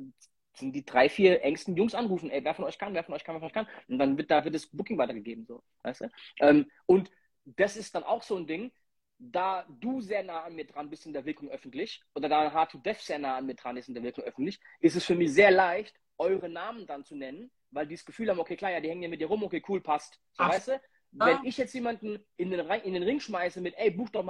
sind 0.53 0.73
die 0.73 0.85
drei, 0.85 1.09
vier 1.09 1.43
engsten 1.43 1.75
Jungs 1.75 1.95
anrufen, 1.95 2.29
ey, 2.29 2.43
wer 2.43 2.53
von 2.53 2.65
euch 2.65 2.77
kann, 2.77 2.93
wer 2.93 3.03
von 3.03 3.15
euch 3.15 3.23
kann, 3.23 3.35
wer 3.35 3.39
von 3.39 3.47
euch 3.47 3.53
kann. 3.53 3.67
Und 3.87 3.99
dann 3.99 4.17
wird 4.17 4.31
da 4.31 4.43
wird 4.43 4.55
das 4.55 4.67
Booking 4.67 4.97
weitergegeben, 4.97 5.45
so, 5.45 5.63
weißt 5.83 6.01
du? 6.01 6.09
Ähm, 6.39 6.69
und 6.85 7.09
das 7.45 7.77
ist 7.77 7.95
dann 7.95 8.03
auch 8.03 8.23
so 8.23 8.35
ein 8.35 8.47
Ding, 8.47 8.71
da 9.17 9.65
du 9.69 10.01
sehr 10.01 10.23
nah 10.23 10.43
an 10.43 10.55
mir 10.55 10.65
dran 10.65 10.89
bist 10.89 11.05
in 11.05 11.13
der 11.13 11.25
Wirkung 11.25 11.49
öffentlich 11.49 12.01
oder 12.15 12.27
da 12.27 12.51
Hard 12.51 12.71
to 12.71 12.79
Death 12.79 13.01
sehr 13.01 13.19
nah 13.19 13.37
an 13.37 13.45
mir 13.45 13.55
dran 13.55 13.77
ist 13.77 13.87
in 13.87 13.93
der 13.93 14.03
Wirkung 14.03 14.23
öffentlich, 14.23 14.59
ist 14.79 14.95
es 14.95 15.05
für 15.05 15.15
mich 15.15 15.31
sehr 15.33 15.51
leicht, 15.51 15.95
eure 16.17 16.49
Namen 16.49 16.87
dann 16.87 17.05
zu 17.05 17.15
nennen, 17.15 17.51
weil 17.69 17.87
die 17.87 17.95
das 17.95 18.05
Gefühl 18.05 18.29
haben, 18.29 18.39
okay, 18.39 18.55
klar, 18.55 18.71
ja, 18.71 18.79
die 18.79 18.89
hängen 18.89 19.03
ja 19.03 19.09
mit 19.09 19.21
dir 19.21 19.27
rum, 19.27 19.43
okay, 19.43 19.63
cool, 19.67 19.81
passt. 19.81 20.19
So, 20.33 20.43
Ach, 20.43 20.49
weißt 20.49 20.69
du? 20.69 20.81
Wenn 21.13 21.43
ich 21.43 21.57
jetzt 21.57 21.73
jemanden 21.73 22.23
in 22.37 22.51
den, 22.51 22.59
in 22.59 22.93
den 22.93 23.03
Ring 23.03 23.19
schmeiße 23.19 23.59
mit, 23.59 23.75
ey, 23.77 23.91
buch 23.91 24.09
doch 24.09 24.23
mal 24.23 24.29